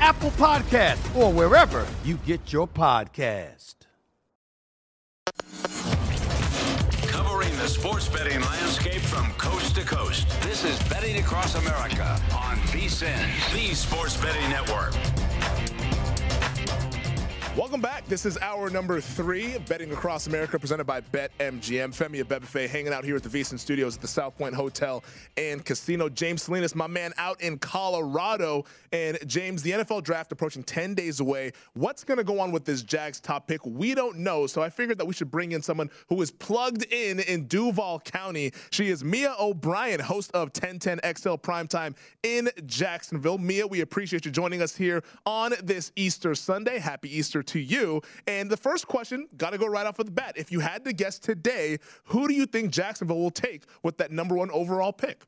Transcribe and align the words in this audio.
Apple 0.00 0.30
Podcast, 0.30 1.14
or 1.14 1.32
wherever 1.32 1.86
you 2.04 2.16
get 2.26 2.52
your 2.52 2.66
podcast. 2.66 3.74
Covering 7.06 7.54
the 7.58 7.68
sports 7.68 8.08
betting 8.08 8.40
landscape 8.40 9.02
from 9.02 9.30
coast 9.32 9.76
to 9.76 9.82
coast. 9.82 10.26
This 10.42 10.64
is 10.64 10.78
Betting 10.88 11.18
Across 11.18 11.56
America 11.56 12.18
on 12.34 12.56
VSIN, 12.72 13.52
the 13.52 13.74
Sports 13.74 14.16
Betting 14.16 14.48
Network. 14.48 14.94
Welcome 17.56 17.80
back. 17.80 18.06
This 18.06 18.26
is 18.26 18.38
hour 18.38 18.70
number 18.70 19.00
three 19.00 19.56
of 19.56 19.66
Betting 19.66 19.92
Across 19.92 20.28
America, 20.28 20.56
presented 20.56 20.84
by 20.84 21.00
BetMGM. 21.00 21.90
Femi 21.92 22.22
Abebefe 22.22 22.68
hanging 22.68 22.92
out 22.92 23.04
here 23.04 23.16
at 23.16 23.24
the 23.24 23.28
VSIN 23.28 23.58
Studios 23.58 23.96
at 23.96 24.00
the 24.00 24.06
South 24.06 24.38
Point 24.38 24.54
Hotel 24.54 25.02
and 25.36 25.64
Casino. 25.64 26.08
James 26.08 26.44
Salinas, 26.44 26.76
my 26.76 26.86
man, 26.86 27.12
out 27.18 27.40
in 27.40 27.58
Colorado. 27.58 28.66
And 28.92 29.18
James, 29.26 29.62
the 29.62 29.72
NFL 29.72 30.04
draft 30.04 30.30
approaching 30.30 30.62
10 30.62 30.94
days 30.94 31.18
away. 31.18 31.50
What's 31.74 32.04
going 32.04 32.18
to 32.18 32.24
go 32.24 32.38
on 32.38 32.52
with 32.52 32.64
this 32.64 32.82
Jags 32.82 33.18
top 33.18 33.48
pick? 33.48 33.66
We 33.66 33.96
don't 33.96 34.18
know. 34.18 34.46
So 34.46 34.62
I 34.62 34.70
figured 34.70 34.98
that 34.98 35.06
we 35.06 35.12
should 35.12 35.32
bring 35.32 35.50
in 35.50 35.60
someone 35.60 35.90
who 36.08 36.22
is 36.22 36.30
plugged 36.30 36.84
in 36.92 37.18
in 37.18 37.46
Duval 37.46 37.98
County. 37.98 38.52
She 38.70 38.90
is 38.90 39.02
Mia 39.02 39.34
O'Brien, 39.40 39.98
host 39.98 40.30
of 40.34 40.50
1010 40.56 41.00
XL 41.16 41.34
Primetime 41.34 41.96
in 42.22 42.48
Jacksonville. 42.66 43.38
Mia, 43.38 43.66
we 43.66 43.80
appreciate 43.80 44.24
you 44.24 44.30
joining 44.30 44.62
us 44.62 44.76
here 44.76 45.02
on 45.26 45.52
this 45.64 45.90
Easter 45.96 46.36
Sunday. 46.36 46.78
Happy 46.78 47.14
Easter 47.14 47.39
answer 47.40 47.52
to 47.54 47.60
you. 47.60 48.02
And 48.26 48.50
the 48.50 48.56
first 48.56 48.86
question, 48.86 49.26
got 49.36 49.50
to 49.50 49.58
go 49.58 49.66
right 49.66 49.86
off 49.86 49.98
of 49.98 50.06
the 50.06 50.12
bat. 50.12 50.34
If 50.36 50.52
you 50.52 50.60
had 50.60 50.84
to 50.84 50.92
guess 50.92 51.18
today, 51.18 51.78
who 52.04 52.28
do 52.28 52.34
you 52.34 52.46
think 52.46 52.70
Jacksonville 52.70 53.18
will 53.18 53.30
take 53.30 53.64
with 53.82 53.96
that 53.98 54.10
number 54.10 54.36
one 54.36 54.50
overall 54.50 54.92
pick? 54.92 55.24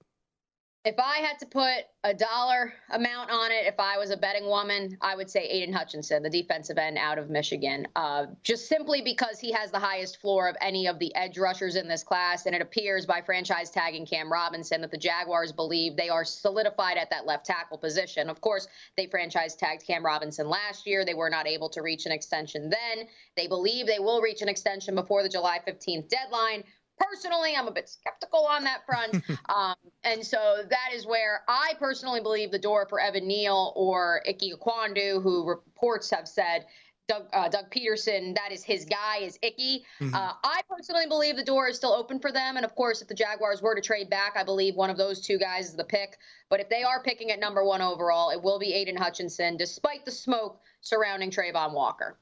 If 0.84 0.98
I 0.98 1.19
had 1.19 1.38
to 1.38 1.47
put 1.47 1.84
a 2.03 2.12
dollar 2.12 2.75
amount 2.91 3.31
on 3.31 3.53
it, 3.53 3.66
if 3.66 3.78
I 3.78 3.98
was 3.98 4.10
a 4.10 4.16
betting 4.16 4.47
woman, 4.47 4.98
I 5.00 5.15
would 5.15 5.31
say 5.31 5.44
Aidan 5.44 5.72
Hutchinson, 5.72 6.25
the 6.25 6.31
defensive 6.31 6.76
end 6.76 6.98
out 6.98 7.19
of 7.19 7.31
Michigan, 7.31 7.87
uh, 7.94 8.26
just 8.43 8.66
simply 8.66 9.00
because 9.00 9.38
he 9.38 9.53
has 9.53 9.70
the 9.70 9.78
highest 9.78 10.20
floor 10.20 10.48
of 10.48 10.56
any 10.60 10.88
of 10.88 10.98
the 10.98 11.15
edge 11.15 11.38
rushers 11.38 11.76
in 11.76 11.87
this 11.87 12.03
class. 12.03 12.47
And 12.47 12.56
it 12.56 12.62
appears 12.62 13.06
by 13.06 13.22
franchise 13.22 13.70
tagging 13.70 14.06
Cam 14.06 14.32
Robinson 14.32 14.81
that 14.81 14.91
the 14.91 14.98
Jaguars 14.98 15.53
believe 15.53 15.97
they 15.97 16.09
are 16.09 16.25
solidified 16.25 16.97
at 16.97 17.10
that 17.10 17.26
left 17.26 17.47
tackle 17.47 17.78
position. 17.78 18.28
Of 18.28 18.41
course, 18.41 18.66
they 18.97 19.06
franchise 19.06 19.54
tagged 19.54 19.87
Cam 19.87 20.04
Robinson 20.04 20.49
last 20.49 20.84
year. 20.84 21.04
They 21.04 21.14
were 21.14 21.31
not 21.31 21.47
able 21.47 21.69
to 21.70 21.82
reach 21.82 22.06
an 22.06 22.12
extension 22.12 22.70
then. 22.70 23.06
They 23.37 23.47
believe 23.47 23.87
they 23.87 24.00
will 24.00 24.20
reach 24.20 24.43
an 24.43 24.49
extension 24.49 24.97
before 24.97 25.22
the 25.22 25.28
July 25.28 25.60
15th 25.64 26.09
deadline 26.09 26.64
personally, 26.98 27.54
I'm 27.56 27.69
a 27.69 27.72
bit 27.72 27.88
skeptical 27.88 28.47
on 28.47 28.64
that 28.64 28.84
front. 28.86 29.22
um, 29.48 29.75
and 30.04 30.25
so 30.25 30.62
that 30.69 30.91
is 30.94 31.06
where 31.06 31.42
I 31.48 31.72
personally 31.78 32.20
believe 32.20 32.50
the 32.50 32.58
door 32.58 32.86
for 32.88 33.00
Evan 33.00 33.26
Neal 33.26 33.72
or 33.76 34.22
Ickey 34.26 34.53
Ekwonu, 34.53 35.22
who 35.22 35.47
reports 35.47 36.10
have 36.10 36.28
said 36.28 36.66
Doug, 37.08 37.26
uh, 37.32 37.48
Doug 37.48 37.70
Pederson, 37.70 38.34
that 38.36 38.52
is 38.52 38.62
his 38.62 38.84
guy, 38.84 39.19
is 39.19 39.38
Ickey. 39.42 39.84
Mm-hmm. 40.00 40.14
Uh, 40.14 40.32
I 40.44 40.62
personally 40.69 41.06
believe 41.06 41.36
the 41.36 41.44
door 41.44 41.69
is 41.69 41.76
still 41.76 41.92
open 41.92 42.20
for 42.20 42.31
them. 42.31 42.56
And 42.56 42.64
of 42.64 42.75
course, 42.75 43.02
if 43.02 43.08
the 43.08 43.14
Jaguars 43.14 43.60
were 43.60 43.75
to 43.75 43.81
trade 43.81 44.08
back, 44.08 44.34
I 44.36 44.44
believe 44.44 44.76
one 44.76 44.91
of 44.91 44.97
those 44.97 45.20
two 45.20 45.38
guys 45.38 45.66
is 45.66 45.76
the 45.76 45.84
pick. 45.84 46.16
But 46.48 46.60
if 46.60 46.69
they 46.69 46.82
are 46.82 47.02
picking 47.02 47.31
at 47.31 47.41
number 47.41 47.64
one 47.64 47.82
overall, 47.82 48.31
it 48.31 48.42
will 48.42 48.58
be 48.58 48.72
Aidan 48.72 48.97
Hutchinson, 48.97 49.56
despite 49.56 50.04
the 50.04 50.10
smoke 50.10 50.60
surrounding 50.81 51.31
Travon 51.31 51.72
Walker. 51.72 52.19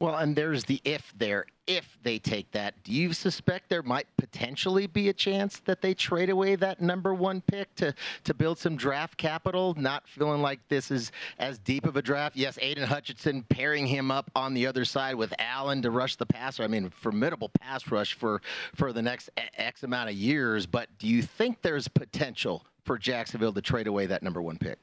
Well, 0.00 0.14
and 0.14 0.36
there's 0.36 0.64
the 0.64 0.80
if 0.84 1.12
there. 1.16 1.46
If 1.66 1.98
they 2.02 2.18
take 2.18 2.52
that, 2.52 2.82
do 2.84 2.92
you 2.92 3.12
suspect 3.12 3.68
there 3.68 3.82
might 3.82 4.06
potentially 4.16 4.86
be 4.86 5.08
a 5.08 5.12
chance 5.12 5.58
that 5.66 5.82
they 5.82 5.92
trade 5.92 6.30
away 6.30 6.54
that 6.54 6.80
number 6.80 7.12
one 7.12 7.42
pick 7.42 7.74
to, 7.74 7.92
to 8.24 8.32
build 8.32 8.58
some 8.58 8.76
draft 8.76 9.18
capital, 9.18 9.74
not 9.76 10.08
feeling 10.08 10.40
like 10.40 10.60
this 10.68 10.90
is 10.90 11.10
as 11.38 11.58
deep 11.58 11.84
of 11.84 11.96
a 11.96 12.02
draft? 12.02 12.36
Yes, 12.36 12.58
Aidan 12.62 12.86
Hutchinson 12.86 13.42
pairing 13.50 13.86
him 13.86 14.10
up 14.10 14.30
on 14.36 14.54
the 14.54 14.66
other 14.66 14.84
side 14.84 15.16
with 15.16 15.34
Allen 15.38 15.82
to 15.82 15.90
rush 15.90 16.14
the 16.16 16.26
passer. 16.26 16.62
I 16.62 16.68
mean, 16.68 16.90
formidable 16.90 17.50
pass 17.60 17.90
rush 17.90 18.14
for, 18.14 18.40
for 18.76 18.92
the 18.92 19.02
next 19.02 19.30
X 19.56 19.82
amount 19.82 20.10
of 20.10 20.14
years. 20.14 20.64
But 20.64 20.88
do 20.98 21.08
you 21.08 21.22
think 21.22 21.60
there's 21.60 21.88
potential 21.88 22.64
for 22.84 22.98
Jacksonville 22.98 23.52
to 23.52 23.60
trade 23.60 23.88
away 23.88 24.06
that 24.06 24.22
number 24.22 24.40
one 24.40 24.58
pick? 24.58 24.78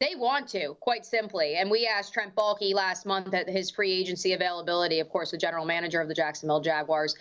They 0.00 0.14
want 0.14 0.48
to, 0.48 0.74
quite 0.80 1.04
simply. 1.04 1.56
And 1.56 1.70
we 1.70 1.86
asked 1.86 2.14
Trent 2.14 2.34
Baalke 2.34 2.72
last 2.72 3.04
month 3.04 3.34
at 3.34 3.48
his 3.48 3.70
free 3.70 3.92
agency 3.92 4.32
availability, 4.32 4.98
of 4.98 5.10
course, 5.10 5.30
the 5.30 5.36
general 5.36 5.66
manager 5.66 6.00
of 6.00 6.08
the 6.08 6.14
Jacksonville 6.14 6.60
Jaguars, 6.60 7.14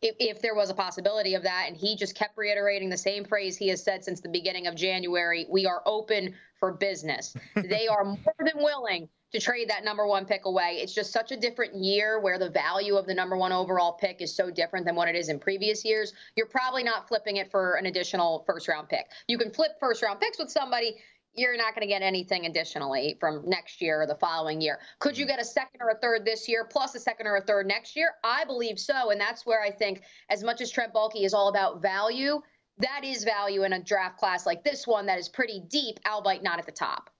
if, 0.00 0.16
if, 0.18 0.40
there 0.40 0.54
was 0.54 0.70
a 0.70 0.74
possibility 0.74 1.34
of 1.34 1.42
that. 1.42 1.66
And 1.68 1.76
he 1.76 1.94
just 1.94 2.14
kept 2.14 2.38
reiterating 2.38 2.88
the 2.88 2.96
same 2.96 3.24
phrase 3.26 3.58
he 3.58 3.68
has 3.68 3.82
said 3.82 4.02
since 4.02 4.20
the 4.20 4.30
beginning 4.30 4.66
of 4.66 4.74
January 4.74 5.46
we 5.50 5.66
are 5.66 5.82
open 5.84 6.34
for 6.58 6.72
business. 6.72 7.36
they 7.54 7.86
are 7.86 8.04
more 8.04 8.34
than 8.38 8.56
willing 8.56 9.10
to 9.32 9.40
trade 9.40 9.68
that 9.68 9.84
number 9.84 10.06
one 10.06 10.26
pick 10.26 10.44
away. 10.44 10.78
It's 10.82 10.94
just 10.94 11.12
such 11.12 11.32
a 11.32 11.36
different 11.36 11.74
year 11.74 12.20
where 12.20 12.38
the 12.38 12.50
value 12.50 12.96
of 12.96 13.06
the 13.06 13.14
number 13.14 13.36
one 13.36 13.52
overall 13.52 13.92
pick 13.92 14.20
is 14.20 14.34
so 14.34 14.50
different 14.50 14.84
than 14.84 14.94
what 14.94 15.08
it 15.08 15.16
is 15.16 15.28
in 15.28 15.38
previous 15.38 15.84
years. 15.84 16.12
You're 16.36 16.46
probably 16.46 16.82
not 16.82 17.08
flipping 17.08 17.36
it 17.36 17.50
for 17.50 17.74
an 17.74 17.86
additional 17.86 18.44
first 18.46 18.68
round 18.68 18.88
pick. 18.88 19.06
You 19.28 19.38
can 19.38 19.50
flip 19.50 19.72
first 19.80 20.02
round 20.02 20.20
picks 20.20 20.38
with 20.38 20.50
somebody, 20.50 20.96
you're 21.34 21.56
not 21.56 21.74
going 21.74 21.86
to 21.86 21.92
get 21.92 22.02
anything 22.02 22.46
additionally 22.46 23.16
from 23.18 23.42
next 23.48 23.80
year 23.80 24.02
or 24.02 24.06
the 24.06 24.14
following 24.16 24.60
year. 24.60 24.78
Could 24.98 25.16
you 25.16 25.24
mm. 25.24 25.28
get 25.28 25.40
a 25.40 25.44
second 25.44 25.80
or 25.80 25.90
a 25.90 25.98
third 25.98 26.24
this 26.24 26.48
year 26.48 26.66
plus 26.70 26.94
a 26.94 27.00
second 27.00 27.26
or 27.26 27.36
a 27.36 27.40
third 27.40 27.66
next 27.66 27.96
year? 27.96 28.10
I 28.22 28.44
believe 28.44 28.78
so. 28.78 29.10
And 29.10 29.20
that's 29.20 29.46
where 29.46 29.62
I 29.62 29.70
think, 29.70 30.02
as 30.28 30.42
much 30.42 30.60
as 30.60 30.70
Trent 30.70 30.92
Baalke 30.92 31.24
is 31.24 31.34
all 31.34 31.48
about 31.48 31.80
value, 31.80 32.40
that 32.78 33.04
is 33.04 33.24
value 33.24 33.64
in 33.64 33.72
a 33.72 33.82
draft 33.82 34.18
class 34.18 34.46
like 34.46 34.64
this 34.64 34.86
one 34.86 35.06
that 35.06 35.18
is 35.18 35.28
pretty 35.28 35.62
deep, 35.68 35.98
albeit 36.06 36.42
not 36.42 36.58
at 36.58 36.66
the 36.66 36.72
top. 36.72 37.10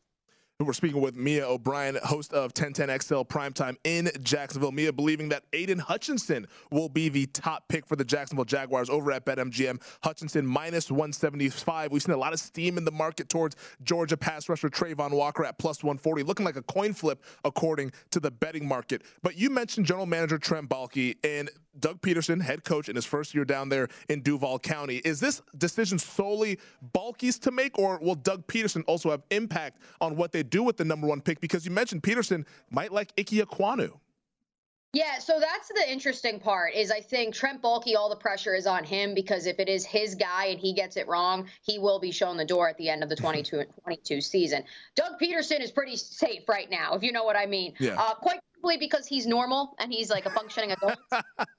We're 0.64 0.74
speaking 0.74 1.00
with 1.00 1.16
Mia 1.16 1.48
O'Brien, 1.48 1.98
host 2.04 2.32
of 2.32 2.54
1010XL 2.54 3.26
Primetime 3.26 3.76
in 3.82 4.10
Jacksonville. 4.22 4.70
Mia 4.70 4.92
believing 4.92 5.28
that 5.30 5.42
Aidan 5.52 5.80
Hutchinson 5.80 6.46
will 6.70 6.88
be 6.88 7.08
the 7.08 7.26
top 7.26 7.66
pick 7.68 7.84
for 7.84 7.96
the 7.96 8.04
Jacksonville 8.04 8.44
Jaguars 8.44 8.88
over 8.88 9.10
at 9.10 9.24
BetMGM. 9.24 9.82
Hutchinson 10.04 10.46
minus 10.46 10.90
175. 10.90 11.90
We've 11.90 12.02
seen 12.02 12.14
a 12.14 12.18
lot 12.18 12.32
of 12.32 12.38
steam 12.38 12.78
in 12.78 12.84
the 12.84 12.92
market 12.92 13.28
towards 13.28 13.56
Georgia 13.82 14.16
pass 14.16 14.48
rusher 14.48 14.68
Travon 14.68 15.10
Walker 15.10 15.44
at 15.44 15.58
plus 15.58 15.82
140, 15.82 16.22
looking 16.22 16.46
like 16.46 16.56
a 16.56 16.62
coin 16.62 16.92
flip 16.92 17.24
according 17.44 17.90
to 18.10 18.20
the 18.20 18.30
betting 18.30 18.66
market. 18.66 19.02
But 19.22 19.36
you 19.36 19.50
mentioned 19.50 19.86
general 19.86 20.06
manager 20.06 20.38
Trent 20.38 20.68
Baalke, 20.68 21.16
and 21.24 21.50
Doug 21.80 22.02
Pederson, 22.02 22.42
head 22.42 22.64
coach 22.64 22.88
in 22.88 22.96
his 22.96 23.06
first 23.06 23.34
year 23.34 23.44
down 23.44 23.68
there 23.68 23.88
in 24.08 24.20
Duval 24.20 24.58
County. 24.58 24.98
Is 24.98 25.20
this 25.20 25.40
decision 25.56 25.98
solely 25.98 26.58
Baalke's 26.94 27.38
to 27.40 27.50
make, 27.50 27.78
or 27.78 27.98
will 28.02 28.14
Doug 28.14 28.46
Pederson 28.46 28.84
also 28.86 29.10
have 29.10 29.22
impact 29.30 29.78
on 30.00 30.16
what 30.16 30.32
they 30.32 30.42
do 30.52 30.62
with 30.62 30.76
the 30.76 30.84
number 30.84 31.08
one 31.08 31.20
pick? 31.20 31.40
Because 31.40 31.64
you 31.64 31.72
mentioned 31.72 32.04
Pederson 32.04 32.44
might 32.70 32.93
like 32.93 33.12
Ickey 33.16 33.40
Ekwonu. 33.40 33.99
Yeah, 34.94 35.19
so 35.20 35.40
that's 35.40 35.69
the 35.69 35.90
interesting 35.90 36.38
part 36.38 36.75
is 36.75 36.90
I 36.90 37.00
think 37.00 37.34
Trent 37.34 37.62
Baalke, 37.62 37.96
all 37.96 38.10
the 38.10 38.16
pressure 38.16 38.54
is 38.54 38.66
on 38.66 38.84
him 38.84 39.14
because 39.14 39.46
if 39.46 39.58
it 39.58 39.66
is 39.66 39.87
his 39.87 40.14
guy 40.14 40.46
and 40.46 40.60
he 40.60 40.75
gets 40.75 40.99
it 40.99 41.08
wrong, 41.08 41.49
he 41.62 41.78
will 41.78 41.99
be 41.99 42.10
shown 42.10 42.37
the 42.37 42.44
door 42.44 42.69
at 42.69 42.76
the 42.76 42.90
end 42.90 43.02
of 43.02 43.08
the 43.08 43.16
22, 43.22 43.64
22 43.82 44.20
season. 44.20 44.62
Doug 44.94 45.19
Pederson 45.19 45.60
is 45.60 45.70
pretty 45.70 45.96
safe 45.96 46.46
right 46.46 46.70
now, 46.70 46.94
if 46.94 47.02
you 47.02 47.10
know 47.10 47.25
what 47.25 47.37
I 47.37 47.46
mean. 47.46 47.72
Yeah. 47.78 47.94
Uh, 47.98 48.14
quite 48.14 48.40
simply 48.55 48.76
because 48.76 49.06
he's 49.06 49.26
normal 49.26 49.75
and 49.78 49.90
he's 49.90 50.10
like 50.10 50.26
a 50.26 50.31
functioning 50.31 50.72
adult. 50.72 50.98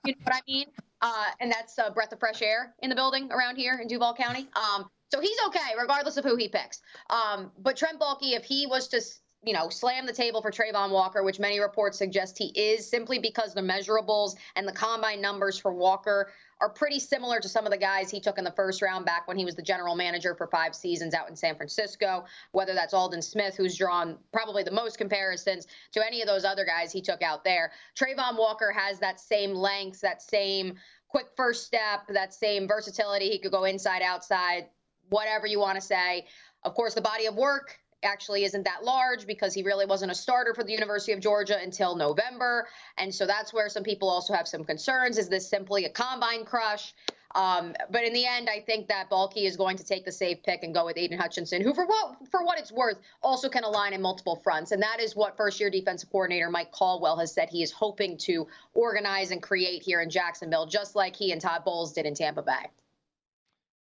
you 0.06 0.13
know 0.13 0.22
what 0.24 0.36
I 0.36 0.42
mean? 0.48 0.68
Uh, 1.01 1.25
and 1.39 1.51
that's 1.51 1.80
a 1.80 1.89
breath 1.89 2.13
of 2.13 2.19
fresh 2.19 2.44
air 2.44 2.75
in 2.84 2.89
the 2.92 2.96
building 2.96 3.31
around 3.31 3.56
here 3.56 3.80
in 3.81 3.88
Duval 3.88 4.13
County. 4.13 4.48
Um, 4.56 4.89
so 5.13 5.21
he's 5.21 5.38
okay, 5.48 5.74
regardless 5.80 6.18
of 6.18 6.25
who 6.25 6.36
he 6.36 6.48
picks. 6.48 6.81
Um, 7.12 7.51
but 7.60 7.77
Trent 7.77 8.00
Baalke, 8.00 8.36
if 8.36 8.44
he 8.44 8.65
was 8.65 8.88
to 8.88 9.01
you 9.45 9.54
know, 9.54 9.69
slam 9.69 10.06
the 10.06 10.13
table 10.13 10.42
for 10.42 10.51
Travon 10.51 10.89
Walker, 10.89 11.21
which 11.21 11.38
many 11.38 11.60
reports 11.60 11.98
suggest 11.98 12.38
he 12.38 12.48
is, 12.56 12.89
simply 12.89 13.19
because 13.19 13.54
the 13.54 13.62
measurables 13.62 14.36
and 14.56 14.68
the 14.68 14.71
combine 14.71 15.21
numbers 15.21 15.60
for 15.60 15.74
Walker 15.74 16.31
are 16.62 16.69
pretty 16.69 17.00
similar 17.00 17.42
to 17.42 17.50
some 17.50 17.65
of 17.65 17.71
the 17.71 17.77
guys 17.77 18.10
he 18.10 18.21
took 18.21 18.38
in 18.38 18.45
the 18.45 18.54
first 18.54 18.81
round 18.81 19.06
back 19.06 19.27
when 19.27 19.38
he 19.38 19.44
was 19.44 19.54
the 19.54 19.62
general 19.62 19.95
manager 19.95 20.33
for 20.33 20.48
five 20.48 20.74
seasons 20.74 21.13
out 21.13 21.30
in 21.30 21.36
San 21.36 21.56
Francisco. 21.57 22.24
Whether 22.54 22.74
that's 22.74 22.94
Aldon 22.94 23.21
Smith, 23.21 23.56
who's 23.57 23.77
drawn 23.77 24.18
probably 24.31 24.63
the 24.63 24.71
most 24.71 24.98
comparisons 24.98 25.68
to 25.92 26.06
any 26.06 26.21
of 26.21 26.27
those 26.27 26.45
other 26.45 26.63
guys 26.63 26.94
he 26.94 27.01
took 27.01 27.21
out 27.21 27.44
there. 27.44 27.71
Travon 28.00 28.38
Walker 28.38 28.71
has 28.71 28.98
that 29.00 29.19
same 29.19 29.54
length, 29.54 30.00
that 30.01 30.21
same 30.21 30.75
quick 31.10 31.27
first 31.36 31.68
step, 31.68 32.07
that 32.07 32.33
same 32.33 32.68
versatility. 32.68 33.30
He 33.30 33.39
could 33.39 33.51
go 33.51 33.65
inside, 33.65 34.01
outside, 34.01 34.68
whatever 35.13 35.45
you 35.48 35.60
want 35.60 35.75
to 35.75 35.86
say. 35.95 36.25
Of 36.63 36.74
course, 36.74 36.94
the 36.94 37.01
body 37.01 37.25
of 37.27 37.36
work 37.36 37.80
actually 38.04 38.44
isn't 38.44 38.65
that 38.65 38.83
large 38.83 39.25
because 39.25 39.54
he 39.54 39.63
really 39.63 39.86
wasn't 39.86 40.12
a 40.12 40.15
starter 40.15 40.54
for 40.54 40.63
the 40.63 40.71
University 40.71 41.13
of 41.13 41.19
Georgia 41.21 41.57
until 41.62 41.95
November. 41.95 42.68
And 42.98 43.13
so 43.13 43.25
that's 43.25 43.54
where 43.54 43.69
some 43.69 43.83
people 43.83 44.10
also 44.10 44.33
have 44.33 44.48
some 44.48 44.63
concerns. 44.65 45.18
Is 45.18 45.30
this 45.30 45.50
simply 45.50 45.86
a 45.86 45.89
combine 45.89 46.44
crush? 46.44 46.94
Um, 47.36 47.74
but 47.89 48.04
in 48.04 48.13
the 48.13 48.25
end, 48.25 48.48
I 48.50 48.60
think 48.60 48.89
that 48.89 49.10
Baalke 49.10 49.45
is 49.45 49.57
going 49.57 49.77
to 49.77 49.83
take 49.83 50.06
the 50.06 50.12
safe 50.12 50.44
pick 50.44 50.63
and 50.63 50.74
go 50.74 50.86
with 50.86 50.98
Aidan 50.98 51.18
Hutchinson, 51.18 51.62
who, 51.62 51.74
for 51.74 51.86
what 51.86 52.18
for 52.30 52.44
what 52.45 52.60
it's 52.60 52.71
worth, 52.71 52.98
also 53.24 53.50
can 53.50 53.63
align 53.63 53.94
in 53.94 54.01
multiple 54.01 54.39
fronts, 54.44 54.71
and 54.71 54.83
that 54.83 55.00
is 55.00 55.15
what 55.15 55.36
first-year 55.36 55.71
defensive 55.71 56.12
coordinator 56.12 56.51
Mike 56.51 56.71
Caldwell 56.71 57.18
has 57.18 57.33
said 57.33 57.50
he 57.50 57.63
is 57.63 57.71
hoping 57.71 58.18
to 58.18 58.48
organize 58.75 59.31
and 59.31 59.42
create 59.42 59.81
here 59.81 60.01
in 60.01 60.12
Jacksonville, 60.12 60.68
just 60.68 60.95
like 60.95 61.15
he 61.15 61.31
and 61.31 61.42
Todd 61.42 61.63
Bowles 61.65 61.94
did 61.94 62.06
in 62.06 62.13
Tampa 62.13 62.44
Bay. 62.44 62.69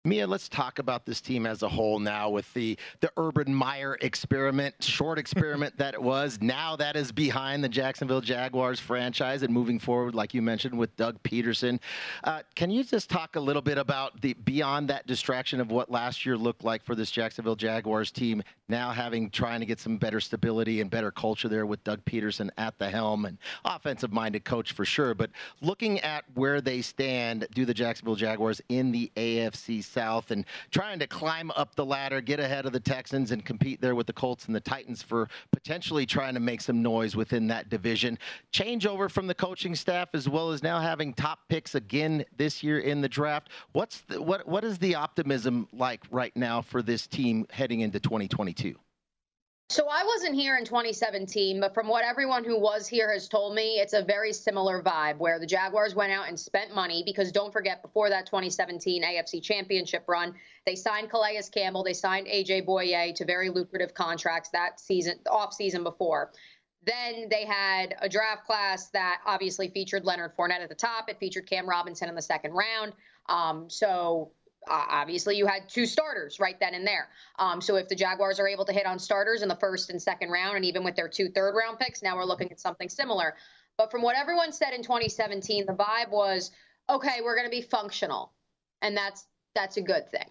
Mia, 0.06 0.26
let's 0.26 0.48
talk 0.48 0.80
about 0.80 1.06
this 1.06 1.20
team 1.20 1.46
as 1.46 1.62
a 1.62 1.68
whole 1.68 2.00
now 2.00 2.30
with 2.30 2.52
the 2.54 2.78
the 3.02 3.12
Urban 3.18 3.54
Meyer 3.54 3.98
experiment, 4.00 4.74
short 4.80 5.20
experiment 5.20 5.76
that 5.76 5.94
it 5.94 6.02
was. 6.02 6.40
Now 6.42 6.78
that 6.78 6.96
is 6.96 7.12
behind 7.12 7.62
the 7.62 7.68
Jacksonville 7.68 8.22
Jaguars 8.22 8.80
franchise 8.80 9.44
and 9.44 9.54
moving 9.54 9.78
forward, 9.78 10.16
like 10.16 10.34
you 10.34 10.42
mentioned, 10.42 10.78
with 10.78 10.96
Doug 10.96 11.22
Pederson. 11.24 11.82
Uh, 12.24 12.44
can 12.56 12.72
you 12.72 12.86
just 12.86 13.10
talk 13.10 13.36
a 13.36 13.42
little 13.42 13.62
bit 13.62 13.78
about 13.78 14.22
the 14.22 14.36
beyond 14.46 14.90
that 14.90 15.06
distraction 15.06 15.60
of 15.60 15.70
what 15.70 15.92
last 15.92 16.26
year 16.26 16.38
looked 16.38 16.64
like 16.64 16.82
for 16.82 16.96
this 16.96 17.12
Jacksonville 17.12 17.58
Jaguars 17.58 18.10
team? 18.10 18.42
Now 18.70 18.92
having 18.92 19.30
trying 19.30 19.60
to 19.60 19.66
get 19.66 19.82
some 19.82 19.98
better 19.98 20.22
stability 20.22 20.80
and 20.80 20.90
better 20.90 21.12
culture 21.12 21.50
there 21.50 21.66
with 21.66 21.84
Doug 21.84 22.06
Pederson 22.06 22.50
at 22.58 22.78
the 22.80 22.90
helm 22.90 23.26
and 23.26 23.38
offensive-minded 23.66 24.46
coach 24.46 24.72
for 24.72 24.86
sure. 24.86 25.14
But 25.14 25.32
looking 25.62 26.00
at 26.00 26.24
where 26.36 26.62
they 26.62 26.82
stand, 26.82 27.48
do 27.54 27.66
the 27.66 27.74
Jacksonville 27.74 28.16
Jaguars 28.16 28.62
in 28.70 28.94
the 28.94 29.12
AFC 29.18 29.89
South 29.90 30.32
and 30.32 30.46
trying 30.72 31.00
to 31.00 31.08
climb 31.08 31.52
up 31.52 31.76
the 31.76 31.86
ladder, 31.86 32.22
get 32.22 32.40
ahead 32.40 32.66
of 32.66 32.74
the 32.74 32.80
Texans, 32.80 33.32
and 33.32 33.44
compete 33.44 33.82
there 33.82 33.96
with 33.96 34.08
the 34.08 34.14
Colts 34.14 34.46
and 34.46 34.56
the 34.56 34.60
Titans 34.60 35.02
for 35.02 35.28
potentially 35.52 36.06
trying 36.06 36.34
to 36.34 36.40
make 36.40 36.62
some 36.62 36.82
noise 36.82 37.16
within 37.16 37.48
that 37.48 37.70
division. 37.70 38.18
Changeover 38.54 39.10
from 39.10 39.28
the 39.28 39.36
coaching 39.36 39.76
staff, 39.76 40.10
as 40.14 40.30
well 40.30 40.52
as 40.52 40.64
now 40.64 40.80
having 40.80 41.14
top 41.14 41.40
picks 41.50 41.76
again 41.76 42.26
this 42.38 42.64
year 42.64 42.80
in 42.80 43.02
the 43.02 43.10
draft. 43.10 43.50
What's 43.74 44.02
the, 44.02 44.22
what 44.22 44.48
what 44.48 44.64
is 44.64 44.78
the 44.78 44.96
optimism 44.96 45.68
like 45.74 46.02
right 46.12 46.36
now 46.36 46.62
for 46.62 46.82
this 46.82 47.08
team 47.08 47.46
heading 47.50 47.82
into 47.82 48.00
2022? 48.00 48.76
So 49.72 49.86
I 49.88 50.04
wasn't 50.04 50.34
here 50.34 50.58
in 50.58 50.66
2017, 50.66 51.60
but 51.60 51.76
from 51.76 51.88
what 51.88 52.04
everyone 52.04 52.44
who 52.44 52.60
was 52.60 52.88
here 52.88 53.14
has 53.14 53.28
told 53.28 53.54
me, 53.54 53.76
it's 53.76 53.94
a 53.94 54.02
very 54.02 54.34
similar 54.34 54.82
vibe 54.82 55.18
where 55.18 55.38
the 55.38 55.46
Jaguars 55.46 55.94
went 55.94 56.12
out 56.12 56.28
and 56.28 56.40
spent 56.40 56.74
money 56.74 57.04
because 57.06 57.32
don't 57.32 57.54
forget, 57.54 57.84
before 57.84 58.10
that 58.10 58.26
2017 58.26 59.04
AFC 59.04 59.44
Championship 59.44 60.06
run, 60.08 60.34
they 60.66 60.74
signed 60.74 61.12
Calais 61.12 61.40
Campbell, 61.54 61.84
they 61.84 61.94
signed 61.94 62.26
AJ 62.26 62.66
Bouye 62.66 63.14
to 63.14 63.26
very 63.26 63.52
lucrative 63.52 63.94
contracts 63.94 64.50
that 64.54 64.80
season, 64.80 65.20
off 65.30 65.54
season 65.54 65.84
before. 65.84 66.32
Then 66.88 67.28
they 67.30 67.46
had 67.46 67.94
a 68.02 68.10
draft 68.10 68.48
class 68.48 68.90
that 68.90 69.20
obviously 69.24 69.68
featured 69.68 70.04
Leonard 70.04 70.36
Fournette 70.36 70.62
at 70.62 70.70
the 70.70 70.76
top. 70.76 71.10
It 71.10 71.20
featured 71.20 71.48
Cam 71.48 71.70
Robinson 71.70 72.10
in 72.10 72.16
the 72.16 72.24
second 72.24 72.54
round. 72.54 72.94
Um, 73.28 73.70
so 73.70 74.32
obviously 74.68 75.36
you 75.38 75.46
had 75.46 75.70
two 75.70 75.86
starters 75.86 76.40
right 76.40 76.60
then 76.60 76.74
and 76.74 76.86
there. 76.86 77.08
Um, 77.38 77.62
so 77.62 77.76
if 77.76 77.88
the 77.88 77.96
Jaguars 77.96 78.40
are 78.40 78.48
able 78.48 78.66
to 78.66 78.74
hit 78.74 78.86
on 78.86 79.00
starters 79.00 79.42
in 79.42 79.48
the 79.48 79.56
first 79.56 79.90
and 79.90 80.02
second 80.02 80.30
round, 80.32 80.56
and 80.56 80.66
even 80.66 80.84
with 80.84 80.96
their 80.96 81.08
two 81.08 81.30
third 81.30 81.56
round 81.56 81.80
picks, 81.80 82.02
now 82.04 82.16
we're 82.16 82.26
looking 82.26 82.52
at 82.52 82.60
something 82.60 82.90
similar. 82.90 83.36
But 83.78 83.92
from 83.92 84.02
what 84.02 84.18
everyone 84.18 84.52
said 84.52 84.74
in 84.74 84.84
2017, 84.84 85.66
the 85.66 85.74
vibe 85.74 86.10
was, 86.10 86.52
okay, 86.90 87.20
we're 87.24 87.36
going 87.36 87.48
to 87.48 87.56
be 87.56 87.62
functional, 87.62 88.34
and 88.82 88.96
that's 88.96 89.26
that's 89.56 89.78
a 89.78 89.82
good 89.82 90.10
thing. 90.12 90.30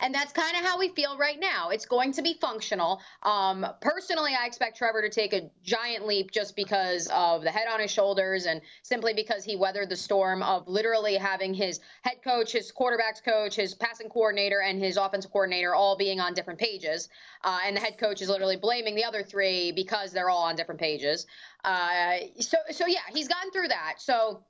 And 0.00 0.14
that's 0.14 0.32
kind 0.32 0.56
of 0.56 0.62
how 0.62 0.78
we 0.78 0.90
feel 0.90 1.16
right 1.16 1.38
now. 1.40 1.70
It's 1.70 1.86
going 1.86 2.12
to 2.12 2.22
be 2.22 2.34
functional. 2.40 3.00
Um, 3.22 3.66
personally, 3.80 4.32
I 4.38 4.46
expect 4.46 4.76
Trevor 4.76 5.00
to 5.02 5.08
take 5.08 5.32
a 5.32 5.50
giant 5.62 6.06
leap 6.06 6.30
just 6.30 6.54
because 6.54 7.08
of 7.12 7.42
the 7.42 7.50
head 7.50 7.66
on 7.72 7.80
his 7.80 7.90
shoulders 7.90 8.44
and 8.44 8.60
simply 8.82 9.14
because 9.14 9.42
he 9.42 9.56
weathered 9.56 9.88
the 9.88 9.96
storm 9.96 10.42
of 10.42 10.68
literally 10.68 11.14
having 11.14 11.54
his 11.54 11.80
head 12.02 12.18
coach, 12.22 12.52
his 12.52 12.70
quarterbacks 12.72 13.24
coach, 13.24 13.54
his 13.54 13.74
passing 13.74 14.10
coordinator, 14.10 14.60
and 14.60 14.78
his 14.78 14.98
offensive 14.98 15.30
coordinator 15.32 15.74
all 15.74 15.96
being 15.96 16.20
on 16.20 16.34
different 16.34 16.60
pages. 16.60 17.08
Uh, 17.42 17.58
and 17.64 17.74
the 17.76 17.80
head 17.80 17.96
coach 17.98 18.20
is 18.20 18.28
literally 18.28 18.56
blaming 18.56 18.94
the 18.96 19.04
other 19.04 19.22
three 19.22 19.72
because 19.72 20.12
they're 20.12 20.28
all 20.28 20.44
on 20.44 20.56
different 20.56 20.80
pages. 20.80 21.26
Uh, 21.64 22.16
so, 22.38 22.58
so 22.70 22.86
yeah, 22.86 23.00
he's 23.14 23.28
gotten 23.28 23.50
through 23.50 23.68
that. 23.68 23.94
So 23.98 24.42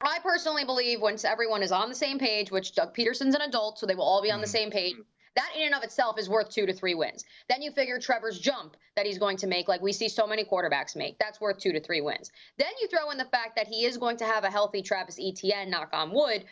I 0.00 0.18
personally 0.22 0.64
believe 0.64 1.00
once 1.00 1.24
everyone 1.24 1.62
is 1.62 1.72
on 1.72 1.88
the 1.88 1.94
same 1.94 2.18
page, 2.18 2.50
which 2.50 2.74
Doug 2.74 2.94
Pederson's 2.94 3.34
an 3.34 3.40
adult, 3.40 3.78
so 3.78 3.86
they 3.86 3.94
will 3.94 4.04
all 4.04 4.22
be 4.22 4.30
on 4.30 4.40
the 4.40 4.46
mm. 4.46 4.50
same 4.50 4.70
page. 4.70 4.94
That 5.34 5.50
in 5.56 5.66
and 5.66 5.74
of 5.74 5.82
itself 5.82 6.18
is 6.18 6.28
worth 6.28 6.50
two 6.50 6.66
to 6.66 6.72
three 6.72 6.94
wins. 6.94 7.24
Then 7.48 7.62
you 7.62 7.70
figure 7.70 7.98
Trevor's 8.00 8.40
jump 8.40 8.76
that 8.96 9.06
he's 9.06 9.18
going 9.18 9.36
to 9.38 9.46
make, 9.46 9.68
like 9.68 9.80
we 9.80 9.92
see 9.92 10.08
so 10.08 10.26
many 10.26 10.44
quarterbacks 10.44 10.96
make, 10.96 11.18
that's 11.18 11.40
worth 11.40 11.58
two 11.58 11.72
to 11.72 11.80
three 11.80 12.00
wins. 12.00 12.32
Then 12.56 12.72
you 12.80 12.88
throw 12.88 13.10
in 13.10 13.18
the 13.18 13.24
fact 13.24 13.54
that 13.56 13.68
he 13.68 13.84
is 13.84 13.98
going 13.98 14.16
to 14.16 14.24
have 14.24 14.44
a 14.44 14.50
healthy 14.50 14.82
Travis 14.82 15.18
Etienne, 15.20 15.70
knock 15.70 15.90
on 15.92 16.12
wood, 16.12 16.44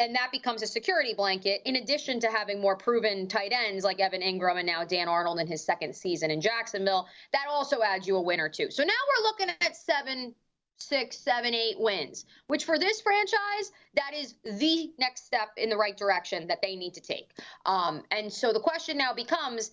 and 0.00 0.14
that 0.14 0.32
becomes 0.32 0.62
a 0.62 0.66
security 0.66 1.14
blanket 1.14 1.60
in 1.66 1.76
addition 1.76 2.20
to 2.20 2.28
having 2.28 2.60
more 2.60 2.74
proven 2.74 3.28
tight 3.28 3.52
ends 3.52 3.84
like 3.84 4.00
Evan 4.00 4.22
Engram 4.22 4.56
and 4.56 4.66
now 4.66 4.82
Dan 4.82 5.08
Arnold 5.08 5.38
in 5.38 5.46
his 5.46 5.62
second 5.62 5.94
season 5.94 6.30
in 6.30 6.40
Jacksonville. 6.40 7.06
That 7.32 7.46
also 7.48 7.82
adds 7.82 8.08
you 8.08 8.16
a 8.16 8.22
win 8.22 8.40
or 8.40 8.48
two. 8.48 8.70
So 8.70 8.82
now 8.82 8.92
we're 9.08 9.24
looking 9.24 9.50
at 9.60 9.76
seven 9.76 10.34
six, 10.82 11.18
seven, 11.18 11.54
eight 11.54 11.78
wins, 11.78 12.24
which 12.46 12.64
for 12.64 12.78
this 12.78 13.00
franchise, 13.00 13.72
that 13.94 14.12
is 14.14 14.34
the 14.44 14.92
next 14.98 15.26
step 15.26 15.48
in 15.56 15.70
the 15.70 15.76
right 15.76 15.96
direction 15.96 16.46
that 16.48 16.60
they 16.62 16.76
need 16.76 16.94
to 16.94 17.00
take. 17.00 17.30
Um, 17.66 18.02
and 18.10 18.32
so 18.32 18.52
the 18.52 18.60
question 18.60 18.96
now 18.96 19.12
becomes 19.12 19.70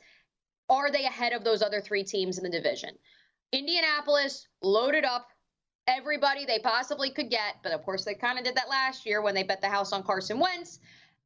are 0.69 0.91
they 0.91 1.05
ahead 1.05 1.33
of 1.33 1.43
those 1.43 1.61
other 1.61 1.79
three 1.79 2.03
teams 2.03 2.37
in 2.37 2.43
the 2.43 2.49
division? 2.49 2.91
Indianapolis 3.53 4.47
loaded 4.61 5.05
up 5.05 5.29
everybody 5.87 6.45
they 6.45 6.59
possibly 6.59 7.09
could 7.09 7.29
get, 7.29 7.55
but 7.63 7.71
of 7.71 7.83
course 7.83 8.03
they 8.03 8.13
kind 8.13 8.37
of 8.37 8.43
did 8.43 8.55
that 8.55 8.69
last 8.69 9.05
year 9.05 9.21
when 9.21 9.33
they 9.33 9.43
bet 9.43 9.61
the 9.61 9.69
house 9.69 9.93
on 9.93 10.03
Carson 10.03 10.39
Wentz. 10.39 10.79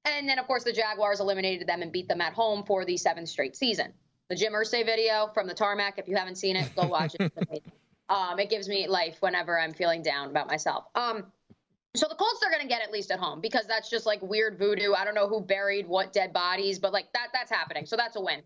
And 0.05 0.27
then, 0.27 0.39
of 0.39 0.47
course, 0.47 0.63
the 0.63 0.73
Jaguars 0.73 1.19
eliminated 1.19 1.67
them 1.67 1.81
and 1.81 1.91
beat 1.91 2.07
them 2.07 2.21
at 2.21 2.33
home 2.33 2.63
for 2.63 2.85
the 2.85 2.97
seventh 2.97 3.29
straight 3.29 3.55
season. 3.55 3.93
The 4.29 4.35
Jim 4.35 4.53
Irsay 4.53 4.85
video 4.85 5.29
from 5.33 5.47
the 5.47 5.53
tarmac, 5.53 5.99
if 5.99 6.07
you 6.07 6.15
haven't 6.15 6.37
seen 6.37 6.55
it, 6.55 6.73
go 6.75 6.87
watch 6.87 7.15
it. 7.19 7.31
Um, 8.11 8.39
it 8.39 8.49
gives 8.49 8.67
me 8.67 8.87
life 8.87 9.17
whenever 9.21 9.57
I'm 9.59 9.73
feeling 9.73 10.01
down 10.03 10.29
about 10.29 10.47
myself. 10.47 10.85
Um, 10.95 11.31
So 11.93 12.07
the 12.07 12.15
Colts 12.15 12.41
are 12.45 12.49
going 12.49 12.61
to 12.61 12.67
get 12.67 12.81
at 12.81 12.91
least 12.91 13.11
at 13.11 13.19
home 13.19 13.41
because 13.41 13.65
that's 13.67 13.89
just 13.89 14.05
like 14.05 14.21
weird 14.21 14.57
voodoo. 14.57 14.93
I 14.93 15.03
don't 15.05 15.15
know 15.15 15.27
who 15.27 15.41
buried 15.41 15.87
what 15.87 16.13
dead 16.13 16.31
bodies, 16.31 16.79
but 16.79 16.93
like 16.93 17.11
that 17.13 17.27
that's 17.33 17.51
happening. 17.51 17.85
So 17.85 17.97
that's 17.97 18.15
a 18.15 18.21
win. 18.21 18.41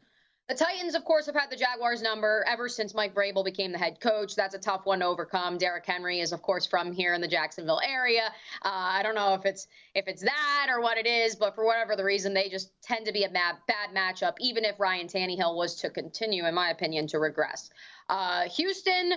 The 0.47 0.55
Titans, 0.55 0.93
of 0.93 1.03
course, 1.05 1.25
have 1.25 1.35
had 1.35 1.49
the 1.49 1.55
Jaguars 1.55 2.03
number 2.03 2.45
ever 2.47 2.69
since 2.69 2.93
Mike 2.93 3.15
Vrabel 3.15 3.43
became 3.43 3.71
the 3.71 3.79
head 3.79 3.99
coach. 3.99 4.35
That's 4.35 4.53
a 4.53 4.59
tough 4.59 4.85
one 4.85 4.99
to 4.99 5.05
overcome. 5.05 5.57
Derrick 5.57 5.85
Henry 5.87 6.19
is, 6.19 6.31
of 6.33 6.43
course, 6.43 6.67
from 6.67 6.91
here 6.91 7.15
in 7.15 7.21
the 7.21 7.27
Jacksonville 7.27 7.81
area. 7.83 8.27
Uh, 8.63 8.69
I 8.71 9.01
don't 9.01 9.15
know 9.15 9.33
if 9.33 9.45
it's 9.45 9.67
if 9.95 10.07
it's 10.07 10.21
that 10.21 10.67
or 10.69 10.81
what 10.81 10.99
it 10.99 11.07
is, 11.07 11.35
but 11.35 11.55
for 11.55 11.65
whatever 11.65 11.95
the 11.95 12.03
reason, 12.03 12.35
they 12.35 12.49
just 12.49 12.69
tend 12.83 13.07
to 13.07 13.11
be 13.11 13.23
a 13.23 13.29
bad, 13.29 13.55
bad 13.67 13.89
matchup, 13.95 14.35
even 14.39 14.65
if 14.65 14.79
Ryan 14.79 15.07
Tannehill 15.07 15.55
was 15.55 15.75
to 15.81 15.89
continue, 15.89 16.45
in 16.45 16.53
my 16.53 16.69
opinion, 16.69 17.07
to 17.07 17.19
regress. 17.19 17.71
Uh, 18.09 18.43
Houston. 18.49 19.13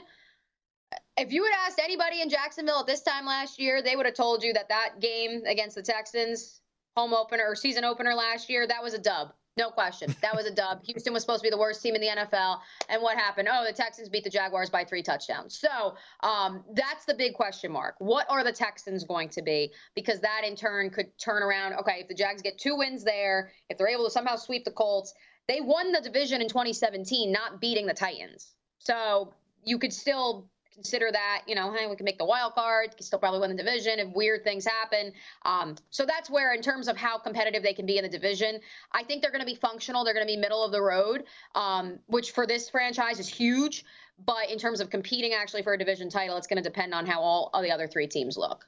If 1.16 1.32
you 1.32 1.44
had 1.44 1.52
asked 1.66 1.80
anybody 1.82 2.22
in 2.22 2.28
Jacksonville 2.28 2.80
at 2.80 2.86
this 2.86 3.02
time 3.02 3.26
last 3.26 3.58
year, 3.58 3.82
they 3.82 3.96
would 3.96 4.06
have 4.06 4.14
told 4.14 4.42
you 4.42 4.52
that 4.52 4.68
that 4.68 5.00
game 5.00 5.42
against 5.46 5.74
the 5.74 5.82
Texans, 5.82 6.60
home 6.96 7.12
opener 7.12 7.44
or 7.46 7.56
season 7.56 7.84
opener 7.84 8.14
last 8.14 8.48
year, 8.48 8.66
that 8.66 8.82
was 8.82 8.94
a 8.94 8.98
dub. 8.98 9.32
No 9.58 9.70
question. 9.70 10.14
That 10.22 10.36
was 10.36 10.46
a 10.46 10.54
dub. 10.54 10.82
Houston 10.84 11.12
was 11.12 11.24
supposed 11.24 11.42
to 11.42 11.46
be 11.46 11.50
the 11.50 11.58
worst 11.58 11.82
team 11.82 11.96
in 11.96 12.00
the 12.00 12.06
NFL. 12.06 12.60
And 12.88 13.02
what 13.02 13.18
happened? 13.18 13.48
Oh, 13.50 13.64
the 13.66 13.72
Texans 13.72 14.08
beat 14.08 14.22
the 14.22 14.30
Jaguars 14.30 14.70
by 14.70 14.84
three 14.84 15.02
touchdowns. 15.02 15.58
So 15.58 15.96
um, 16.22 16.62
that's 16.74 17.04
the 17.04 17.14
big 17.14 17.34
question 17.34 17.72
mark. 17.72 17.96
What 17.98 18.26
are 18.30 18.44
the 18.44 18.52
Texans 18.52 19.02
going 19.02 19.30
to 19.30 19.42
be? 19.42 19.72
Because 19.96 20.20
that 20.20 20.42
in 20.46 20.54
turn 20.54 20.90
could 20.90 21.06
turn 21.18 21.42
around. 21.42 21.74
Okay, 21.80 21.98
if 22.02 22.08
the 22.08 22.14
Jags 22.14 22.40
get 22.40 22.56
two 22.58 22.76
wins 22.76 23.02
there, 23.02 23.50
if 23.68 23.76
they're 23.76 23.88
able 23.88 24.04
to 24.04 24.10
somehow 24.12 24.36
sweep 24.36 24.64
the 24.64 24.70
Colts, 24.70 25.12
they 25.48 25.60
won 25.60 25.90
the 25.90 26.00
division 26.00 26.40
in 26.40 26.48
2017, 26.48 27.32
not 27.32 27.60
beating 27.60 27.86
the 27.86 27.94
Titans. 27.94 28.54
So 28.78 29.34
you 29.64 29.78
could 29.78 29.92
still 29.92 30.48
consider 30.78 31.10
that, 31.10 31.42
you 31.48 31.56
know, 31.56 31.72
hey, 31.72 31.88
we 31.88 31.96
can 31.96 32.04
make 32.04 32.18
the 32.18 32.24
wild 32.24 32.54
card, 32.54 32.96
can 32.96 33.04
still 33.04 33.18
probably 33.18 33.40
win 33.40 33.50
the 33.50 33.56
division 33.56 33.98
if 33.98 34.14
weird 34.14 34.44
things 34.44 34.64
happen. 34.64 35.12
Um, 35.44 35.74
so 35.90 36.06
that's 36.06 36.30
where, 36.30 36.54
in 36.54 36.62
terms 36.62 36.86
of 36.86 36.96
how 36.96 37.18
competitive 37.18 37.64
they 37.64 37.74
can 37.74 37.84
be 37.84 37.98
in 37.98 38.04
the 38.04 38.08
division, 38.08 38.60
I 38.92 39.02
think 39.02 39.20
they're 39.20 39.32
going 39.32 39.40
to 39.40 39.46
be 39.46 39.56
functional. 39.56 40.04
They're 40.04 40.14
going 40.14 40.26
to 40.26 40.32
be 40.32 40.36
middle 40.36 40.64
of 40.64 40.70
the 40.70 40.80
road, 40.80 41.24
um, 41.56 41.98
which 42.06 42.30
for 42.30 42.46
this 42.46 42.70
franchise 42.70 43.18
is 43.18 43.26
huge. 43.26 43.84
But 44.24 44.50
in 44.50 44.58
terms 44.58 44.80
of 44.80 44.88
competing 44.88 45.32
actually 45.32 45.62
for 45.62 45.74
a 45.74 45.78
division 45.78 46.10
title, 46.10 46.36
it's 46.36 46.46
going 46.46 46.62
to 46.62 46.68
depend 46.68 46.94
on 46.94 47.06
how 47.06 47.20
all, 47.20 47.50
the 47.60 47.72
other 47.72 47.88
three 47.88 48.06
teams 48.06 48.36
look. 48.36 48.64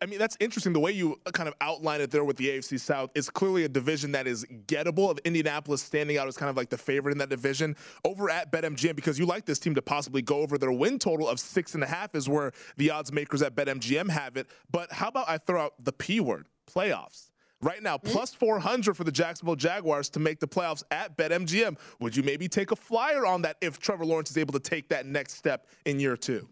I 0.00 0.06
mean, 0.06 0.18
that's 0.18 0.36
interesting. 0.40 0.72
The 0.72 0.80
way 0.80 0.92
you 0.92 1.20
kind 1.32 1.48
of 1.48 1.54
outline 1.60 2.00
it 2.00 2.10
there 2.10 2.24
with 2.24 2.36
the 2.36 2.48
AFC 2.48 2.78
South 2.78 3.10
is 3.14 3.28
clearly 3.28 3.64
a 3.64 3.68
division 3.68 4.12
that 4.12 4.26
is 4.26 4.44
gettable. 4.66 5.10
Of 5.10 5.18
Indianapolis 5.24 5.82
standing 5.82 6.18
out 6.18 6.28
as 6.28 6.36
kind 6.36 6.48
of 6.48 6.56
like 6.56 6.70
the 6.70 6.78
favorite 6.78 7.12
in 7.12 7.18
that 7.18 7.28
division 7.28 7.76
over 8.04 8.30
at 8.30 8.52
BetMGM 8.52 8.94
because 8.94 9.18
you 9.18 9.26
like 9.26 9.44
this 9.44 9.58
team 9.58 9.74
to 9.74 9.82
possibly 9.82 10.22
go 10.22 10.38
over 10.38 10.58
their 10.58 10.72
win 10.72 10.98
total 10.98 11.28
of 11.28 11.40
six 11.40 11.74
and 11.74 11.82
a 11.82 11.86
half 11.86 12.14
is 12.14 12.28
where 12.28 12.52
the 12.76 12.90
odds 12.90 13.12
makers 13.12 13.42
at 13.42 13.54
BetMGM 13.54 14.08
have 14.10 14.36
it. 14.36 14.48
But 14.70 14.92
how 14.92 15.08
about 15.08 15.28
I 15.28 15.38
throw 15.38 15.60
out 15.60 15.74
the 15.82 15.92
P 15.92 16.20
word 16.20 16.46
playoffs? 16.72 17.30
Right 17.60 17.82
now, 17.82 17.96
mm-hmm. 17.96 18.10
plus 18.10 18.34
400 18.34 18.96
for 18.96 19.04
the 19.04 19.12
Jacksonville 19.12 19.56
Jaguars 19.56 20.10
to 20.10 20.20
make 20.20 20.40
the 20.40 20.48
playoffs 20.48 20.82
at 20.90 21.16
BetMGM. 21.16 21.78
Would 22.00 22.16
you 22.16 22.24
maybe 22.24 22.48
take 22.48 22.72
a 22.72 22.76
flyer 22.76 23.24
on 23.24 23.42
that 23.42 23.56
if 23.60 23.78
Trevor 23.78 24.04
Lawrence 24.04 24.30
is 24.30 24.36
able 24.36 24.52
to 24.52 24.60
take 24.60 24.88
that 24.88 25.06
next 25.06 25.34
step 25.34 25.68
in 25.84 26.00
year 26.00 26.16
two? 26.16 26.48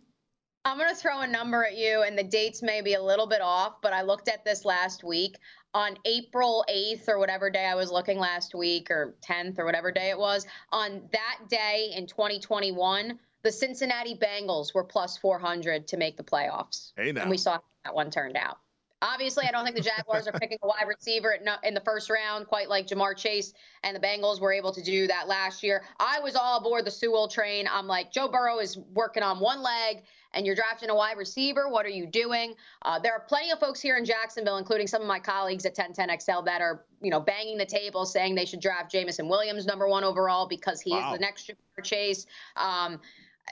I'm 0.65 0.77
going 0.77 0.91
to 0.91 0.95
throw 0.95 1.21
a 1.21 1.27
number 1.27 1.65
at 1.65 1.77
you, 1.77 2.03
and 2.03 2.19
the 2.19 2.23
dates 2.23 2.63
may 2.63 2.83
be 2.83 2.95
a 2.95 3.03
little 3.03 3.27
bit 3.27 3.41
off, 3.41 3.81
but 3.81 3.93
I 3.93 4.03
looked 4.03 4.29
at 4.29 4.45
this 4.45 4.65
last 4.65 5.03
week. 5.03 5.39
On 5.73 5.97
April 6.05 6.65
8th, 6.69 7.09
or 7.09 7.19
whatever 7.19 7.49
day 7.49 7.65
I 7.65 7.75
was 7.75 7.91
looking 7.91 8.19
last 8.19 8.55
week, 8.55 8.91
or 8.91 9.15
10th, 9.23 9.59
or 9.59 9.65
whatever 9.65 9.91
day 9.91 10.11
it 10.11 10.19
was, 10.19 10.47
on 10.71 11.03
that 11.13 11.39
day 11.49 11.93
in 11.97 12.07
2021, 12.07 13.19
the 13.43 13.53
Cincinnati 13.53 14.17
Bengals 14.17 14.75
were 14.75 14.85
plus 14.85 15.17
400 15.17 15.89
to 15.89 15.97
make 15.97 16.17
the 16.17 16.25
playoffs. 16.25 16.93
Hey 16.97 17.13
now. 17.13 17.23
And 17.23 17.31
we 17.31 17.39
saw 17.39 17.53
how 17.53 17.63
that 17.85 17.95
one 17.95 18.11
turned 18.11 18.37
out. 18.37 18.59
Obviously, 19.03 19.47
I 19.47 19.51
don't 19.51 19.65
think 19.65 19.77
the 19.77 19.83
Jaguars 19.83 20.29
are 20.29 20.33
picking 20.33 20.59
a 20.63 20.67
wide 20.67 20.87
receiver 20.87 21.37
in 21.65 21.75
the 21.75 21.81
first 21.81 22.11
round, 22.11 22.47
quite 22.47 22.69
like 22.69 22.87
Ja'Marr 22.87 23.17
Chase 23.17 23.55
and 23.83 23.97
the 23.97 24.01
Bengals 24.01 24.41
were 24.41 24.53
able 24.53 24.73
to 24.73 24.83
do 24.83 25.07
that 25.07 25.27
last 25.27 25.63
year. 25.63 25.83
I 25.99 26.21
was 26.21 26.37
all 26.37 26.59
aboard 26.59 26.85
the 26.85 26.91
Sewell 26.91 27.27
train. 27.27 27.67
I'm 27.71 27.87
like, 27.87 28.13
Joe 28.13 28.29
Burrow 28.29 28.59
is 28.59 28.77
working 28.93 29.23
on 29.23 29.41
one 29.41 29.63
leg, 29.63 30.03
and 30.35 30.45
you're 30.45 30.55
drafting 30.55 30.91
a 30.91 30.95
wide 30.95 31.17
receiver. 31.17 31.69
What 31.71 31.87
are 31.87 31.91
you 31.91 32.07
doing? 32.07 32.55
Uh, 32.83 32.99
there 32.99 33.13
are 33.13 33.21
plenty 33.21 33.51
of 33.51 33.59
folks 33.59 33.81
here 33.81 33.97
in 33.97 34.05
Jacksonville, 34.05 34.59
including 34.59 34.87
some 34.87 35.01
of 35.01 35.09
my 35.09 35.19
colleagues 35.19 35.65
at 35.65 35.75
1010XL, 35.75 36.45
that 36.45 36.61
are, 36.61 36.85
you 37.01 37.11
know, 37.11 37.21
banging 37.21 37.57
the 37.57 37.67
table 37.67 38.05
saying 38.05 38.35
they 38.35 38.45
should 38.45 38.61
draft 38.61 38.93
Jameson 38.93 39.29
Williams 39.29 39.65
number 39.65 39.89
one 39.89 40.05
overall 40.05 40.47
because 40.47 40.81
he 40.81 40.91
wow. 40.91 41.13
is 41.13 41.19
the 41.19 41.21
next 41.21 41.49
Ja'Marr 41.49 41.85
Chase. 41.85 42.27
Um, 42.57 43.01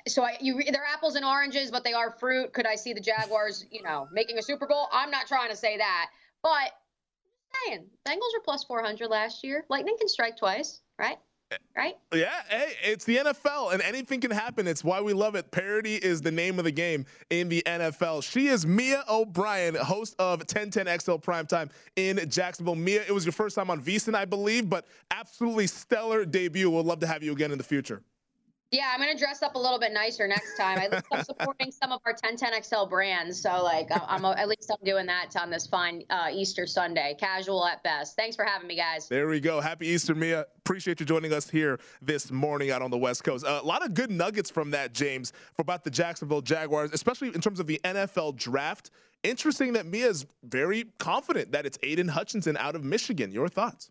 so 0.07 0.23
I, 0.23 0.37
you, 0.41 0.63
they're 0.71 0.87
apples 0.93 1.15
and 1.15 1.25
oranges, 1.25 1.71
but 1.71 1.85
they 1.85 1.93
are 1.93 2.17
fruit. 2.19 2.53
Could 2.53 2.67
I 2.67 2.75
see 2.75 2.93
the 2.93 3.01
Jaguars, 3.01 3.67
you 3.71 3.83
know, 3.83 4.09
making 4.13 4.39
a 4.39 4.43
Super 4.43 4.67
Bowl? 4.67 4.89
I'm 4.93 5.11
not 5.11 5.27
trying 5.27 5.51
to 5.51 5.57
say 5.57 5.77
that, 5.79 6.11
but 6.43 6.73
saying 7.67 7.87
Bengals 8.07 8.35
were 8.35 8.43
plus 8.45 8.65
400 8.65 9.09
last 9.09 9.45
year. 9.45 9.65
Lightning 9.69 9.97
can 9.99 10.09
strike 10.09 10.37
twice, 10.37 10.81
right? 10.99 11.19
Right? 11.75 11.95
Yeah, 12.13 12.29
hey, 12.51 12.75
it's 12.83 13.07
the 13.07 13.17
NFL 13.17 13.73
and 13.73 13.81
anything 13.81 14.21
can 14.21 14.31
happen. 14.31 14.67
It's 14.67 14.85
why 14.85 15.01
we 15.01 15.15
love 15.15 15.35
it. 15.35 15.51
Parity 15.51 15.95
is 15.95 16.21
the 16.21 16.31
name 16.31 16.59
of 16.59 16.67
the 16.67 16.71
game 16.71 17.07
in 17.31 17.49
the 17.49 17.63
NFL. 17.65 18.23
She 18.23 18.49
is 18.49 18.67
Mia 18.67 19.03
O'Brien, 19.09 19.75
host 19.77 20.15
of 20.19 20.41
1010XL 20.41 21.23
Primetime 21.23 21.71
in 21.97 22.29
Jacksonville. 22.29 22.75
Mia, 22.75 23.01
it 23.01 23.13
was 23.13 23.25
your 23.25 23.33
first 23.33 23.57
time 23.57 23.71
on 23.71 23.81
VSiN, 23.81 24.15
I 24.15 24.27
believe, 24.27 24.69
but 24.69 24.87
absolutely 25.11 25.69
stellar 25.69 26.27
debut. 26.27 26.69
We'll 26.69 26.85
love 26.85 27.01
to 27.01 27.07
have 27.07 27.23
you 27.23 27.33
again 27.33 27.51
in 27.51 27.57
the 27.57 27.65
future. 27.65 28.03
Yeah, 28.71 28.91
I'm 28.93 29.01
gonna 29.01 29.17
dress 29.17 29.43
up 29.43 29.55
a 29.55 29.59
little 29.59 29.79
bit 29.79 29.93
nicer 29.93 30.29
next 30.29 30.57
time. 30.59 30.79
I'm 31.11 31.25
supporting 31.25 31.73
some 31.73 31.91
of 31.91 32.01
our 32.05 32.13
1010XL 32.13 32.91
brands, 32.91 33.41
so 33.41 33.63
like 33.63 33.89
I'm, 33.91 34.25
I'm, 34.25 34.37
at 34.37 34.47
least 34.47 34.71
I'm 34.71 34.85
doing 34.85 35.07
that 35.07 35.35
on 35.37 35.49
this 35.49 35.67
fine 35.67 36.05
uh, 36.11 36.29
Easter 36.31 36.67
Sunday, 36.67 37.17
casual 37.19 37.65
at 37.65 37.83
best. 37.83 38.15
Thanks 38.15 38.37
for 38.37 38.45
having 38.45 38.69
me, 38.69 38.77
guys. 38.77 39.09
There 39.09 39.27
we 39.27 39.41
go. 39.41 39.63
Happy 39.63 39.87
Easter, 39.87 40.15
Mia. 40.15 40.45
Appreciate 40.59 41.01
you 41.01 41.07
joining 41.07 41.33
us 41.33 41.49
here 41.49 41.81
this 42.03 42.31
morning 42.31 42.71
out 42.71 42.83
on 42.83 42.91
the 42.91 42.99
West 42.99 43.25
Coast. 43.25 43.47
Uh, 43.47 43.61
a 43.63 43.67
lot 43.67 43.83
of 43.83 43.95
good 43.95 44.11
nuggets 44.11 44.51
from 44.51 44.71
that, 44.73 44.93
James, 44.93 45.33
for 45.55 45.63
about 45.63 45.83
the 45.83 45.91
Jacksonville 45.91 46.43
Jaguars, 46.43 46.91
especially 46.93 47.29
in 47.29 47.41
terms 47.41 47.61
of 47.61 47.67
the 47.67 47.81
NFL 47.85 48.37
draft. 48.37 48.91
Interesting 49.23 49.73
that 49.73 49.87
Mia 49.87 50.09
is 50.09 50.27
very 50.45 50.85
confident 50.99 51.53
that 51.53 51.65
it's 51.65 51.79
Aidan 51.83 52.09
Hutchinson 52.09 52.59
out 52.59 52.77
of 52.77 52.85
Michigan. 52.85 53.33
Your 53.33 53.49
thoughts? 53.49 53.91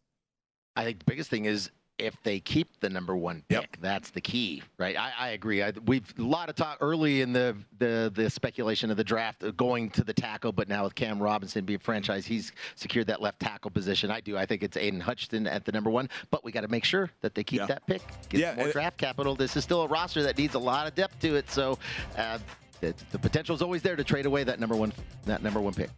I 0.76 0.84
think 0.84 1.00
the 1.00 1.06
biggest 1.06 1.32
thing 1.32 1.46
is 1.46 1.72
if 2.00 2.16
they 2.24 2.40
keep 2.40 2.80
the 2.80 2.90
number 2.90 3.16
one 3.16 3.44
pick, 3.50 3.62
yep. 3.62 3.78
that's 3.82 4.12
the 4.12 4.22
key, 4.22 4.62
right? 4.78 4.96
I, 4.98 5.12
I 5.18 5.30
agree. 5.30 5.64
I, 5.64 5.72
we've 5.86 6.14
a 6.18 6.22
lot 6.22 6.50
of 6.50 6.56
talk 6.56 6.78
early 6.80 7.22
in 7.22 7.34
the, 7.34 7.56
the 7.80 8.12
the 8.14 8.30
speculation 8.30 8.92
of 8.92 8.98
the 8.98 9.04
draft 9.04 9.44
going 9.58 9.90
to 9.92 10.04
the 10.04 10.14
tackle, 10.14 10.52
but 10.52 10.70
now 10.70 10.84
with 10.84 10.96
Cam 10.96 11.22
Robinson 11.22 11.66
being 11.66 11.80
franchise, 11.80 12.26
he's 12.26 12.52
secured 12.76 13.08
that 13.08 13.22
left 13.22 13.40
tackle 13.40 13.72
position. 13.72 14.12
I 14.12 14.20
do. 14.20 14.38
I 14.38 14.46
think 14.46 14.64
it's 14.64 14.78
Aidan 14.78 15.00
Hutchinson 15.00 15.48
at 15.48 15.66
the 15.66 15.72
number 15.72 15.90
one, 15.90 16.10
but 16.30 16.44
we 16.44 16.52
got 16.52 16.62
to 16.62 16.68
make 16.68 16.84
sure 16.84 17.10
that 17.22 17.34
they 17.34 17.44
keep 17.44 17.62
yeah. 17.62 17.66
that 17.68 17.86
pick, 17.88 18.02
get 18.30 18.40
yeah, 18.40 18.56
more 18.56 18.72
draft 18.72 18.98
capital. 18.98 19.36
This 19.36 19.56
is 19.58 19.64
still 19.64 19.82
a 19.82 19.88
roster 19.88 20.22
that 20.24 20.38
needs 20.38 20.54
a 20.54 20.60
lot 20.60 20.88
of 20.88 20.94
depth 20.94 21.20
to 21.22 21.36
it, 21.36 21.50
so 21.50 21.80
uh, 22.18 22.38
the, 22.82 22.94
the 23.12 23.20
potential 23.20 23.56
is 23.56 23.62
always 23.62 23.82
there 23.82 23.96
to 23.96 24.04
trade 24.04 24.26
away 24.26 24.44
that 24.44 24.60
number 24.60 24.76
one 24.76 24.94
that 25.26 25.42
number 25.42 25.60
one 25.60 25.74
pick. 25.74 25.90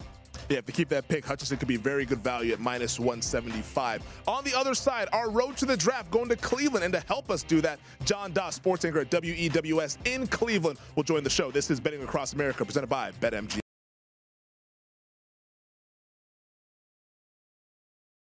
Yeah, 0.50 0.58
if 0.60 0.66
to 0.66 0.72
keep 0.72 0.90
that 0.90 1.08
pick, 1.08 1.26
Hutchinson 1.26 1.58
could 1.58 1.68
be 1.68 1.78
very 1.78 2.06
good 2.06 2.20
value 2.20 2.54
at 2.54 2.60
minus 2.60 3.00
175. 3.00 4.02
On 4.28 4.44
the 4.44 4.56
other 4.56 4.74
side, 4.74 5.08
our 5.14 5.30
road 5.30 5.58
to 5.58 5.66
the 5.66 5.78
draft 5.78 6.10
going 6.12 6.30
to 6.30 6.36
Cleveland. 6.36 6.84
And 6.84 6.94
to 6.94 7.00
help 7.02 7.30
us 7.30 7.44
do 7.44 7.62
that, 7.62 7.80
John 8.06 8.32
Doss, 8.34 8.56
sports 8.56 8.86
anchor 8.86 9.00
at 9.00 9.12
WEWS 9.12 9.98
in 10.06 10.28
Cleveland, 10.28 10.80
will 10.96 11.04
join 11.04 11.24
the 11.24 11.30
show. 11.30 11.52
This 11.52 11.70
is 11.70 11.80
Betting 11.80 12.04
Across 12.04 12.34
America, 12.34 12.66
presented 12.66 12.88
by 12.88 13.12
BetMGM. 13.22 13.69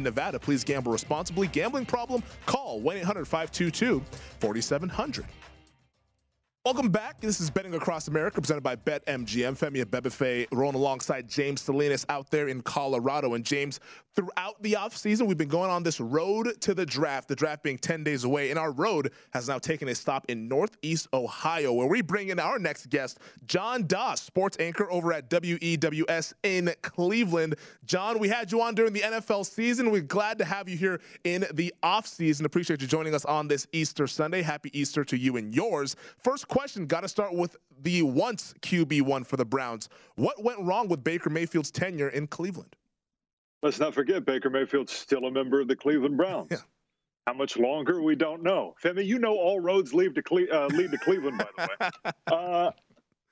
Nevada. 0.00 0.38
Please 0.38 0.62
gamble 0.62 0.92
responsibly. 0.92 1.48
Gambling 1.48 1.86
problem? 1.86 2.22
Call 2.46 2.78
1 2.80 2.98
800 2.98 3.26
522 3.26 4.02
4700. 4.38 5.26
Welcome 6.64 6.90
back. 6.90 7.20
This 7.20 7.40
is 7.40 7.50
Betting 7.50 7.74
Across 7.74 8.06
America, 8.06 8.40
presented 8.40 8.62
by 8.62 8.76
BetMGM. 8.76 9.58
Femi 9.58 9.84
Abebefe 9.84 10.46
rolling 10.52 10.76
alongside 10.76 11.28
James 11.28 11.60
Salinas 11.60 12.06
out 12.08 12.30
there 12.30 12.46
in 12.46 12.62
Colorado. 12.62 13.34
And 13.34 13.44
James, 13.44 13.80
throughout 14.14 14.62
the 14.62 14.74
offseason, 14.74 15.26
we've 15.26 15.38
been 15.38 15.48
going 15.48 15.70
on 15.70 15.82
this 15.82 16.00
road 16.00 16.60
to 16.60 16.74
the 16.74 16.84
draft, 16.84 17.28
the 17.28 17.36
draft 17.36 17.62
being 17.62 17.78
10 17.78 18.04
days 18.04 18.24
away. 18.24 18.50
And 18.50 18.58
our 18.58 18.70
road 18.70 19.12
has 19.32 19.48
now 19.48 19.58
taken 19.58 19.88
a 19.88 19.94
stop 19.94 20.26
in 20.28 20.48
Northeast 20.48 21.08
Ohio, 21.12 21.72
where 21.72 21.86
we 21.86 22.02
bring 22.02 22.28
in 22.28 22.38
our 22.38 22.58
next 22.58 22.90
guest, 22.90 23.18
John 23.46 23.86
Doss, 23.86 24.22
sports 24.22 24.56
anchor 24.60 24.90
over 24.90 25.12
at 25.12 25.30
WEWS 25.30 26.34
in 26.42 26.72
Cleveland. 26.82 27.56
John, 27.84 28.18
we 28.18 28.28
had 28.28 28.52
you 28.52 28.60
on 28.60 28.74
during 28.74 28.92
the 28.92 29.00
NFL 29.00 29.46
season. 29.46 29.90
We're 29.90 30.02
glad 30.02 30.38
to 30.38 30.44
have 30.44 30.68
you 30.68 30.76
here 30.76 31.00
in 31.24 31.46
the 31.54 31.72
offseason. 31.82 32.44
Appreciate 32.44 32.82
you 32.82 32.88
joining 32.88 33.14
us 33.14 33.24
on 33.24 33.48
this 33.48 33.66
Easter 33.72 34.06
Sunday. 34.06 34.42
Happy 34.42 34.70
Easter 34.78 35.04
to 35.04 35.16
you 35.16 35.36
and 35.36 35.54
yours. 35.54 35.96
First 36.18 36.48
question, 36.48 36.86
got 36.86 37.00
to 37.00 37.08
start 37.08 37.34
with 37.34 37.56
the 37.82 38.02
once 38.02 38.54
QB1 38.60 39.26
for 39.26 39.36
the 39.36 39.44
Browns. 39.44 39.88
What 40.16 40.42
went 40.42 40.60
wrong 40.60 40.88
with 40.88 41.02
Baker 41.02 41.30
Mayfield's 41.30 41.70
tenure 41.70 42.08
in 42.08 42.26
Cleveland? 42.26 42.76
Let's 43.62 43.78
not 43.78 43.94
forget 43.94 44.24
Baker 44.24 44.50
Mayfield's 44.50 44.92
still 44.92 45.24
a 45.24 45.30
member 45.30 45.60
of 45.60 45.68
the 45.68 45.76
Cleveland 45.76 46.16
Browns. 46.16 46.48
Yeah. 46.50 46.58
How 47.28 47.34
much 47.34 47.56
longer 47.56 48.02
we 48.02 48.16
don't 48.16 48.42
know. 48.42 48.74
Femi, 48.82 49.06
you 49.06 49.20
know 49.20 49.36
all 49.36 49.60
roads 49.60 49.94
lead 49.94 50.16
to 50.16 50.22
Cle- 50.22 50.52
uh, 50.52 50.66
lead 50.66 50.90
to 50.90 50.98
Cleveland, 50.98 51.38
by 51.38 51.46
the 51.56 51.68
way. 51.68 52.12
Uh, 52.32 52.70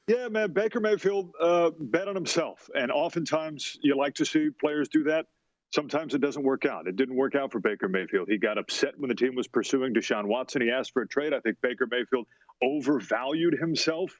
yeah, 0.07 0.29
man, 0.29 0.53
Baker 0.53 0.81
Mayfield 0.81 1.33
uh, 1.41 1.71
bet 1.79 2.09
on 2.09 2.17
himself, 2.17 2.69
and 2.75 2.91
oftentimes 2.91 3.79
you 3.83 3.97
like 3.97 4.15
to 4.17 4.25
see 4.25 4.51
players 4.51 4.89
do 4.89 5.05
that. 5.05 5.27
Sometimes 5.73 6.15
it 6.15 6.21
doesn't 6.21 6.43
work 6.43 6.67
out. 6.67 6.89
It 6.89 6.97
didn't 6.97 7.15
work 7.15 7.37
out 7.37 7.53
for 7.53 7.61
Baker 7.61 7.89
Mayfield. 7.89 8.29
He 8.29 8.37
got 8.37 8.59
upset 8.59 8.99
when 8.99 9.09
the 9.09 9.15
team 9.15 9.37
was 9.37 9.47
pursuing 9.47 9.95
Deshaun 9.95 10.27
Watson. 10.27 10.63
He 10.63 10.71
asked 10.71 10.93
for 10.93 11.03
a 11.03 11.07
trade. 11.07 11.33
I 11.33 11.39
think 11.39 11.59
Baker 11.61 11.87
Mayfield 11.89 12.27
overvalued 12.61 13.55
himself, 13.61 14.13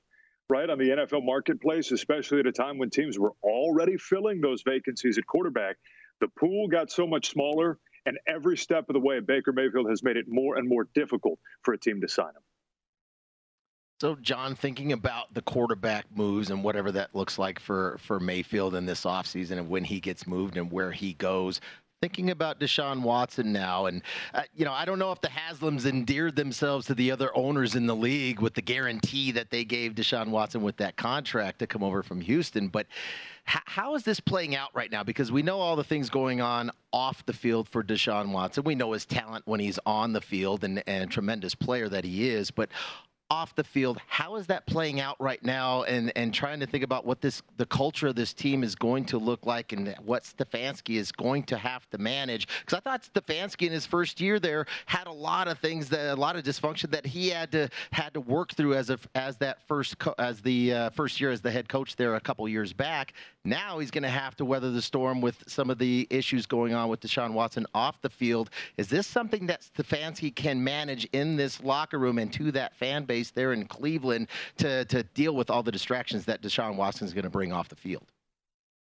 right, 0.49 0.71
on 0.71 0.79
the 0.79 0.91
NFL 0.91 1.25
marketplace, 1.25 1.91
especially 1.91 2.39
at 2.39 2.47
a 2.47 2.53
time 2.53 2.79
when 2.79 2.91
teams 2.91 3.19
were 3.19 3.33
already 3.43 3.97
filling 3.97 4.41
those 4.41 4.63
vacancies 4.63 5.19
at 5.19 5.27
quarterback. 5.27 5.77
The 6.21 6.29
pool 6.29 6.69
got 6.69 6.91
so 6.91 7.07
much 7.07 7.31
smaller, 7.31 7.79
and 8.07 8.19
every 8.27 8.57
step 8.57 8.89
of 8.89 8.95
the 8.95 9.01
way, 9.01 9.21
Baker 9.21 9.53
Mayfield 9.53 9.89
has 9.89 10.03
made 10.03 10.17
it 10.17 10.27
more 10.29 10.57
and 10.57 10.69
more 10.69 10.89
difficult 10.95 11.39
for 11.63 11.75
a 11.75 11.79
team 11.79 12.01
to 12.01 12.09
sign 12.09 12.29
him. 12.29 12.43
So, 14.01 14.17
John, 14.17 14.55
thinking 14.55 14.93
about 14.93 15.35
the 15.35 15.43
quarterback 15.43 16.07
moves 16.15 16.51
and 16.51 16.65
whatever 16.65 16.91
that 16.93 17.15
looks 17.15 17.39
like 17.39 17.59
for, 17.59 17.99
for 17.99 18.19
Mayfield 18.19 18.75
in 18.75 18.87
this 18.87 19.05
offseason 19.05 19.59
and 19.59 19.69
when 19.69 19.85
he 19.85 20.01
gets 20.01 20.27
moved 20.27 20.57
and 20.57 20.73
where 20.73 20.91
he 20.91 21.13
goes, 21.13 21.61
thinking 22.01 22.31
about 22.31 22.59
Deshaun 22.59 23.03
Watson 23.03 23.53
now, 23.53 23.85
and 23.85 24.01
uh, 24.33 24.43
you 24.55 24.65
know, 24.65 24.73
I 24.73 24.87
don't 24.87 24.99
know 24.99 25.13
if 25.13 25.21
the 25.21 25.29
Haslams 25.29 25.85
endeared 25.85 26.35
themselves 26.35 26.87
to 26.87 26.95
the 26.95 27.11
other 27.11 27.31
owners 27.37 27.75
in 27.75 27.87
the 27.87 27.95
league 27.95 28.41
with 28.41 28.55
the 28.55 28.63
guarantee 28.63 29.33
that 29.33 29.51
they 29.51 29.65
gave 29.65 29.95
Deshaun 29.95 30.29
Watson 30.29 30.63
with 30.63 30.79
that 30.79 30.97
contract 30.97 31.59
to 31.59 31.67
come 31.67 31.83
over 31.83 32.03
from 32.03 32.23
Houston, 32.23 32.69
but 32.69 32.87
h- 33.47 33.61
how 33.67 33.95
is 33.97 34.03
this 34.03 34.19
playing 34.19 34.57
out 34.57 34.71
right 34.73 34.91
now? 34.91 35.03
Because 35.03 35.31
we 35.31 35.43
know 35.43 35.59
all 35.59 35.77
the 35.77 35.85
things 35.85 36.09
going 36.09 36.41
on 36.41 36.71
off 36.91 37.27
the 37.27 37.35
field 37.35 37.69
for 37.69 37.85
Deshaun 37.85 38.33
Watson. 38.33 38.65
We 38.65 38.75
know 38.75 38.93
his 38.93 39.05
talent 39.05 39.47
when 39.47 39.61
he's 39.61 39.79
on 39.85 40.15
the 40.15 40.23
field 40.23 40.65
and, 40.65 40.83
and 40.87 41.11
tremendous 41.11 41.55
player 41.55 41.91
that 41.91 42.05
he 42.05 42.31
is, 42.31 42.51
but 42.51 42.71
off 43.31 43.55
the 43.55 43.65
field. 43.65 43.99
How 44.07 44.37
is 44.37 44.47
that 44.49 44.67
playing 44.67 45.01
out 45.01 45.17
right 45.21 45.43
now? 45.45 45.85
And 45.85 46.13
and 46.17 46.35
trying 46.35 46.61
to 46.61 46.67
think 46.67 46.85
about 46.85 47.07
what 47.07 47.21
this 47.21 47.43
the 47.57 47.67
culture 47.67 48.09
of 48.09 48.17
this 48.17 48.33
team 48.33 48.65
is 48.65 48.75
going 48.75 49.05
to 49.07 49.19
look 49.19 49.47
like, 49.47 49.73
and 49.73 49.95
what 50.05 50.25
Stefanski 50.25 50.97
is 50.97 51.13
going 51.13 51.45
to 51.45 51.57
have 51.57 51.89
to 51.91 51.99
manage. 51.99 52.49
Because 52.61 52.79
I 52.79 52.81
thought 52.81 53.09
Stefanski 53.15 53.67
in 53.67 53.73
his 53.73 53.87
first 53.87 54.21
year 54.21 54.41
there 54.41 54.67
had 54.87 55.07
a 55.07 55.13
lot 55.13 55.49
of 55.49 55.59
things 55.59 55.89
that 55.91 56.13
a 56.13 56.21
lot 56.21 56.37
of 56.37 56.45
dysfunction 56.45 56.91
that 56.91 57.07
he 57.07 57.29
had 57.29 57.53
to 57.53 57.69
had 57.93 58.15
to 58.15 58.21
work 58.21 58.53
through 58.55 58.75
as 58.75 58.91
a 58.91 58.99
as 59.15 59.37
that 59.39 59.67
first 59.69 59.99
co- 59.99 60.15
as 60.19 60.41
the 60.41 60.73
uh, 60.73 60.91
first 60.91 61.21
year 61.21 61.31
as 61.31 61.41
the 61.41 61.51
head 61.51 61.69
coach 61.69 61.97
there 61.97 62.15
a 62.17 62.21
couple 62.21 62.49
years 62.49 62.73
back. 62.73 63.13
Now 63.45 63.79
he's 63.79 63.91
going 63.91 64.03
to 64.03 64.11
have 64.11 64.37
to 64.37 64.45
weather 64.45 64.71
the 64.71 64.83
storm 64.83 65.21
with 65.21 65.43
some 65.47 65.71
of 65.71 65.79
the 65.79 66.07
issues 66.11 66.45
going 66.45 66.75
on 66.75 66.91
with 66.91 67.01
Deshaun 67.01 67.33
Watson 67.33 67.67
off 67.75 68.01
the 68.03 68.11
field. 68.11 68.51
Is 68.77 68.89
this 68.89 69.07
something 69.07 69.47
that 69.47 69.63
Stefanski 69.63 70.35
can 70.35 70.63
manage 70.63 71.07
in 71.13 71.37
this 71.37 71.63
locker 71.63 71.99
room 71.99 72.19
and 72.19 72.31
to 72.35 72.53
that 72.53 72.77
fan 72.77 73.05
base 73.05 73.20
there 73.29 73.53
in 73.53 73.67
Cleveland 73.67 74.29
to, 74.59 74.85
to 74.87 75.03
deal 75.03 75.35
with 75.35 75.51
all 75.51 75.63
the 75.63 75.73
distractions 75.73 76.25
that 76.25 76.41
Deshaun 76.41 76.77
Watson 76.77 77.07
is 77.07 77.13
going 77.13 77.25
to 77.25 77.31
bring 77.31 77.53
off 77.53 77.69
the 77.69 77.77
field? 77.77 78.07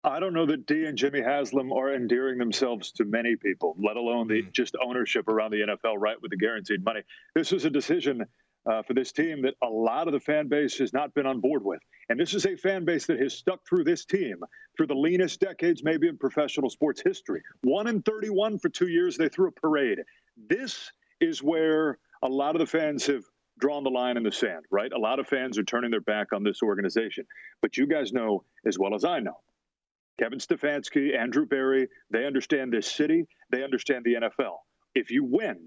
I 0.04 0.20
don't 0.20 0.32
know 0.32 0.46
that 0.46 0.66
Dee 0.66 0.84
and 0.84 0.96
Jimmy 0.96 1.20
Haslam 1.20 1.72
are 1.72 1.92
endearing 1.92 2.38
themselves 2.38 2.92
to 2.92 3.04
many 3.04 3.34
people, 3.34 3.74
let 3.82 3.96
alone 3.96 4.28
the 4.28 4.42
just 4.52 4.76
ownership 4.80 5.26
around 5.26 5.50
the 5.50 5.60
NFL, 5.60 5.96
right, 5.98 6.20
with 6.22 6.30
the 6.30 6.36
guaranteed 6.36 6.84
money. 6.84 7.02
This 7.34 7.50
was 7.50 7.64
a 7.64 7.70
decision 7.70 8.24
uh, 8.68 8.82
for 8.82 8.94
this 8.94 9.12
team 9.12 9.42
that 9.42 9.54
a 9.62 9.66
lot 9.66 10.06
of 10.06 10.12
the 10.12 10.20
fan 10.20 10.46
base 10.46 10.78
has 10.78 10.92
not 10.92 11.14
been 11.14 11.26
on 11.26 11.40
board 11.40 11.64
with. 11.64 11.80
And 12.08 12.20
this 12.20 12.34
is 12.34 12.46
a 12.46 12.56
fan 12.56 12.84
base 12.84 13.06
that 13.06 13.18
has 13.18 13.34
stuck 13.34 13.66
through 13.66 13.84
this 13.84 14.04
team 14.04 14.38
through 14.76 14.86
the 14.86 14.94
leanest 14.94 15.40
decades, 15.40 15.82
maybe 15.82 16.06
in 16.06 16.16
professional 16.16 16.70
sports 16.70 17.02
history. 17.04 17.42
One 17.62 17.86
in 17.86 18.02
31 18.02 18.58
for 18.58 18.68
two 18.68 18.88
years, 18.88 19.16
they 19.16 19.28
threw 19.28 19.48
a 19.48 19.52
parade. 19.52 19.98
This 20.48 20.90
is 21.20 21.42
where 21.42 21.98
a 22.22 22.28
lot 22.28 22.54
of 22.54 22.60
the 22.60 22.66
fans 22.66 23.06
have 23.06 23.24
drawn 23.58 23.84
the 23.84 23.90
line 23.90 24.16
in 24.16 24.22
the 24.22 24.32
sand, 24.32 24.64
right? 24.70 24.92
A 24.92 24.98
lot 24.98 25.18
of 25.18 25.26
fans 25.26 25.58
are 25.58 25.64
turning 25.64 25.90
their 25.90 26.00
back 26.00 26.32
on 26.32 26.42
this 26.42 26.62
organization. 26.62 27.26
But 27.60 27.76
you 27.76 27.86
guys 27.86 28.12
know 28.12 28.44
as 28.66 28.78
well 28.78 28.94
as 28.94 29.04
I 29.04 29.20
know 29.20 29.38
Kevin 30.18 30.38
Stefanski, 30.38 31.16
Andrew 31.16 31.46
Berry, 31.46 31.88
they 32.10 32.26
understand 32.26 32.72
this 32.72 32.90
city, 32.90 33.26
they 33.50 33.62
understand 33.62 34.04
the 34.04 34.14
NFL. 34.14 34.56
If 34.94 35.10
you 35.10 35.24
win, 35.24 35.64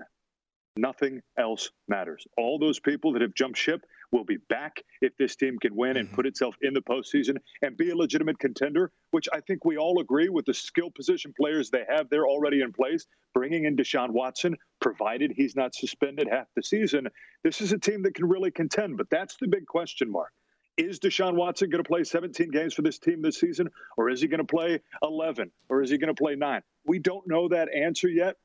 nothing 0.75 1.21
else 1.37 1.69
matters. 1.87 2.25
All 2.37 2.59
those 2.59 2.79
people 2.79 3.13
that 3.13 3.21
have 3.21 3.33
jumped 3.33 3.57
ship 3.57 3.81
will 4.11 4.23
be 4.23 4.37
back 4.49 4.83
if 5.01 5.15
this 5.17 5.35
team 5.35 5.57
can 5.59 5.75
win 5.75 5.97
and 5.97 6.09
put 6.09 6.21
mm-hmm. 6.23 6.29
itself 6.29 6.55
in 6.61 6.73
the 6.73 6.81
postseason 6.81 7.37
and 7.61 7.77
be 7.77 7.89
a 7.89 7.95
legitimate 7.95 8.39
contender, 8.39 8.91
which 9.11 9.27
I 9.33 9.39
think 9.41 9.65
we 9.65 9.77
all 9.77 9.99
agree 9.99 10.29
with 10.29 10.45
the 10.45 10.53
skill 10.53 10.91
position 10.91 11.33
players 11.39 11.69
they 11.69 11.85
have 11.89 12.09
there 12.09 12.27
already 12.27 12.61
in 12.61 12.73
place. 12.73 13.05
Bringing 13.33 13.65
in 13.65 13.75
Deshaun 13.77 14.11
Watson, 14.11 14.57
provided 14.81 15.31
he's 15.31 15.55
not 15.55 15.73
suspended 15.73 16.27
half 16.29 16.47
the 16.55 16.63
season, 16.63 17.07
this 17.43 17.61
is 17.61 17.71
a 17.71 17.77
team 17.77 18.03
that 18.03 18.13
can 18.13 18.27
really 18.27 18.51
contend. 18.51 18.97
But 18.97 19.09
that's 19.09 19.37
the 19.39 19.47
big 19.47 19.65
question 19.65 20.11
mark. 20.11 20.31
Is 20.77 20.99
Deshaun 20.99 21.35
Watson 21.35 21.69
going 21.69 21.83
to 21.83 21.87
play 21.87 22.03
17 22.03 22.49
games 22.49 22.73
for 22.73 22.81
this 22.81 22.97
team 22.97 23.21
this 23.21 23.39
season, 23.39 23.69
or 23.97 24.09
is 24.09 24.21
he 24.21 24.27
going 24.27 24.39
to 24.39 24.43
play 24.43 24.79
11, 25.03 25.51
or 25.69 25.81
is 25.81 25.89
he 25.89 25.97
going 25.97 26.13
to 26.13 26.19
play 26.19 26.35
nine? 26.35 26.61
We 26.85 26.99
don't 26.99 27.27
know 27.27 27.49
that 27.49 27.69
answer 27.73 28.07
yet. 28.07 28.35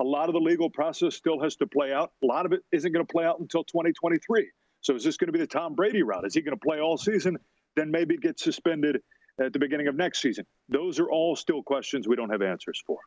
A 0.00 0.04
lot 0.04 0.28
of 0.28 0.32
the 0.32 0.40
legal 0.40 0.70
process 0.70 1.14
still 1.14 1.40
has 1.40 1.56
to 1.56 1.66
play 1.66 1.92
out. 1.92 2.12
A 2.22 2.26
lot 2.26 2.46
of 2.46 2.52
it 2.52 2.62
isn't 2.72 2.90
going 2.90 3.06
to 3.06 3.12
play 3.12 3.24
out 3.24 3.38
until 3.38 3.64
2023. 3.64 4.50
So 4.84 4.94
is 4.94 5.02
this 5.02 5.16
going 5.16 5.28
to 5.28 5.32
be 5.32 5.38
the 5.38 5.46
Tom 5.46 5.74
Brady 5.74 6.02
route? 6.02 6.26
Is 6.26 6.34
he 6.34 6.42
going 6.42 6.56
to 6.56 6.62
play 6.62 6.78
all 6.78 6.98
season, 6.98 7.38
then 7.74 7.90
maybe 7.90 8.18
get 8.18 8.38
suspended 8.38 9.00
at 9.40 9.54
the 9.54 9.58
beginning 9.58 9.88
of 9.88 9.96
next 9.96 10.20
season? 10.20 10.44
Those 10.68 11.00
are 11.00 11.10
all 11.10 11.34
still 11.36 11.62
questions 11.62 12.06
we 12.06 12.16
don't 12.16 12.28
have 12.28 12.42
answers 12.42 12.82
for. 12.86 12.98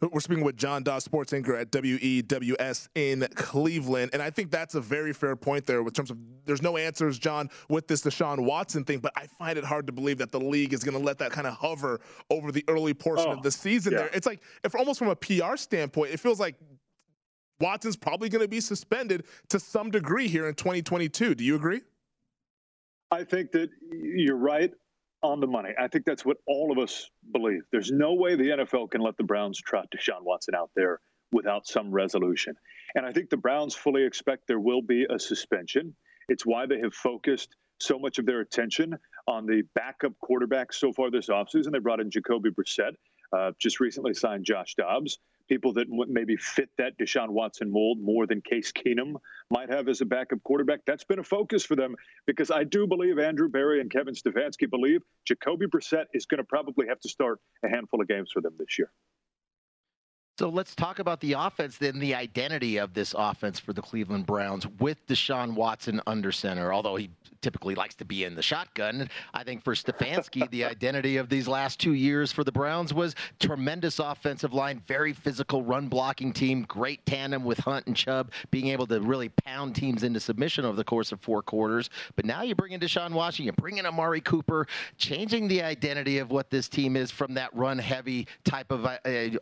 We're 0.00 0.20
speaking 0.20 0.44
with 0.44 0.56
John 0.56 0.82
Doss, 0.82 1.04
sports 1.04 1.34
anchor 1.34 1.54
at 1.54 1.70
WEWS 1.70 2.88
in 2.94 3.28
Cleveland. 3.34 4.10
And 4.14 4.22
I 4.22 4.30
think 4.30 4.50
that's 4.50 4.74
a 4.76 4.80
very 4.80 5.12
fair 5.12 5.36
point 5.36 5.66
there 5.66 5.80
in 5.80 5.90
terms 5.90 6.10
of 6.10 6.16
there's 6.46 6.62
no 6.62 6.78
answers, 6.78 7.18
John, 7.18 7.50
with 7.68 7.86
this 7.86 8.00
Deshaun 8.00 8.40
Watson 8.40 8.84
thing. 8.84 9.00
But 9.00 9.12
I 9.14 9.26
find 9.38 9.58
it 9.58 9.64
hard 9.64 9.86
to 9.88 9.92
believe 9.92 10.16
that 10.18 10.32
the 10.32 10.40
league 10.40 10.72
is 10.72 10.82
going 10.82 10.96
to 10.98 11.04
let 11.04 11.18
that 11.18 11.32
kind 11.32 11.46
of 11.46 11.52
hover 11.52 12.00
over 12.30 12.50
the 12.50 12.64
early 12.66 12.94
portion 12.94 13.26
Oh, 13.28 13.32
of 13.32 13.42
the 13.42 13.50
season 13.50 13.92
yeah. 13.92 13.98
there. 13.98 14.10
It's 14.14 14.26
like, 14.26 14.40
if 14.64 14.74
almost 14.74 14.98
from 15.00 15.08
a 15.08 15.16
PR 15.16 15.56
standpoint, 15.56 16.12
it 16.14 16.20
feels 16.20 16.40
like 16.40 16.54
Watson's 17.60 17.96
probably 17.96 18.28
going 18.28 18.42
to 18.42 18.48
be 18.48 18.60
suspended 18.60 19.24
to 19.48 19.58
some 19.58 19.90
degree 19.90 20.28
here 20.28 20.48
in 20.48 20.54
2022. 20.54 21.34
Do 21.34 21.44
you 21.44 21.56
agree? 21.56 21.80
I 23.10 23.24
think 23.24 23.52
that 23.52 23.70
you're 23.90 24.36
right 24.36 24.72
on 25.22 25.40
the 25.40 25.46
money. 25.46 25.70
I 25.78 25.88
think 25.88 26.04
that's 26.04 26.24
what 26.24 26.36
all 26.46 26.70
of 26.72 26.78
us 26.78 27.10
believe. 27.32 27.62
There's 27.72 27.90
no 27.90 28.14
way 28.14 28.36
the 28.36 28.50
NFL 28.50 28.90
can 28.90 29.00
let 29.00 29.16
the 29.16 29.24
Browns 29.24 29.58
trot 29.58 29.88
Deshaun 29.94 30.22
Watson 30.22 30.54
out 30.54 30.70
there 30.76 31.00
without 31.32 31.66
some 31.66 31.90
resolution. 31.90 32.54
And 32.94 33.06
I 33.06 33.12
think 33.12 33.30
the 33.30 33.36
Browns 33.36 33.74
fully 33.74 34.04
expect 34.04 34.46
there 34.46 34.60
will 34.60 34.82
be 34.82 35.06
a 35.08 35.18
suspension. 35.18 35.94
It's 36.28 36.44
why 36.44 36.66
they 36.66 36.80
have 36.80 36.94
focused 36.94 37.56
so 37.80 37.98
much 37.98 38.18
of 38.18 38.26
their 38.26 38.40
attention 38.40 38.96
on 39.26 39.46
the 39.46 39.62
backup 39.74 40.12
quarterback 40.20 40.72
so 40.72 40.92
far 40.92 41.10
this 41.10 41.28
offseason. 41.28 41.72
They 41.72 41.78
brought 41.78 42.00
in 42.00 42.10
Jacoby 42.10 42.50
Brissett, 42.50 42.92
uh, 43.36 43.52
just 43.58 43.80
recently 43.80 44.14
signed 44.14 44.44
Josh 44.44 44.74
Dobbs. 44.76 45.18
People 45.48 45.72
that 45.74 45.86
maybe 45.88 46.36
fit 46.36 46.70
that 46.78 46.98
Deshaun 46.98 47.30
Watson 47.30 47.70
mold 47.70 47.98
more 48.00 48.26
than 48.26 48.40
Case 48.42 48.72
Keenum 48.72 49.14
might 49.50 49.70
have 49.70 49.88
as 49.88 50.00
a 50.00 50.04
backup 50.04 50.42
quarterback. 50.42 50.80
That's 50.86 51.04
been 51.04 51.20
a 51.20 51.24
focus 51.24 51.64
for 51.64 51.76
them 51.76 51.94
because 52.26 52.50
I 52.50 52.64
do 52.64 52.86
believe 52.86 53.18
Andrew 53.18 53.48
Berry 53.48 53.80
and 53.80 53.90
Kevin 53.90 54.14
Stefanski 54.14 54.68
believe 54.68 55.02
Jacoby 55.24 55.66
Brissett 55.66 56.06
is 56.12 56.26
going 56.26 56.38
to 56.38 56.44
probably 56.44 56.88
have 56.88 57.00
to 57.00 57.08
start 57.08 57.38
a 57.64 57.68
handful 57.68 58.00
of 58.00 58.08
games 58.08 58.30
for 58.32 58.40
them 58.40 58.54
this 58.58 58.78
year. 58.78 58.90
So 60.38 60.50
let's 60.50 60.74
talk 60.74 60.98
about 60.98 61.20
the 61.20 61.32
offense, 61.32 61.78
then 61.78 61.98
the 61.98 62.14
identity 62.14 62.76
of 62.76 62.92
this 62.92 63.14
offense 63.16 63.58
for 63.58 63.72
the 63.72 63.80
Cleveland 63.80 64.26
Browns 64.26 64.66
with 64.80 64.98
Deshaun 65.06 65.54
Watson 65.54 66.02
under 66.06 66.30
center. 66.30 66.74
Although 66.74 66.96
he 66.96 67.08
typically 67.40 67.74
likes 67.74 67.94
to 67.94 68.04
be 68.04 68.24
in 68.24 68.34
the 68.34 68.42
shotgun, 68.42 69.08
I 69.32 69.44
think 69.44 69.64
for 69.64 69.74
Stefanski, 69.74 70.50
the 70.50 70.64
identity 70.66 71.16
of 71.16 71.30
these 71.30 71.48
last 71.48 71.80
two 71.80 71.94
years 71.94 72.32
for 72.32 72.44
the 72.44 72.52
Browns 72.52 72.92
was 72.92 73.14
tremendous 73.40 73.98
offensive 73.98 74.52
line, 74.52 74.82
very 74.86 75.14
physical 75.14 75.62
run 75.62 75.88
blocking 75.88 76.34
team, 76.34 76.66
great 76.68 77.06
tandem 77.06 77.42
with 77.42 77.58
Hunt 77.58 77.86
and 77.86 77.96
Chubb, 77.96 78.30
being 78.50 78.68
able 78.68 78.86
to 78.88 79.00
really 79.00 79.30
pound 79.30 79.74
teams 79.74 80.02
into 80.02 80.20
submission 80.20 80.66
over 80.66 80.76
the 80.76 80.84
course 80.84 81.12
of 81.12 81.20
four 81.22 81.40
quarters. 81.40 81.88
But 82.14 82.26
now 82.26 82.42
you 82.42 82.54
bring 82.54 82.72
in 82.72 82.80
Deshaun 82.80 83.12
Watson, 83.12 83.46
you 83.46 83.52
bring 83.52 83.78
in 83.78 83.86
Amari 83.86 84.20
Cooper, 84.20 84.66
changing 84.98 85.48
the 85.48 85.62
identity 85.62 86.18
of 86.18 86.30
what 86.30 86.50
this 86.50 86.68
team 86.68 86.94
is 86.94 87.10
from 87.10 87.32
that 87.34 87.54
run 87.56 87.78
heavy 87.78 88.26
type 88.44 88.70
of 88.70 88.84
uh, 88.84 88.98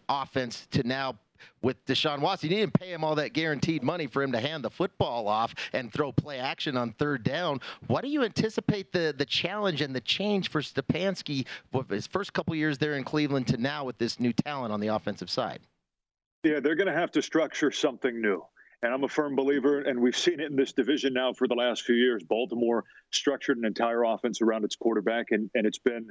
offense 0.08 0.68
to 0.70 0.83
now 0.84 1.16
with 1.62 1.84
Deshaun 1.86 2.20
Watson. 2.20 2.50
You 2.50 2.56
didn't 2.56 2.74
pay 2.74 2.92
him 2.92 3.04
all 3.04 3.14
that 3.16 3.32
guaranteed 3.32 3.82
money 3.82 4.06
for 4.06 4.22
him 4.22 4.32
to 4.32 4.40
hand 4.40 4.64
the 4.64 4.70
football 4.70 5.28
off 5.28 5.54
and 5.72 5.92
throw 5.92 6.12
play 6.12 6.38
action 6.38 6.76
on 6.76 6.92
third 6.92 7.22
down. 7.24 7.60
What 7.86 8.02
do 8.02 8.08
you 8.08 8.22
anticipate 8.22 8.92
the 8.92 9.14
the 9.16 9.26
challenge 9.26 9.80
and 9.80 9.94
the 9.94 10.00
change 10.00 10.50
for 10.50 10.60
Stefanski 10.60 11.46
his 11.88 12.06
first 12.06 12.32
couple 12.32 12.54
years 12.54 12.78
there 12.78 12.94
in 12.94 13.04
Cleveland 13.04 13.46
to 13.48 13.56
now 13.56 13.84
with 13.84 13.98
this 13.98 14.20
new 14.20 14.32
talent 14.32 14.72
on 14.72 14.80
the 14.80 14.88
offensive 14.88 15.30
side? 15.30 15.60
Yeah, 16.42 16.60
they're 16.60 16.76
going 16.76 16.88
to 16.88 16.92
have 16.92 17.10
to 17.12 17.22
structure 17.22 17.70
something 17.70 18.20
new. 18.20 18.44
And 18.82 18.92
I'm 18.92 19.02
a 19.02 19.08
firm 19.08 19.34
believer, 19.34 19.80
and 19.80 19.98
we've 19.98 20.16
seen 20.16 20.40
it 20.40 20.50
in 20.50 20.56
this 20.56 20.74
division 20.74 21.14
now 21.14 21.32
for 21.32 21.48
the 21.48 21.54
last 21.54 21.82
few 21.82 21.94
years. 21.94 22.22
Baltimore 22.22 22.84
structured 23.12 23.56
an 23.56 23.64
entire 23.64 24.04
offense 24.04 24.42
around 24.42 24.62
its 24.62 24.76
quarterback, 24.76 25.28
and, 25.30 25.50
and 25.54 25.66
it's 25.66 25.78
been 25.78 26.10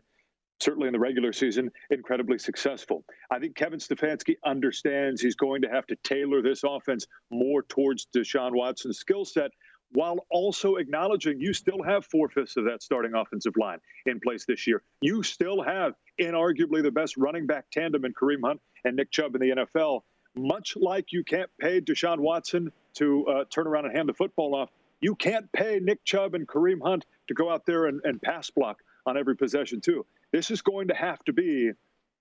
certainly 0.64 0.88
in 0.88 0.94
the 0.94 1.00
regular 1.00 1.34
season 1.34 1.70
incredibly 1.90 2.38
successful. 2.38 3.04
I 3.30 3.40
think 3.40 3.56
Kevin 3.56 3.80
Stefanski 3.80 4.36
understands 4.46 5.22
he's 5.22 5.36
going 5.36 5.62
to 5.64 5.70
have 5.70 5.86
to 5.88 5.96
tailor 6.04 6.42
this 6.42 6.64
offense 6.64 7.06
more 7.30 7.64
towards 7.64 8.08
Deshaun 8.16 8.54
Watson's 8.54 8.98
skill 8.98 9.26
set 9.26 9.52
while 9.94 10.26
also 10.32 10.76
acknowledging 10.76 11.40
you 11.40 11.54
still 11.54 11.84
have 11.84 12.06
four 12.06 12.28
fifths 12.28 12.58
of 12.58 12.66
that 12.66 12.82
starting 12.82 13.14
offensive 13.14 13.54
line 13.58 13.78
in 14.06 14.20
place 14.20 14.46
this 14.46 14.66
year. 14.66 14.82
You 15.02 15.24
still 15.24 15.62
have 15.62 15.94
inarguably 16.20 16.82
the 16.82 16.92
best 16.92 17.16
running 17.16 17.46
back 17.46 17.66
tandem 17.72 18.06
in 18.06 18.14
Kareem 18.14 18.44
Hunt 18.44 18.60
and 18.84 18.96
Nick 18.96 19.12
Chubb 19.12 19.36
in 19.36 19.42
the 19.42 19.50
NFL. 19.50 20.02
Much 20.36 20.76
like 20.76 21.12
you 21.12 21.24
can't 21.24 21.50
pay 21.62 21.80
Deshaun 21.80 22.20
Watson 22.20 22.72
to 22.96 23.26
uh, 23.28 23.44
turn 23.52 23.68
around 23.68 23.86
and 23.86 23.96
hand 23.96 24.10
the 24.10 24.14
football 24.14 24.56
off, 24.56 24.70
you 25.00 25.16
can't 25.16 25.52
pay 25.52 25.80
Nick 25.80 26.04
Chubb 26.04 26.34
and 26.34 26.48
Kareem 26.48 26.82
Hunt 26.82 27.06
to 27.28 27.34
go 27.34 27.52
out 27.52 27.66
there 27.66 27.86
and, 27.86 28.02
and 28.04 28.22
pass 28.22 28.50
block 28.50 28.80
on 29.06 29.18
every 29.18 29.36
possession, 29.36 29.80
too. 29.80 30.06
This 30.34 30.52
is 30.52 30.62
going 30.62 30.90
to 30.90 30.96
have 30.96 31.24
to 31.26 31.34
be 31.34 31.72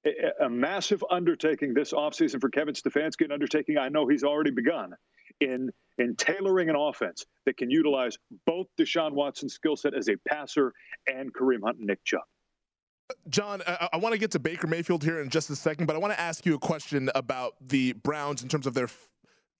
a, 0.07 0.45
a 0.45 0.49
massive 0.49 1.03
undertaking 1.11 1.75
this 1.75 1.93
offseason 1.93 2.41
for 2.41 2.51
Kevin 2.51 2.75
Stefanski, 2.75 3.25
an 3.25 3.33
undertaking 3.33 3.79
I 3.79 3.89
know 3.89 4.07
he's 4.07 4.23
already 4.23 4.51
begun 4.51 4.95
in 5.41 5.71
in 5.99 6.15
tailoring 6.17 6.69
an 6.69 6.77
offense 6.77 7.27
that 7.47 7.57
can 7.57 7.71
utilize 7.71 8.17
both 8.47 8.67
Deshaun 8.79 9.13
Watson's 9.13 9.55
skill 9.55 9.77
set 9.77 9.95
as 9.95 10.09
a 10.09 10.17
passer 10.29 10.73
and 11.07 11.33
Kareem 11.33 11.63
Hunt 11.65 11.79
and 11.79 11.87
Nick 11.87 12.05
Chubb. 12.05 12.23
John, 13.29 13.63
I, 13.67 13.89
I 13.95 13.97
want 13.99 14.15
to 14.15 14.19
get 14.19 14.31
to 14.33 14.39
Baker 14.39 14.67
Mayfield 14.67 15.05
here 15.05 15.21
in 15.21 15.29
just 15.29 15.51
a 15.51 15.57
second, 15.57 15.87
but 15.87 15.97
I 15.97 15.99
want 15.99 16.13
to 16.15 16.21
ask 16.21 16.47
you 16.47 16.55
a 16.55 16.59
question 16.59 17.11
about 17.15 17.55
the 17.61 17.93
Browns 17.93 18.43
in 18.43 18.49
terms 18.49 18.67
of 18.67 18.75
their 18.75 18.89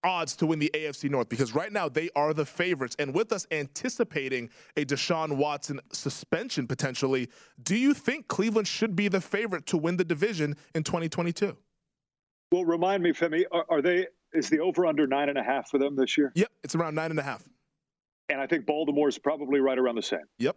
odds 0.05 0.37
to 0.37 0.47
win 0.47 0.59
the 0.59 0.71
AFC 0.75 1.11
North 1.11 1.29
because 1.29 1.55
right 1.55 1.73
now 1.73 1.89
they 1.89 2.11
are 2.17 2.35
the 2.35 2.45
favorites. 2.45 2.97
And 2.99 3.15
with 3.15 3.33
us 3.33 3.47
anticipating 3.51 4.51
a 4.77 4.85
Deshaun 4.85 5.37
Watson 5.37 5.81
suspension 5.93 6.67
potentially, 6.67 7.29
do 7.63 7.77
you 7.77 7.95
think 7.95 8.29
Cleveland 8.29 8.69
should 8.69 8.97
be 8.97 9.09
the 9.09 9.21
favorite 9.21 9.67
to 9.67 9.77
win 9.77 9.97
the 9.97 10.05
division 10.05 10.57
in 10.75 10.83
2022? 10.83 11.57
Well, 12.51 12.65
remind 12.65 13.03
me, 13.03 13.13
Femi, 13.13 13.45
are, 13.51 13.65
are 13.71 13.83
they? 13.83 14.07
Is 14.35 14.49
the 14.49 14.61
over 14.61 14.87
under 14.87 15.07
nine 15.07 15.29
and 15.29 15.39
a 15.39 15.43
half 15.43 15.69
for 15.69 15.79
them 15.79 15.97
this 15.97 16.17
year? 16.17 16.33
Yep, 16.35 16.51
it's 16.65 16.75
around 16.75 16.95
nine 16.95 17.11
and 17.11 17.21
a 17.21 17.23
half. 17.23 17.43
And 18.29 18.41
I 18.41 18.47
think 18.47 18.67
Baltimore 18.67 19.09
is 19.09 19.19
probably 19.19 19.61
right 19.61 19.79
around 19.79 19.97
the 19.97 20.03
same. 20.03 20.25
Yep. 20.39 20.57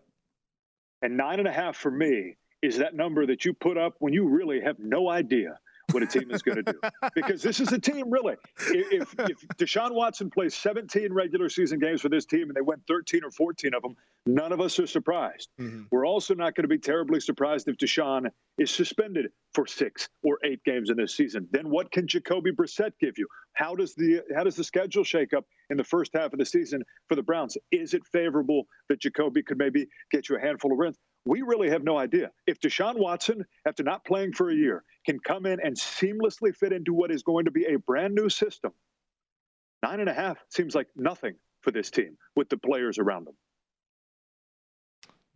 And 1.01 1.17
nine 1.17 1.39
and 1.39 1.47
a 1.47 1.51
half 1.51 1.75
for 1.75 1.91
me 1.91 2.37
is 2.61 2.77
that 2.77 2.95
number 2.95 3.25
that 3.25 3.45
you 3.45 3.53
put 3.53 3.77
up 3.77 3.95
when 3.99 4.13
you 4.13 4.27
really 4.27 4.61
have 4.61 4.79
no 4.79 5.09
idea 5.09 5.59
what 5.91 6.03
a 6.03 6.07
team 6.07 6.31
is 6.31 6.41
going 6.41 6.63
to 6.63 6.73
do. 6.73 6.79
Because 7.13 7.41
this 7.41 7.59
is 7.59 7.71
a 7.71 7.79
team, 7.79 8.09
really. 8.09 8.35
If, 8.69 9.13
if 9.19 9.47
Deshaun 9.57 9.93
Watson 9.93 10.29
plays 10.29 10.55
17 10.55 11.13
regular 11.13 11.49
season 11.49 11.79
games 11.79 12.01
for 12.01 12.09
this 12.09 12.25
team 12.25 12.43
and 12.43 12.55
they 12.55 12.61
win 12.61 12.81
13 12.87 13.23
or 13.23 13.31
14 13.31 13.73
of 13.73 13.81
them, 13.81 13.95
none 14.25 14.51
of 14.51 14.61
us 14.61 14.79
are 14.79 14.87
surprised. 14.87 15.49
Mm-hmm. 15.59 15.83
We're 15.91 16.05
also 16.05 16.33
not 16.33 16.55
going 16.55 16.63
to 16.63 16.67
be 16.69 16.77
terribly 16.77 17.19
surprised 17.19 17.67
if 17.67 17.77
Deshaun 17.77 18.29
is 18.57 18.71
suspended 18.71 19.31
for 19.53 19.67
six 19.67 20.09
or 20.23 20.39
eight 20.43 20.63
games 20.63 20.89
in 20.89 20.97
this 20.97 21.15
season. 21.15 21.47
Then 21.51 21.69
what 21.69 21.91
can 21.91 22.07
Jacoby 22.07 22.51
Brissett 22.51 22.91
give 22.99 23.17
you? 23.17 23.27
How 23.53 23.75
does 23.75 23.95
the 23.95 24.21
how 24.35 24.43
does 24.43 24.55
the 24.55 24.63
schedule 24.63 25.03
shake 25.03 25.33
up 25.33 25.45
in 25.69 25.77
the 25.77 25.83
first 25.83 26.11
half 26.13 26.33
of 26.33 26.39
the 26.39 26.45
season 26.45 26.83
for 27.07 27.15
the 27.15 27.23
Browns? 27.23 27.57
Is 27.71 27.93
it 27.93 28.05
favorable 28.05 28.67
that 28.89 28.99
Jacoby 28.99 29.43
could 29.43 29.57
maybe 29.57 29.87
get 30.11 30.29
you 30.29 30.35
a 30.35 30.39
handful 30.39 30.71
of 30.71 30.77
wins? 30.77 30.97
We 31.25 31.41
really 31.41 31.69
have 31.69 31.83
no 31.83 31.97
idea. 31.97 32.31
If 32.45 32.59
Deshaun 32.59 32.97
Watson, 32.97 33.45
after 33.67 33.83
not 33.83 34.05
playing 34.05 34.33
for 34.33 34.49
a 34.49 34.55
year, 34.55 34.83
can 35.05 35.19
come 35.19 35.45
in 35.45 35.59
and 35.59 35.75
seamlessly 35.75 36.55
fit 36.55 36.71
into 36.71 36.93
what 36.93 37.11
is 37.11 37.23
going 37.23 37.45
to 37.45 37.51
be 37.51 37.65
a 37.65 37.79
brand 37.79 38.13
new 38.13 38.29
system, 38.29 38.71
nine 39.83 39.99
and 39.99 40.09
a 40.09 40.13
half 40.13 40.37
seems 40.49 40.75
like 40.75 40.87
nothing 40.95 41.35
for 41.61 41.71
this 41.71 41.89
team 41.89 42.17
with 42.35 42.49
the 42.49 42.57
players 42.57 42.99
around 42.99 43.25
them. 43.25 43.35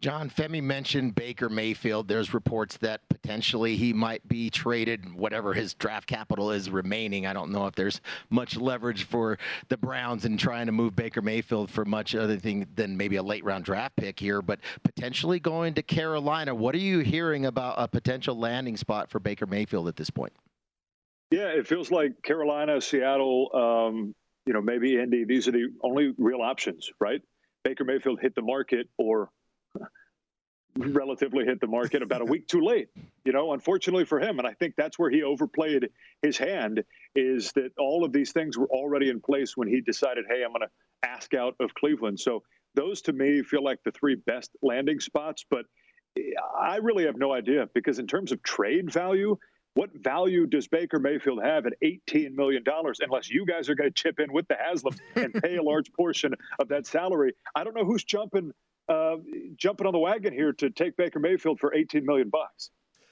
John 0.02 0.30
Femi 0.30 0.64
mentioned 0.64 1.14
Baker 1.14 1.50
Mayfield. 1.50 2.08
There's 2.08 2.34
reports 2.34 2.78
that 2.78 3.02
potentially 3.10 3.76
he 3.76 3.92
might 3.92 4.26
be 4.30 4.50
traded, 4.50 5.14
whatever 5.14 5.54
his 5.54 5.74
draft 5.74 6.08
capital 6.08 6.52
is 6.52 6.70
remaining. 6.70 7.28
I 7.28 7.34
don't 7.34 7.52
know 7.52 7.68
if 7.68 7.76
there's 7.76 8.00
much 8.30 8.56
leverage 8.56 9.04
for 9.04 9.38
the 9.68 9.76
Browns 9.76 10.24
in 10.24 10.38
trying 10.38 10.68
to 10.68 10.72
move 10.72 10.96
Baker 10.96 11.22
Mayfield 11.22 11.70
for 11.70 11.84
much 11.84 12.16
other 12.16 12.38
thing 12.38 12.66
than 12.76 12.96
maybe 12.96 13.18
a 13.18 13.24
late 13.24 13.44
round 13.44 13.66
draft 13.66 13.98
pick 13.98 14.18
here, 14.18 14.42
but 14.42 14.60
potentially 14.84 15.38
going 15.38 15.74
to 15.74 15.84
Carolina. 15.84 16.56
What 16.56 16.76
are 16.76 16.80
you 16.80 17.00
hearing 17.00 17.46
about 17.46 17.76
a 17.78 17.88
potential 17.88 18.38
landing 18.38 18.78
spot 18.78 19.10
for 19.10 19.20
Baker 19.20 19.48
Mayfield 19.48 19.90
at 19.90 19.98
this 19.98 20.10
point? 20.10 20.32
Yeah, 21.30 21.50
it 21.50 21.68
feels 21.68 21.92
like 21.92 22.24
Carolina, 22.24 22.80
Seattle, 22.80 23.50
um, 23.54 24.16
you 24.46 24.54
know, 24.54 24.62
maybe 24.62 24.98
Indy. 24.98 25.26
These 25.26 25.50
are 25.50 25.52
the 25.52 25.68
only 25.84 26.14
real 26.18 26.42
options, 26.42 26.90
right? 27.02 27.22
Baker 27.66 27.84
Mayfield 27.84 28.20
hit 28.22 28.34
the 28.34 28.42
market 28.42 28.88
or 28.98 29.30
relatively 30.78 31.46
hit 31.46 31.60
the 31.60 31.68
market 31.68 32.02
about 32.02 32.22
a 32.22 32.26
week 32.26 32.48
too 32.48 32.62
late, 32.62 32.90
you 33.26 33.32
know, 33.32 33.54
unfortunately 33.54 34.06
for 34.06 34.20
him. 34.20 34.40
And 34.40 34.48
I 34.48 34.54
think 34.54 34.76
that's 34.76 34.98
where 34.98 35.10
he 35.10 35.24
overplayed 35.24 35.90
his 36.22 36.38
hand 36.38 36.84
is 37.16 37.52
that 37.54 37.72
all 37.78 38.06
of 38.06 38.14
these 38.14 38.32
things 38.32 38.58
were 38.58 38.68
already 38.68 39.10
in 39.10 39.20
place 39.20 39.58
when 39.58 39.68
he 39.68 39.82
decided, 39.82 40.26
hey, 40.30 40.44
I'm 40.44 40.52
going 40.52 40.62
to 40.62 41.10
ask 41.10 41.34
out 41.34 41.56
of 41.60 41.74
Cleveland. 41.74 42.20
So 42.20 42.44
those 42.76 43.02
to 43.04 43.14
me 43.14 43.42
feel 43.44 43.64
like 43.64 43.80
the 43.84 43.92
three 43.92 44.16
best 44.16 44.52
landing 44.62 45.00
spots. 45.00 45.46
But 45.50 45.66
I 46.58 46.78
really 46.78 47.06
have 47.06 47.18
no 47.18 47.34
idea 47.34 47.68
because 47.74 48.00
in 48.00 48.08
terms 48.08 48.32
of 48.32 48.44
trade 48.44 48.92
value, 48.92 49.38
what 49.76 49.92
value 49.94 50.48
does 50.48 50.68
Baker 50.68 51.00
Mayfield 51.00 51.42
have 51.44 51.66
at 51.66 51.74
$18 51.84 52.36
million 52.36 52.64
unless 53.02 53.30
you 53.30 53.46
guys 53.46 53.70
are 53.70 53.76
going 53.76 53.90
to 53.90 53.94
chip 53.94 54.20
in 54.20 54.34
with 54.34 54.48
the 54.48 54.56
Haslam 54.60 54.96
and 55.16 55.34
pay 55.34 55.56
a 55.58 55.64
large 55.64 55.94
portion 55.94 56.34
of 56.60 56.70
that 56.70 56.88
salary? 56.88 57.34
I 57.56 57.64
don't 57.64 57.76
know 57.76 57.86
who's 57.86 58.04
jumping 58.04 58.52
uh, 58.90 59.18
jumping 59.56 59.88
on 59.88 59.94
the 59.94 60.00
wagon 60.00 60.34
here 60.34 60.52
to 60.54 60.70
take 60.70 60.98
Baker 60.98 61.20
Mayfield 61.20 61.60
for 61.60 61.74
18 61.74 62.06
million 62.06 62.30
bucks. 62.30 62.72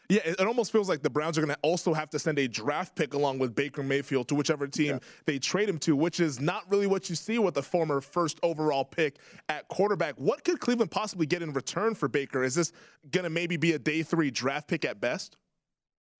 Yeah, 0.09 0.21
it 0.23 0.39
almost 0.39 0.71
feels 0.71 0.87
like 0.87 1.01
the 1.01 1.09
Browns 1.09 1.37
are 1.37 1.41
going 1.41 1.53
to 1.53 1.59
also 1.61 1.93
have 1.93 2.09
to 2.11 2.19
send 2.19 2.39
a 2.39 2.47
draft 2.47 2.95
pick 2.95 3.13
along 3.13 3.39
with 3.39 3.53
Baker 3.53 3.83
Mayfield 3.83 4.29
to 4.29 4.35
whichever 4.35 4.65
team 4.65 4.93
yeah. 4.93 4.99
they 5.25 5.37
trade 5.37 5.67
him 5.67 5.77
to, 5.79 5.97
which 5.97 6.21
is 6.21 6.39
not 6.39 6.63
really 6.71 6.87
what 6.87 7.09
you 7.09 7.15
see 7.15 7.39
with 7.39 7.55
the 7.55 7.61
former 7.61 7.99
first 7.99 8.39
overall 8.41 8.85
pick 8.85 9.17
at 9.49 9.67
quarterback. 9.67 10.15
What 10.17 10.45
could 10.45 10.61
Cleveland 10.61 10.91
possibly 10.91 11.25
get 11.25 11.41
in 11.41 11.51
return 11.51 11.93
for 11.93 12.07
Baker? 12.07 12.45
Is 12.45 12.55
this 12.55 12.71
going 13.11 13.25
to 13.25 13.29
maybe 13.29 13.57
be 13.57 13.73
a 13.73 13.79
day 13.79 14.01
three 14.01 14.31
draft 14.31 14.69
pick 14.69 14.85
at 14.85 15.01
best? 15.01 15.35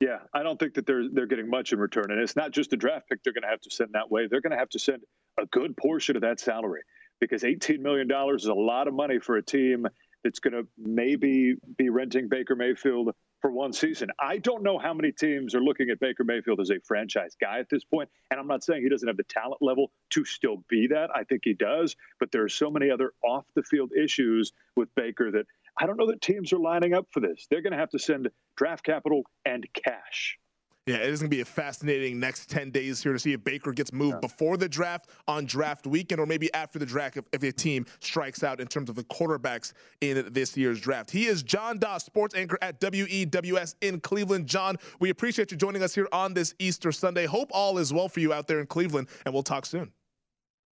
Yeah, 0.02 0.20
I 0.34 0.44
don't 0.44 0.60
think 0.60 0.74
that 0.74 0.86
they're 0.86 1.10
they're 1.10 1.26
getting 1.26 1.50
much 1.50 1.72
in 1.72 1.80
return, 1.80 2.12
and 2.12 2.20
it's 2.20 2.36
not 2.36 2.52
just 2.52 2.74
a 2.74 2.78
draft 2.78 3.08
pick 3.10 3.24
they're 3.24 3.34
going 3.34 3.44
to 3.44 3.50
have 3.50 3.62
to 3.62 3.72
send 3.72 3.92
that 3.94 4.12
way. 4.12 4.28
They're 4.28 4.42
going 4.42 4.52
to 4.52 4.58
have 4.58 4.70
to 4.70 4.80
send 4.80 5.02
a 5.40 5.46
good 5.48 5.76
portion 5.78 6.18
of 6.18 6.22
that 6.24 6.40
salary 6.42 6.82
because 7.20 7.44
$18 7.44 7.80
million 7.80 8.10
is 8.36 8.46
a 8.46 8.54
lot 8.54 8.88
of 8.88 8.94
money 8.94 9.20
for 9.20 9.38
a 9.38 9.44
team 9.44 9.88
that's 10.24 10.40
going 10.40 10.54
to 10.54 10.68
maybe 10.78 11.56
be 11.78 11.90
renting 11.90 12.28
Baker 12.28 12.56
Mayfield 12.56 13.12
for 13.42 13.52
one 13.52 13.72
season. 13.72 14.10
I 14.20 14.40
don't 14.40 14.64
know 14.64 14.78
how 14.78 14.94
many 14.94 15.12
teams 15.12 15.54
are 15.54 15.62
looking 15.62 15.90
at 15.90 16.00
Baker 16.00 16.24
Mayfield 16.24 16.60
as 16.60 16.70
a 16.70 16.80
franchise 16.84 17.36
guy 17.40 17.60
at 17.60 17.70
this 17.70 17.84
point, 17.84 18.10
and 18.32 18.40
I'm 18.40 18.48
not 18.48 18.64
saying 18.64 18.82
he 18.82 18.90
doesn't 18.90 19.08
have 19.08 19.18
the 19.18 19.24
talent 19.24 19.62
level 19.62 19.92
to 20.12 20.26
still 20.26 20.64
be 20.70 20.88
that. 20.88 21.10
I 21.16 21.24
think 21.24 21.42
he 21.44 21.54
does, 21.54 21.96
but 22.20 22.32
there 22.32 22.44
are 22.44 22.50
so 22.50 22.72
many 22.72 22.90
other 22.90 23.14
off 23.24 23.46
the 23.56 23.64
field 23.64 23.92
issues 23.94 24.54
with 24.76 24.90
Baker 24.96 25.32
that 25.32 25.46
I 25.80 25.86
don't 25.86 25.98
know 25.98 26.08
that 26.08 26.22
teams 26.22 26.52
are 26.54 26.60
lining 26.60 26.94
up 26.94 27.08
for 27.12 27.20
this. 27.20 27.46
They're 27.50 27.62
going 27.62 27.74
to 27.74 27.80
have 27.80 27.92
to 27.92 28.00
send 28.00 28.30
draft 28.56 28.84
capital 28.84 29.24
and 29.46 29.66
cash. 29.74 30.40
Yeah, 30.88 30.96
it 30.96 31.10
is 31.10 31.20
going 31.20 31.30
to 31.30 31.36
be 31.36 31.42
a 31.42 31.46
fascinating 31.46 32.18
next 32.18 32.50
10 32.50 32.72
days 32.72 33.04
here 33.04 33.12
to 33.12 33.20
see 33.20 33.34
if 33.34 33.44
Baker 33.44 33.74
gets 33.74 33.92
moved 33.92 34.16
yeah. 34.16 34.20
before 34.22 34.56
the 34.56 34.70
draft 34.70 35.10
on 35.28 35.46
draft 35.46 35.86
weekend 35.86 36.22
or 36.22 36.26
maybe 36.26 36.52
after 36.54 36.80
the 36.80 36.86
draft 36.86 37.18
if, 37.18 37.26
if 37.34 37.44
a 37.44 37.52
team 37.52 37.86
strikes 38.00 38.42
out 38.42 38.62
in 38.62 38.68
terms 38.68 38.90
of 38.90 38.96
the 38.96 39.04
quarterbacks 39.04 39.74
in 40.00 40.30
this 40.32 40.56
year's 40.56 40.80
draft. 40.80 41.12
He 41.12 41.26
is 41.26 41.44
John 41.44 41.78
Doss, 41.78 42.06
sports 42.06 42.36
anchor 42.36 42.58
at 42.62 42.80
WEWS 42.80 43.76
in 43.82 44.00
Cleveland. 44.00 44.48
John, 44.48 44.78
we 45.02 45.10
appreciate 45.10 45.52
you 45.52 45.58
joining 45.58 45.84
us 45.84 45.94
here 45.94 46.08
on 46.14 46.34
this 46.34 46.56
Easter 46.58 46.94
Sunday. 46.94 47.26
Hope 47.26 47.50
all 47.52 47.78
is 47.80 47.92
well 47.92 48.08
for 48.08 48.22
you 48.22 48.32
out 48.32 48.48
there 48.48 48.62
in 48.62 48.66
Cleveland, 48.66 49.10
and 49.26 49.34
we'll 49.34 49.44
talk 49.44 49.66
soon. 49.66 49.92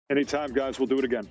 Anytime, 0.10 0.54
guys. 0.54 0.80
We'll 0.80 0.88
do 0.88 0.98
it 0.98 1.06
again. 1.06 1.28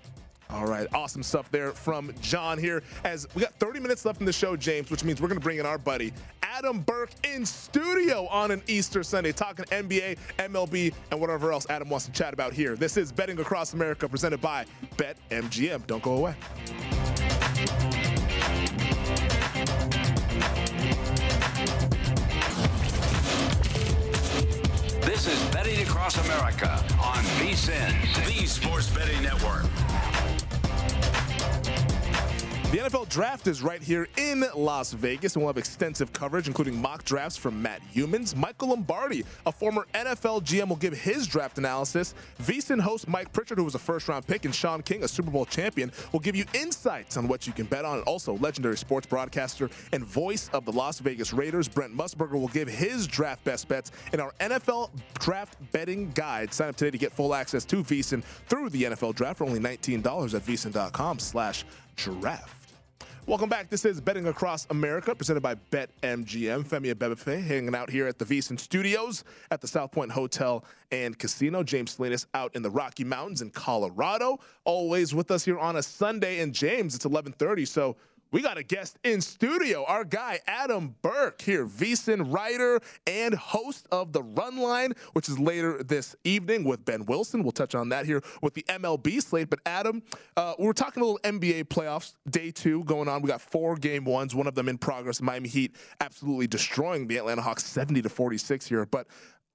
All 0.50 0.66
right, 0.66 0.86
awesome 0.94 1.22
stuff 1.22 1.50
there 1.50 1.72
from 1.72 2.10
John 2.22 2.58
here. 2.58 2.82
As 3.04 3.28
we 3.34 3.42
got 3.42 3.52
30 3.54 3.80
minutes 3.80 4.04
left 4.06 4.20
in 4.20 4.26
the 4.26 4.32
show, 4.32 4.56
James, 4.56 4.90
which 4.90 5.04
means 5.04 5.20
we're 5.20 5.28
going 5.28 5.38
to 5.38 5.44
bring 5.44 5.58
in 5.58 5.66
our 5.66 5.76
buddy 5.76 6.12
Adam 6.42 6.80
Burke 6.80 7.10
in 7.22 7.44
studio 7.44 8.26
on 8.28 8.50
an 8.50 8.62
Easter 8.66 9.02
Sunday, 9.02 9.30
talking 9.30 9.66
NBA, 9.66 10.16
MLB, 10.38 10.94
and 11.10 11.20
whatever 11.20 11.52
else 11.52 11.66
Adam 11.68 11.90
wants 11.90 12.06
to 12.06 12.12
chat 12.12 12.32
about 12.32 12.52
here. 12.52 12.76
This 12.76 12.96
is 12.96 13.12
Betting 13.12 13.38
Across 13.38 13.74
America, 13.74 14.08
presented 14.08 14.40
by 14.40 14.64
BetMGM. 14.96 15.86
Don't 15.86 16.02
go 16.02 16.16
away. 16.16 16.34
This 25.02 25.26
is 25.26 25.54
Betting 25.54 25.82
Across 25.82 26.24
America 26.24 26.70
on 27.02 27.22
VSIN, 27.38 28.26
the 28.26 28.46
Sports 28.46 28.88
Betting 28.90 29.22
Network. 29.22 29.66
The 32.70 32.76
NFL 32.76 33.08
draft 33.08 33.46
is 33.46 33.62
right 33.62 33.82
here 33.82 34.06
in 34.18 34.44
Las 34.54 34.92
Vegas, 34.92 35.34
and 35.34 35.42
we'll 35.42 35.48
have 35.48 35.56
extensive 35.56 36.12
coverage, 36.12 36.48
including 36.48 36.78
mock 36.78 37.02
drafts 37.02 37.38
from 37.38 37.62
Matt 37.62 37.80
Youmans. 37.94 38.36
Michael 38.36 38.68
Lombardi, 38.68 39.24
a 39.46 39.52
former 39.52 39.86
NFL 39.94 40.42
GM, 40.42 40.68
will 40.68 40.76
give 40.76 40.92
his 40.92 41.26
draft 41.26 41.56
analysis. 41.56 42.12
VSIN 42.42 42.78
host 42.78 43.08
Mike 43.08 43.32
Pritchard, 43.32 43.56
who 43.56 43.64
was 43.64 43.74
a 43.74 43.78
first 43.78 44.06
round 44.06 44.26
pick, 44.26 44.44
and 44.44 44.54
Sean 44.54 44.82
King, 44.82 45.02
a 45.02 45.08
Super 45.08 45.30
Bowl 45.30 45.46
champion, 45.46 45.90
will 46.12 46.20
give 46.20 46.36
you 46.36 46.44
insights 46.52 47.16
on 47.16 47.26
what 47.26 47.46
you 47.46 47.54
can 47.54 47.64
bet 47.64 47.86
on. 47.86 47.96
And 47.96 48.04
also, 48.06 48.36
legendary 48.36 48.76
sports 48.76 49.06
broadcaster 49.06 49.70
and 49.94 50.04
voice 50.04 50.50
of 50.52 50.66
the 50.66 50.72
Las 50.72 50.98
Vegas 50.98 51.32
Raiders, 51.32 51.68
Brent 51.68 51.96
Musburger, 51.96 52.38
will 52.38 52.48
give 52.48 52.68
his 52.68 53.06
draft 53.06 53.42
best 53.44 53.66
bets 53.68 53.92
in 54.12 54.20
our 54.20 54.32
NFL 54.40 54.90
draft 55.20 55.56
betting 55.72 56.10
guide. 56.10 56.52
Sign 56.52 56.68
up 56.68 56.76
today 56.76 56.90
to 56.90 56.98
get 56.98 57.14
full 57.14 57.34
access 57.34 57.64
to 57.64 57.82
VSIN 57.82 58.22
through 58.22 58.68
the 58.68 58.82
NFL 58.82 59.14
draft 59.14 59.38
for 59.38 59.44
only 59.44 59.58
$19 59.58 60.34
at 60.34 60.42
VSIN.com 60.44 61.18
slash 61.18 61.64
draft. 61.96 62.57
Welcome 63.28 63.50
back. 63.50 63.68
This 63.68 63.84
is 63.84 64.00
Betting 64.00 64.26
Across 64.28 64.68
America, 64.70 65.14
presented 65.14 65.42
by 65.42 65.54
BetMGM. 65.70 66.66
Femi 66.66 66.94
Abebefe 66.94 67.44
hanging 67.44 67.74
out 67.74 67.90
here 67.90 68.06
at 68.06 68.18
the 68.18 68.24
VSIN 68.24 68.58
Studios 68.58 69.22
at 69.50 69.60
the 69.60 69.68
South 69.68 69.92
Point 69.92 70.10
Hotel 70.10 70.64
and 70.92 71.18
Casino. 71.18 71.62
James 71.62 71.90
Salinas 71.90 72.26
out 72.32 72.56
in 72.56 72.62
the 72.62 72.70
Rocky 72.70 73.04
Mountains 73.04 73.42
in 73.42 73.50
Colorado. 73.50 74.40
Always 74.64 75.14
with 75.14 75.30
us 75.30 75.44
here 75.44 75.58
on 75.58 75.76
a 75.76 75.82
Sunday. 75.82 76.40
And 76.40 76.54
James, 76.54 76.94
it's 76.94 77.04
11:30, 77.04 77.68
so 77.68 77.98
we 78.30 78.42
got 78.42 78.58
a 78.58 78.62
guest 78.62 78.98
in 79.04 79.20
studio, 79.20 79.84
our 79.86 80.04
guy 80.04 80.40
Adam 80.46 80.94
Burke 81.00 81.40
here, 81.40 81.66
VSIN 81.66 82.32
writer 82.32 82.80
and 83.06 83.34
host 83.34 83.86
of 83.90 84.12
the 84.12 84.22
Run 84.22 84.58
Line, 84.58 84.92
which 85.14 85.28
is 85.28 85.38
later 85.38 85.82
this 85.82 86.14
evening 86.24 86.64
with 86.64 86.84
Ben 86.84 87.06
Wilson. 87.06 87.42
We'll 87.42 87.52
touch 87.52 87.74
on 87.74 87.88
that 87.88 88.04
here 88.04 88.22
with 88.42 88.54
the 88.54 88.64
MLB 88.68 89.22
slate. 89.22 89.48
But 89.48 89.60
Adam, 89.64 90.02
uh, 90.36 90.54
we 90.58 90.68
are 90.68 90.74
talking 90.74 91.02
a 91.02 91.06
little 91.06 91.20
NBA 91.24 91.64
playoffs, 91.64 92.14
day 92.28 92.50
two 92.50 92.84
going 92.84 93.08
on. 93.08 93.22
We 93.22 93.28
got 93.28 93.40
four 93.40 93.76
game 93.76 94.04
ones, 94.04 94.34
one 94.34 94.46
of 94.46 94.54
them 94.54 94.68
in 94.68 94.76
progress. 94.76 95.22
Miami 95.22 95.48
Heat 95.48 95.74
absolutely 96.00 96.46
destroying 96.46 97.06
the 97.06 97.16
Atlanta 97.16 97.40
Hawks 97.40 97.64
70 97.64 98.02
to 98.02 98.08
46 98.08 98.66
here. 98.66 98.84
But 98.84 99.06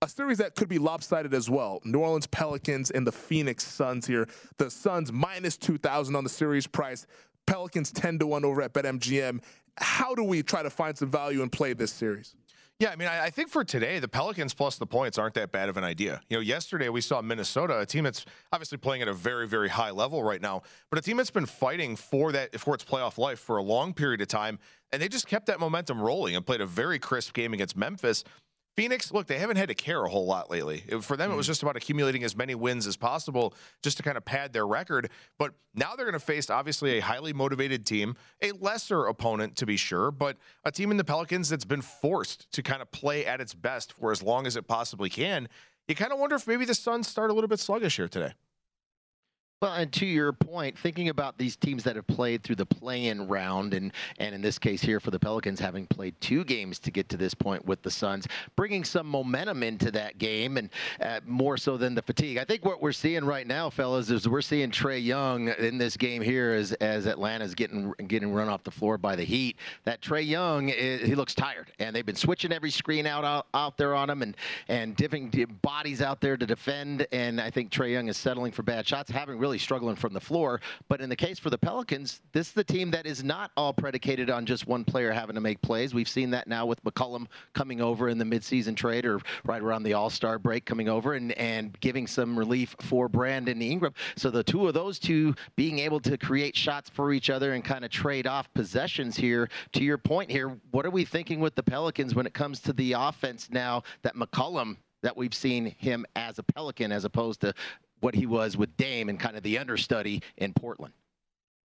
a 0.02 0.10
series 0.10 0.40
that 0.40 0.56
could 0.56 0.68
be 0.68 0.80
lopsided 0.80 1.34
as 1.34 1.50
well. 1.50 1.80
New 1.86 2.00
Orleans 2.00 2.28
Pelicans 2.28 2.92
and 2.92 3.08
the 3.08 3.12
Phoenix 3.12 3.66
Suns 3.66 4.06
here. 4.06 4.28
The 4.58 4.70
Suns 4.70 5.14
minus 5.14 5.56
2,000 5.56 6.16
on 6.16 6.26
the 6.26 6.30
series 6.30 6.68
price. 6.68 7.08
Pelicans 7.46 7.92
10 7.92 8.20
to 8.20 8.28
1 8.28 8.46
over 8.46 8.62
at 8.62 8.74
BetMGM. 8.74 9.42
How 9.78 10.16
do 10.16 10.24
we 10.24 10.44
try 10.44 10.64
to 10.64 10.70
find 10.70 10.98
some 10.98 11.10
value 11.10 11.42
and 11.42 11.52
play 11.52 11.74
this 11.74 11.92
series? 11.92 12.36
Yeah, 12.80 12.90
I 12.90 12.96
mean, 12.96 13.08
I, 13.08 13.26
I, 13.26 13.30
think 13.30 13.50
for 13.50 13.64
today, 13.64 14.00
the 14.00 14.08
Pelicans 14.08 14.54
plus 14.54 14.78
the 14.78 14.86
points 14.86 15.18
aren't 15.18 15.36
that 15.36 15.52
bad 15.52 15.70
of 15.70 15.78
an 15.78 15.84
idea. 15.84 16.20
You 16.30 16.38
know, 16.38 16.42
yesterday 16.42 16.90
we 16.90 17.02
saw 17.02 17.22
Minnesota, 17.22 17.80
a 17.80 17.86
team 17.86 18.04
that's 18.04 18.26
obviously 18.52 18.78
playing 18.78 19.04
at 19.04 19.08
a 19.08 19.14
very, 19.14 19.48
very 19.48 19.70
high 19.70 19.92
level 19.92 20.24
right 20.24 20.42
now, 20.42 20.64
but 20.90 20.98
a 20.98 21.02
team 21.02 21.18
that's 21.18 21.32
been 21.32 21.46
fighting 21.46 21.96
for 21.96 22.32
that 22.32 22.60
for 22.60 22.74
its 22.74 22.84
playoff 22.84 23.18
life 23.18 23.40
for 23.40 23.58
a 23.58 23.64
long 23.64 23.94
period 23.94 24.22
of 24.22 24.28
time, 24.28 24.58
and 24.92 25.02
they 25.02 25.08
just 25.08 25.28
kept 25.28 25.46
that 25.46 25.60
momentum 25.60 26.02
rolling 26.02 26.36
and 26.36 26.46
played 26.46 26.62
a 26.62 26.66
very 26.66 27.00
crisp 27.00 27.34
game 27.34 27.54
against 27.54 27.78
Memphis. 27.78 28.24
Phoenix, 28.76 29.12
look, 29.12 29.28
they 29.28 29.38
haven't 29.38 29.58
had 29.58 29.68
to 29.70 29.76
care 29.76 30.04
a 30.04 30.10
whole 30.10 30.26
lot 30.26 30.50
lately. 30.50 30.84
For 31.02 31.16
them, 31.16 31.32
it 31.32 31.36
was 31.36 31.46
mm. 31.46 31.50
just 31.50 31.62
about 31.62 31.76
accumulating 31.76 32.24
as 32.24 32.36
many 32.36 32.56
wins 32.56 32.88
as 32.88 32.98
possible 32.98 33.54
just 33.84 33.98
to 33.98 34.04
kind 34.04 34.18
of 34.18 34.26
pad 34.26 34.52
their 34.52 34.66
record. 34.66 35.12
But 35.38 35.54
now 35.76 35.96
they're 35.96 36.06
going 36.06 36.14
to 36.14 36.20
face, 36.20 36.50
obviously, 36.50 36.98
a 36.98 37.00
highly 37.00 37.34
motivated 37.34 37.86
team, 37.86 38.16
a 38.42 38.52
lesser 38.54 39.06
opponent, 39.06 39.56
to 39.58 39.68
be 39.68 39.78
sure, 39.78 40.10
but 40.10 40.38
a 40.66 40.72
team 40.72 40.90
in 40.90 40.98
the 40.98 41.04
Pelicans 41.04 41.50
that's 41.50 41.66
been 41.66 41.82
forced 41.84 42.52
to 42.54 42.64
kind 42.64 42.82
of 42.82 42.92
play 42.92 43.26
at 43.26 43.40
its 43.40 43.54
best 43.54 43.94
for 43.94 44.12
as 44.12 44.24
long 44.24 44.48
as 44.48 44.56
it 44.56 44.68
possibly 44.68 45.10
can. 45.10 45.48
You 45.88 45.96
kind 45.96 46.12
of 46.12 46.18
wonder 46.18 46.36
if 46.36 46.48
maybe 46.48 46.66
the 46.66 46.76
Suns 46.76 47.08
start 47.08 47.30
a 47.30 47.34
little 47.34 47.48
bit 47.48 47.60
sluggish 47.60 47.98
here 47.98 48.08
today. 48.08 48.34
Well, 49.64 49.76
and 49.76 49.94
to 49.94 50.06
your 50.06 50.34
point, 50.34 50.78
thinking 50.78 51.08
about 51.08 51.38
these 51.38 51.56
teams 51.56 51.86
that 51.86 51.96
have 51.96 52.06
played 52.06 52.44
through 52.44 52.58
the 52.58 52.66
play-in 52.66 53.30
round, 53.30 53.74
and 53.74 53.94
and 54.20 54.36
in 54.36 54.42
this 54.42 54.60
case 54.60 54.82
here 54.82 55.00
for 55.00 55.10
the 55.10 55.18
Pelicans, 55.18 55.58
having 55.58 55.88
played 55.88 56.20
two 56.20 56.44
games 56.44 56.80
to 56.80 56.92
get 56.92 57.08
to 57.08 57.16
this 57.16 57.34
point 57.34 57.66
with 57.66 57.82
the 57.82 57.90
Suns, 57.90 58.28
bringing 58.58 58.84
some 58.84 59.08
momentum 59.08 59.64
into 59.64 59.90
that 59.92 60.18
game, 60.18 60.58
and 60.58 60.70
uh, 61.00 61.22
more 61.26 61.56
so 61.56 61.78
than 61.78 61.96
the 61.96 62.02
fatigue. 62.02 62.40
I 62.40 62.44
think 62.44 62.66
what 62.66 62.82
we're 62.82 62.92
seeing 62.92 63.24
right 63.24 63.48
now, 63.48 63.70
fellas, 63.70 64.10
is 64.10 64.28
we're 64.28 64.42
seeing 64.42 64.70
Trae 64.70 65.02
Young 65.02 65.48
in 65.48 65.78
this 65.78 65.96
game 65.96 66.22
here 66.22 66.52
as 66.52 66.74
as 66.74 67.08
Atlanta's 67.08 67.56
getting 67.56 67.94
getting 68.10 68.34
run 68.34 68.50
off 68.50 68.66
the 68.66 68.72
floor 68.72 68.98
by 68.98 69.16
the 69.16 69.24
Heat. 69.24 69.56
That 69.86 70.02
Trae 70.02 70.28
Young, 70.28 70.68
he 70.68 71.16
looks 71.16 71.34
tired, 71.34 71.72
and 71.80 71.96
they've 71.96 72.06
been 72.06 72.18
switching 72.18 72.52
every 72.52 72.70
screen 72.70 73.08
out 73.08 73.24
out, 73.24 73.48
out 73.54 73.78
there 73.78 73.96
on 73.96 74.10
him, 74.10 74.24
and 74.24 74.36
and 74.68 74.94
dipping 74.98 75.32
bodies 75.62 76.02
out 76.02 76.20
there 76.20 76.36
to 76.36 76.46
defend. 76.46 77.08
And 77.14 77.40
I 77.40 77.50
think 77.50 77.72
Trae 77.72 77.94
Young 77.94 78.10
is 78.10 78.18
settling 78.18 78.52
for 78.52 78.64
bad 78.64 78.86
shots, 78.86 79.10
having 79.10 79.40
really 79.40 79.53
really 79.54 79.60
struggling 79.60 79.96
from 79.96 80.14
the 80.14 80.20
floor. 80.20 80.60
But 80.90 81.00
in 81.00 81.10
the 81.10 81.16
case 81.16 81.38
for 81.38 81.52
the 81.52 81.60
Pelicans, 81.60 82.22
this 82.32 82.48
is 82.48 82.54
the 82.54 82.64
team 82.64 82.90
that 82.90 83.06
is 83.06 83.24
not 83.24 83.52
all 83.56 83.72
predicated 83.72 84.32
on 84.32 84.48
just 84.48 84.66
one 84.66 84.84
player 84.84 85.12
having 85.12 85.36
to 85.36 85.42
make 85.42 85.62
plays. 85.62 85.94
We've 85.94 86.10
seen 86.10 86.32
that 86.32 86.48
now 86.48 86.66
with 86.66 86.84
McCollum 86.84 87.28
coming 87.54 87.80
over 87.80 88.10
in 88.10 88.18
the 88.18 88.26
midseason 88.26 88.76
trade 88.76 89.06
or 89.06 89.20
right 89.46 89.62
around 89.62 89.84
the 89.84 89.94
All 89.94 90.10
Star 90.10 90.40
break 90.40 90.66
coming 90.66 90.90
over 90.90 91.14
and, 91.14 91.34
and 91.34 91.80
giving 91.82 92.08
some 92.08 92.36
relief 92.36 92.76
for 92.82 93.08
Brandon 93.08 93.62
Ingram. 93.62 93.94
So 94.16 94.32
the 94.32 94.44
two 94.44 94.68
of 94.68 94.74
those 94.74 94.98
two 94.98 95.36
being 95.56 95.78
able 95.78 96.00
to 96.00 96.18
create 96.18 96.56
shots 96.56 96.90
for 96.90 97.14
each 97.14 97.30
other 97.30 97.54
and 97.54 97.64
kind 97.64 97.86
of 97.86 97.92
trade 97.92 98.26
off 98.26 98.52
possessions 98.56 99.16
here. 99.16 99.50
To 99.74 99.84
your 99.84 100.00
point 100.00 100.32
here, 100.32 100.58
what 100.72 100.84
are 100.84 100.90
we 100.90 101.06
thinking 101.06 101.40
with 101.40 101.54
the 101.54 101.62
Pelicans 101.62 102.16
when 102.16 102.26
it 102.26 102.34
comes 102.34 102.60
to 102.62 102.74
the 102.74 102.94
offense 102.94 103.50
now 103.52 103.84
that 104.02 104.16
McCollum 104.16 104.78
that 105.04 105.16
we've 105.16 105.34
seen 105.34 105.76
him 105.78 106.06
as 106.16 106.40
a 106.40 106.44
Pelican 106.44 106.92
as 106.92 107.06
opposed 107.06 107.42
to 107.42 107.54
what 108.04 108.16
he 108.16 108.26
was 108.26 108.58
with 108.58 108.76
Dame 108.78 109.10
and 109.10 109.20
kind 109.20 109.38
of 109.38 109.44
the 109.44 109.58
understudy 109.58 110.22
in 110.38 110.54
Portland. 110.54 110.94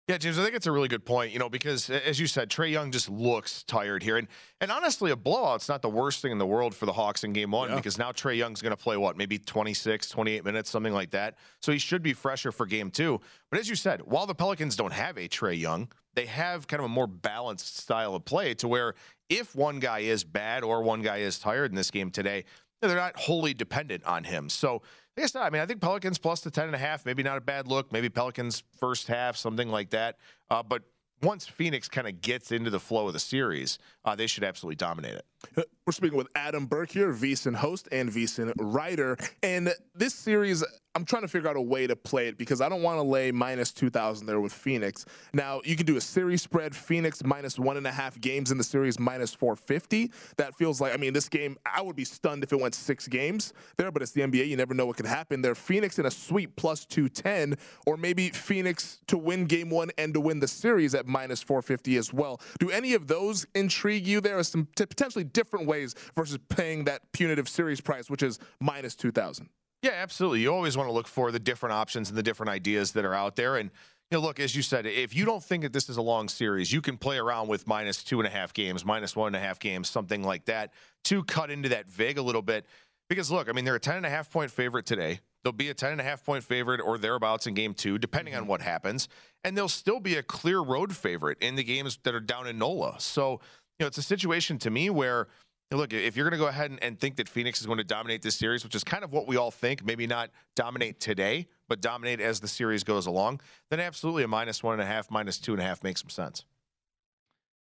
Yeah, 0.09 0.17
James, 0.17 0.37
I 0.37 0.43
think 0.43 0.53
it's 0.53 0.67
a 0.67 0.71
really 0.71 0.89
good 0.89 1.05
point, 1.05 1.31
you 1.31 1.39
know, 1.39 1.47
because 1.47 1.89
as 1.89 2.19
you 2.19 2.27
said, 2.27 2.49
Trae 2.49 2.69
Young 2.69 2.91
just 2.91 3.09
looks 3.09 3.63
tired 3.63 4.03
here. 4.03 4.17
And 4.17 4.27
and 4.59 4.69
honestly, 4.69 5.11
a 5.11 5.15
blowout's 5.15 5.69
not 5.69 5.81
the 5.81 5.89
worst 5.89 6.21
thing 6.21 6.33
in 6.33 6.39
the 6.39 6.45
world 6.45 6.75
for 6.75 6.85
the 6.85 6.91
Hawks 6.91 7.23
in 7.23 7.31
game 7.31 7.51
one 7.51 7.69
yeah. 7.69 7.75
because 7.77 7.97
now 7.97 8.11
Trae 8.11 8.35
Young's 8.35 8.61
going 8.61 8.75
to 8.75 8.81
play 8.83 8.97
what, 8.97 9.15
maybe 9.15 9.37
26, 9.37 10.09
28 10.09 10.43
minutes, 10.43 10.69
something 10.69 10.91
like 10.91 11.11
that. 11.11 11.35
So 11.61 11.71
he 11.71 11.77
should 11.77 12.03
be 12.03 12.11
fresher 12.11 12.51
for 12.51 12.65
game 12.65 12.91
two. 12.91 13.21
But 13.49 13.61
as 13.61 13.69
you 13.69 13.75
said, 13.75 14.01
while 14.01 14.25
the 14.25 14.35
Pelicans 14.35 14.75
don't 14.75 14.91
have 14.91 15.17
a 15.17 15.29
Trae 15.29 15.57
Young, 15.57 15.87
they 16.15 16.25
have 16.25 16.67
kind 16.67 16.81
of 16.81 16.85
a 16.85 16.89
more 16.89 17.07
balanced 17.07 17.77
style 17.77 18.13
of 18.13 18.25
play 18.25 18.55
to 18.55 18.67
where 18.67 18.95
if 19.29 19.55
one 19.55 19.79
guy 19.79 19.99
is 19.99 20.25
bad 20.25 20.65
or 20.65 20.83
one 20.83 21.01
guy 21.01 21.17
is 21.17 21.39
tired 21.39 21.71
in 21.71 21.75
this 21.77 21.91
game 21.91 22.11
today, 22.11 22.43
they're 22.81 22.97
not 22.97 23.17
wholly 23.17 23.53
dependent 23.53 24.03
on 24.03 24.25
him. 24.25 24.49
So 24.49 24.81
I 25.17 25.21
guess 25.21 25.35
not. 25.35 25.43
I 25.45 25.49
mean, 25.51 25.61
I 25.61 25.65
think 25.65 25.79
Pelicans 25.79 26.17
plus 26.17 26.41
the 26.41 26.49
10 26.49 26.65
and 26.65 26.75
a 26.75 26.79
half, 26.79 27.05
maybe 27.05 27.21
not 27.21 27.37
a 27.37 27.41
bad 27.41 27.67
look. 27.67 27.91
Maybe 27.91 28.09
Pelicans 28.09 28.63
first 28.79 29.07
half, 29.07 29.37
something 29.37 29.69
like 29.69 29.91
that. 29.91 30.17
Uh, 30.49 30.63
but 30.63 30.83
once 31.21 31.45
Phoenix 31.45 31.87
kind 31.87 32.07
of 32.07 32.21
gets 32.21 32.51
into 32.51 32.69
the 32.69 32.79
flow 32.79 33.07
of 33.07 33.13
the 33.13 33.19
series, 33.19 33.77
uh, 34.05 34.15
they 34.15 34.27
should 34.27 34.43
absolutely 34.43 34.75
dominate 34.75 35.13
it. 35.15 35.69
We're 35.85 35.93
speaking 35.93 36.17
with 36.17 36.27
Adam 36.35 36.65
Burke 36.65 36.91
here, 36.91 37.13
VSiN 37.13 37.55
host 37.55 37.87
and 37.91 38.09
VSiN 38.09 38.53
writer. 38.57 39.17
And 39.41 39.73
this 39.93 40.13
series, 40.15 40.63
I'm 40.95 41.05
trying 41.05 41.23
to 41.23 41.27
figure 41.27 41.49
out 41.49 41.55
a 41.55 41.61
way 41.61 41.87
to 41.87 41.95
play 41.95 42.27
it 42.27 42.37
because 42.37 42.61
I 42.61 42.69
don't 42.69 42.83
want 42.83 42.99
to 42.99 43.03
lay 43.03 43.31
minus 43.31 43.71
2,000 43.71 44.27
there 44.27 44.39
with 44.39 44.53
Phoenix. 44.53 45.05
Now, 45.33 45.59
you 45.65 45.75
can 45.75 45.87
do 45.87 45.97
a 45.97 46.01
series 46.01 46.43
spread, 46.43 46.75
Phoenix 46.75 47.23
minus 47.23 47.57
one 47.57 47.77
and 47.77 47.87
a 47.87 47.91
half 47.91 48.21
games 48.21 48.51
in 48.51 48.59
the 48.59 48.63
series, 48.63 48.99
minus 48.99 49.33
450. 49.33 50.11
That 50.37 50.53
feels 50.55 50.79
like, 50.79 50.93
I 50.93 50.97
mean, 50.97 51.11
this 51.11 51.27
game, 51.29 51.57
I 51.65 51.81
would 51.81 51.95
be 51.95 52.05
stunned 52.05 52.43
if 52.43 52.53
it 52.53 52.59
went 52.59 52.75
six 52.75 53.07
games 53.07 53.53
there, 53.77 53.89
but 53.89 54.03
it's 54.03 54.11
the 54.11 54.21
NBA. 54.21 54.47
You 54.47 54.55
never 54.55 54.75
know 54.75 54.85
what 54.85 54.97
could 54.97 55.07
happen 55.07 55.41
there. 55.41 55.55
Phoenix 55.55 55.97
in 55.97 56.05
a 56.05 56.11
sweep 56.11 56.55
plus 56.57 56.85
210, 56.85 57.57
or 57.87 57.97
maybe 57.97 58.29
Phoenix 58.29 58.99
to 59.07 59.17
win 59.17 59.45
game 59.45 59.71
one 59.71 59.89
and 59.97 60.13
to 60.13 60.19
win 60.19 60.39
the 60.39 60.47
series 60.47 60.93
at 60.93 61.07
minus 61.07 61.41
450 61.41 61.97
as 61.97 62.13
well. 62.13 62.39
Do 62.59 62.69
any 62.69 62.93
of 62.93 63.07
those 63.07 63.47
intrigue 63.55 64.05
you? 64.05 64.21
There 64.21 64.37
are 64.37 64.43
some 64.43 64.67
potentially 64.75 65.23
different 65.23 65.65
ways 65.65 65.95
versus 66.15 66.37
paying 66.49 66.83
that 66.83 67.01
punitive 67.13 67.49
series 67.49 67.81
price, 67.81 68.11
which 68.11 68.21
is 68.21 68.37
minus 68.59 68.93
2,000. 68.93 69.49
Yeah, 69.83 69.91
absolutely. 69.95 70.39
You 70.39 70.53
always 70.53 70.77
want 70.77 70.87
to 70.87 70.93
look 70.93 71.07
for 71.07 71.31
the 71.31 71.39
different 71.39 71.73
options 71.73 72.09
and 72.09 72.17
the 72.17 72.23
different 72.23 72.49
ideas 72.49 72.93
that 72.93 73.03
are 73.03 73.13
out 73.13 73.35
there. 73.35 73.57
And 73.57 73.69
you 74.09 74.17
know, 74.17 74.21
look, 74.21 74.39
as 74.39 74.55
you 74.55 74.61
said, 74.61 74.85
if 74.85 75.13
you 75.13 75.25
don't 75.25 75.43
think 75.43 75.63
that 75.63 75.73
this 75.73 75.89
is 75.89 75.97
a 75.97 76.01
long 76.01 76.29
series, 76.29 76.71
you 76.71 76.81
can 76.81 76.97
play 76.97 77.17
around 77.17 77.49
with 77.49 77.67
minus 77.67 78.01
two 78.03 78.19
and 78.19 78.27
a 78.27 78.29
half 78.29 78.53
games, 78.53 78.85
minus 78.85 79.15
one 79.15 79.27
and 79.27 79.35
a 79.35 79.39
half 79.39 79.59
games, 79.59 79.89
something 79.89 80.23
like 80.23 80.45
that, 80.45 80.71
to 81.05 81.23
cut 81.25 81.51
into 81.51 81.67
that 81.69 81.87
vig 81.87 82.17
a 82.17 82.21
little 82.21 82.41
bit. 82.41 82.65
Because 83.09 83.29
look, 83.29 83.49
I 83.49 83.51
mean, 83.51 83.65
they're 83.65 83.75
a 83.75 83.79
10 83.79 83.97
and 83.97 84.05
a 84.05 84.09
half 84.09 84.29
point 84.29 84.51
favorite 84.51 84.85
today. 84.85 85.19
They'll 85.43 85.51
be 85.51 85.69
a 85.69 85.73
10 85.73 85.91
and 85.91 85.99
a 85.99 86.03
half 86.03 86.23
point 86.23 86.45
favorite 86.45 86.79
or 86.79 86.97
thereabouts 86.97 87.47
in 87.47 87.53
game 87.53 87.73
two, 87.73 87.97
depending 87.97 88.33
mm-hmm. 88.33 88.43
on 88.43 88.47
what 88.47 88.61
happens. 88.61 89.09
And 89.43 89.57
they'll 89.57 89.67
still 89.67 89.99
be 89.99 90.15
a 90.15 90.23
clear 90.23 90.61
road 90.61 90.95
favorite 90.95 91.39
in 91.41 91.55
the 91.55 91.63
games 91.63 91.99
that 92.03 92.15
are 92.15 92.21
down 92.21 92.47
in 92.47 92.57
NOLA. 92.57 92.99
So, 92.99 93.41
you 93.79 93.83
know, 93.83 93.87
it's 93.87 93.97
a 93.97 94.03
situation 94.03 94.57
to 94.59 94.69
me 94.69 94.89
where 94.89 95.27
look, 95.71 95.93
if 95.93 96.15
you're 96.15 96.29
going 96.29 96.39
to 96.39 96.43
go 96.43 96.47
ahead 96.47 96.71
and, 96.71 96.83
and, 96.83 96.99
think 96.99 97.15
that 97.15 97.27
Phoenix 97.27 97.59
is 97.59 97.67
going 97.67 97.77
to 97.77 97.83
dominate 97.83 98.21
this 98.21 98.35
series, 98.35 98.63
which 98.63 98.75
is 98.75 98.83
kind 98.83 99.03
of 99.03 99.11
what 99.11 99.27
we 99.27 99.37
all 99.37 99.51
think, 99.51 99.83
maybe 99.83 100.07
not 100.07 100.29
dominate 100.55 100.99
today, 100.99 101.47
but 101.67 101.81
dominate 101.81 102.19
as 102.19 102.39
the 102.39 102.47
series 102.47 102.83
goes 102.83 103.05
along, 103.05 103.41
then 103.69 103.79
absolutely 103.79 104.23
a 104.23 104.27
minus 104.27 104.61
one 104.61 104.73
and 104.73 104.81
a 104.81 104.85
half, 104.85 105.09
minus 105.09 105.37
two 105.37 105.53
and 105.53 105.61
a 105.61 105.65
half 105.65 105.83
makes 105.83 106.01
some 106.01 106.09
sense. 106.09 106.45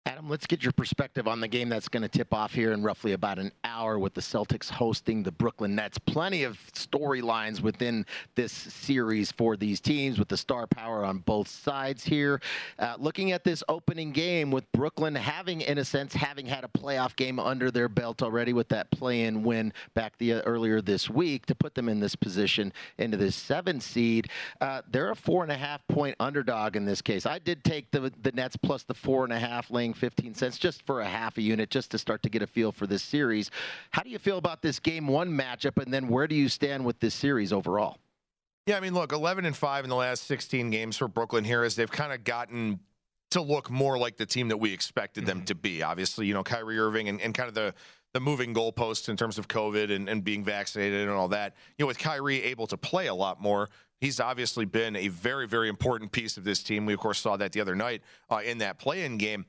Adam, 0.06 0.28
let's 0.28 0.46
get 0.46 0.62
your 0.62 0.70
perspective 0.70 1.26
on 1.26 1.40
the 1.40 1.48
game 1.48 1.68
that's 1.68 1.88
going 1.88 2.02
to 2.04 2.08
tip 2.08 2.32
off 2.32 2.54
here 2.54 2.70
in 2.70 2.80
roughly 2.80 3.10
about 3.10 3.40
an 3.40 3.50
hour 3.64 3.98
with 3.98 4.14
the 4.14 4.20
Celtics 4.20 4.70
hosting 4.70 5.24
the 5.24 5.32
Brooklyn 5.32 5.74
Nets. 5.74 5.98
Plenty 5.98 6.44
of 6.44 6.60
storylines 6.72 7.60
within 7.60 8.06
this 8.36 8.52
series 8.52 9.32
for 9.32 9.56
these 9.56 9.80
teams 9.80 10.20
with 10.20 10.28
the 10.28 10.36
star 10.36 10.68
power 10.68 11.04
on 11.04 11.18
both 11.18 11.48
sides 11.48 12.04
here. 12.04 12.40
Uh, 12.78 12.94
looking 13.00 13.32
at 13.32 13.42
this 13.42 13.64
opening 13.68 14.12
game 14.12 14.52
with 14.52 14.70
Brooklyn 14.70 15.12
having, 15.12 15.62
in 15.62 15.78
a 15.78 15.84
sense, 15.84 16.14
having 16.14 16.46
had 16.46 16.62
a 16.62 16.68
playoff 16.68 17.16
game 17.16 17.40
under 17.40 17.72
their 17.72 17.88
belt 17.88 18.22
already 18.22 18.52
with 18.52 18.68
that 18.68 18.88
play-in 18.92 19.42
win 19.42 19.72
back 19.94 20.16
the 20.18 20.34
uh, 20.34 20.40
earlier 20.42 20.80
this 20.80 21.10
week 21.10 21.46
to 21.46 21.54
put 21.56 21.74
them 21.74 21.88
in 21.88 21.98
this 21.98 22.14
position 22.14 22.72
into 22.98 23.16
this 23.16 23.34
seven 23.34 23.80
seed. 23.80 24.28
Uh, 24.60 24.82
they're 24.88 25.10
a 25.10 25.16
four 25.16 25.42
and 25.42 25.50
a 25.50 25.56
half 25.56 25.84
point 25.88 26.14
underdog 26.20 26.76
in 26.76 26.84
this 26.84 27.02
case. 27.02 27.26
I 27.26 27.40
did 27.40 27.64
take 27.64 27.90
the 27.90 28.12
the 28.22 28.30
Nets 28.30 28.56
plus 28.56 28.84
the 28.84 28.94
four 28.94 29.24
and 29.24 29.32
a 29.32 29.38
half 29.40 29.68
laying 29.68 29.95
15 29.96 30.34
cents 30.34 30.58
just 30.58 30.82
for 30.82 31.00
a 31.00 31.06
half 31.06 31.38
a 31.38 31.42
unit, 31.42 31.70
just 31.70 31.90
to 31.90 31.98
start 31.98 32.22
to 32.22 32.28
get 32.28 32.42
a 32.42 32.46
feel 32.46 32.72
for 32.72 32.86
this 32.86 33.02
series. 33.02 33.50
How 33.90 34.02
do 34.02 34.10
you 34.10 34.18
feel 34.18 34.38
about 34.38 34.62
this 34.62 34.78
game 34.78 35.06
one 35.06 35.30
matchup, 35.30 35.82
and 35.82 35.92
then 35.92 36.08
where 36.08 36.26
do 36.26 36.34
you 36.34 36.48
stand 36.48 36.84
with 36.84 37.00
this 37.00 37.14
series 37.14 37.52
overall? 37.52 37.98
Yeah, 38.66 38.76
I 38.76 38.80
mean, 38.80 38.94
look, 38.94 39.12
11 39.12 39.44
and 39.44 39.56
5 39.56 39.84
in 39.84 39.90
the 39.90 39.96
last 39.96 40.24
16 40.24 40.70
games 40.70 40.96
for 40.96 41.06
Brooklyn 41.06 41.44
here 41.44 41.64
is 41.64 41.76
they've 41.76 41.90
kind 41.90 42.12
of 42.12 42.24
gotten 42.24 42.80
to 43.30 43.40
look 43.40 43.70
more 43.70 43.98
like 43.98 44.16
the 44.16 44.26
team 44.26 44.48
that 44.48 44.56
we 44.56 44.72
expected 44.72 45.26
them 45.26 45.38
mm-hmm. 45.38 45.44
to 45.46 45.54
be. 45.54 45.82
Obviously, 45.82 46.26
you 46.26 46.34
know, 46.34 46.42
Kyrie 46.42 46.78
Irving 46.78 47.08
and, 47.08 47.20
and 47.20 47.34
kind 47.34 47.48
of 47.48 47.54
the 47.54 47.74
the 48.16 48.20
moving 48.20 48.54
goalposts 48.54 49.10
in 49.10 49.16
terms 49.16 49.36
of 49.36 49.46
COVID 49.46 49.94
and, 49.94 50.08
and 50.08 50.24
being 50.24 50.42
vaccinated 50.42 51.02
and 51.02 51.10
all 51.10 51.28
that. 51.28 51.54
You 51.76 51.82
know, 51.82 51.86
with 51.86 51.98
Kyrie 51.98 52.42
able 52.44 52.66
to 52.68 52.78
play 52.78 53.08
a 53.08 53.14
lot 53.14 53.42
more, 53.42 53.68
he's 54.00 54.20
obviously 54.20 54.64
been 54.64 54.96
a 54.96 55.08
very, 55.08 55.46
very 55.46 55.68
important 55.68 56.12
piece 56.12 56.38
of 56.38 56.44
this 56.44 56.62
team. 56.62 56.86
We, 56.86 56.94
of 56.94 56.98
course, 57.00 57.18
saw 57.18 57.36
that 57.36 57.52
the 57.52 57.60
other 57.60 57.74
night 57.74 58.00
uh, 58.30 58.40
in 58.42 58.58
that 58.58 58.78
play 58.78 59.04
in 59.04 59.18
game. 59.18 59.44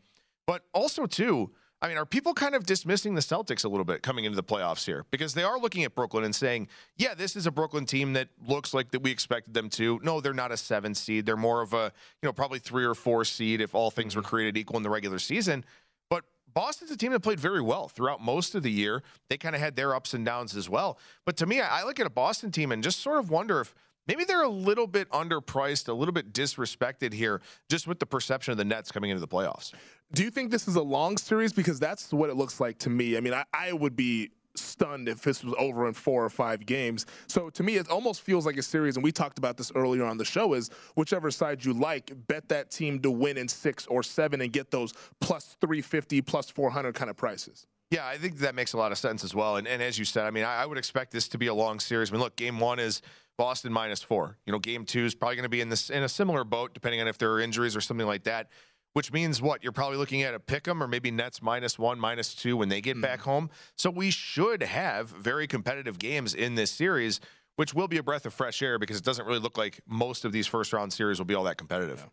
But 0.48 0.64
also, 0.74 1.06
too, 1.06 1.52
I 1.82 1.88
mean, 1.88 1.98
are 1.98 2.06
people 2.06 2.34
kind 2.34 2.56
of 2.56 2.66
dismissing 2.66 3.14
the 3.14 3.22
Celtics 3.22 3.64
a 3.64 3.68
little 3.68 3.86
bit 3.86 4.02
coming 4.02 4.26
into 4.26 4.36
the 4.36 4.44
playoffs 4.44 4.86
here? 4.86 5.06
Because 5.12 5.36
they 5.36 5.44
are 5.44 5.60
looking 5.60 5.84
at 5.84 5.94
Brooklyn 5.94 6.24
and 6.24 6.34
saying, 6.34 6.70
yeah, 6.96 7.14
this 7.14 7.36
is 7.36 7.46
a 7.46 7.52
Brooklyn 7.52 7.86
team 7.86 8.14
that 8.14 8.30
looks 8.48 8.74
like 8.74 8.90
that 8.92 9.04
we 9.04 9.12
expected 9.12 9.54
them 9.54 9.70
to. 9.72 10.00
No, 10.02 10.20
they're 10.22 10.34
not 10.34 10.52
a 10.52 10.58
seven 10.58 10.96
seed. 10.96 11.28
They're 11.28 11.38
more 11.38 11.62
of 11.62 11.74
a, 11.74 11.92
you 12.22 12.28
know, 12.28 12.34
probably 12.34 12.60
three 12.60 12.86
or 12.86 12.96
four 12.96 13.26
seed 13.26 13.62
if 13.62 13.76
all 13.76 13.92
things 13.92 14.16
were 14.16 14.24
mm-hmm. 14.24 14.30
created 14.30 14.58
equal 14.58 14.78
in 14.78 14.84
the 14.84 14.90
regular 14.90 15.20
season. 15.20 15.66
But 16.10 16.24
Boston's 16.52 16.90
a 16.90 16.98
team 16.98 17.12
that 17.12 17.20
played 17.20 17.40
very 17.40 17.62
well 17.62 17.90
throughout 17.90 18.22
most 18.22 18.56
of 18.56 18.64
the 18.64 18.72
year. 18.72 19.04
They 19.30 19.38
kind 19.38 19.54
of 19.54 19.62
had 19.62 19.76
their 19.76 19.94
ups 19.94 20.16
and 20.16 20.26
downs 20.26 20.56
as 20.56 20.68
well. 20.68 20.98
But 21.26 21.38
to 21.38 21.46
me, 21.46 21.62
I 21.62 21.84
look 21.84 22.00
at 22.00 22.08
a 22.08 22.10
Boston 22.10 22.52
team 22.52 22.72
and 22.72 22.82
just 22.82 23.02
sort 23.02 23.20
of 23.20 23.30
wonder 23.30 23.60
if– 23.60 23.76
maybe 24.08 24.24
they're 24.24 24.44
a 24.44 24.50
little 24.50 24.88
bit 24.88 25.10
underpriced, 25.12 25.88
a 25.90 25.94
little 25.94 26.14
bit 26.14 26.34
disrespected 26.34 27.14
here, 27.14 27.42
just 27.70 27.88
with 27.88 28.00
the 28.00 28.06
perception 28.06 28.52
of 28.52 28.58
the 28.58 28.66
Nets 28.66 28.92
coming 28.92 29.10
into 29.10 29.20
the 29.20 29.28
playoffs. 29.28 29.74
Do 30.14 30.24
you 30.24 30.30
think 30.30 30.52
this 30.52 30.68
is 30.68 30.76
a 30.76 30.82
long 30.82 31.18
series? 31.18 31.52
Because 31.52 31.80
that's 31.80 32.14
what 32.14 32.30
it 32.30 32.36
looks 32.36 32.60
like 32.60 32.78
to 32.80 32.90
me. 32.90 33.18
I 33.18 33.20
mean, 33.20 33.34
I, 33.34 33.44
I 33.54 33.74
would 33.74 33.96
be 33.96 34.32
stunned 34.56 35.10
if 35.10 35.22
this 35.22 35.44
was 35.44 35.54
over 35.60 35.88
in 35.88 35.94
four 35.94 36.24
or 36.24 36.30
five 36.30 36.66
games. 36.66 37.06
So 37.28 37.50
to 37.50 37.64
me, 37.64 37.76
it 37.76 37.90
almost 37.90 38.22
feels 38.22 38.46
like 38.46 38.58
a 38.58 38.64
series, 38.64 38.96
and 38.96 39.04
we 39.04 39.12
talked 39.12 39.38
about 39.38 39.58
this 39.58 39.72
earlier 39.76 40.06
on 40.06 40.18
the 40.18 40.26
show, 40.26 40.54
is 40.54 40.70
whichever 40.96 41.30
side 41.30 41.64
you 41.64 41.74
like, 41.74 42.12
bet 42.28 42.48
that 42.50 42.72
team 42.72 43.00
to 43.02 43.12
win 43.12 43.38
in 43.38 43.48
six 43.48 43.86
or 43.88 44.02
seven 44.02 44.42
and 44.42 44.52
get 44.52 44.72
those 44.72 44.94
plus 45.20 45.58
350, 45.62 46.22
plus 46.22 46.50
400 46.50 46.96
kind 46.96 47.10
of 47.10 47.18
prices. 47.18 47.68
Yeah, 47.92 48.06
I 48.06 48.18
think 48.18 48.40
that 48.40 48.56
makes 48.56 48.74
a 48.74 48.78
lot 48.78 48.92
of 48.92 48.98
sense 48.98 49.24
as 49.24 49.34
well. 49.34 49.58
And, 49.58 49.68
and 49.68 49.82
as 49.82 49.98
you 49.98 50.06
said, 50.06 50.26
I 50.26 50.32
mean, 50.32 50.44
I, 50.44 50.64
I 50.64 50.66
would 50.66 50.78
expect 50.78 51.12
this 51.12 51.28
to 51.30 51.38
be 51.38 51.48
a 51.48 51.54
long 51.54 51.80
series. 51.80 52.12
I 52.12 52.14
mean, 52.14 52.22
look, 52.22 52.36
game 52.36 52.60
one 52.60 52.80
is 52.80 53.02
Boston 53.38 53.72
minus 53.72 54.02
four. 54.02 54.38
You 54.46 54.52
know, 54.52 54.60
game 54.60 54.84
two 54.84 55.06
is 55.06 55.16
probably 55.16 55.36
going 55.36 55.44
to 55.44 55.50
be 55.50 55.62
in 55.62 55.70
this 55.70 55.90
in 55.90 56.04
a 56.04 56.10
similar 56.10 56.44
boat, 56.44 56.74
depending 56.74 57.00
on 57.00 57.08
if 57.08 57.18
there 57.18 57.32
are 57.32 57.40
injuries 57.40 57.76
or 57.76 57.82
something 57.82 58.08
like 58.08 58.24
that. 58.24 58.50
Which 58.98 59.14
means 59.14 59.44
what? 59.44 59.62
You're 59.62 59.74
probably 59.74 60.00
looking 60.00 60.24
at 60.24 60.34
a 60.34 60.40
pick 60.40 60.68
'em 60.68 60.82
or 60.82 60.88
maybe 60.88 61.12
Nets 61.12 61.40
minus 61.40 61.78
one, 61.78 62.00
minus 62.00 62.34
two 62.34 62.58
when 62.58 62.68
they 62.68 62.82
get 62.82 62.98
mm. 62.98 63.04
back 63.04 63.20
home. 63.20 63.52
So 63.76 63.92
we 63.92 64.10
should 64.10 64.64
have 64.64 65.10
very 65.10 65.46
competitive 65.46 66.00
games 66.00 66.34
in 66.34 66.56
this 66.56 66.72
series, 66.72 67.20
which 67.58 67.76
will 67.76 67.88
be 67.88 67.98
a 67.98 68.04
breath 68.04 68.26
of 68.26 68.34
fresh 68.34 68.60
air 68.64 68.80
because 68.80 68.98
it 68.98 69.04
doesn't 69.04 69.28
really 69.28 69.38
look 69.38 69.56
like 69.56 69.82
most 69.86 70.26
of 70.26 70.32
these 70.32 70.48
first 70.48 70.74
round 70.74 70.94
series 70.94 71.20
will 71.20 71.28
be 71.28 71.36
all 71.36 71.44
that 71.44 71.60
competitive. 71.60 72.00
Yeah. 72.00 72.10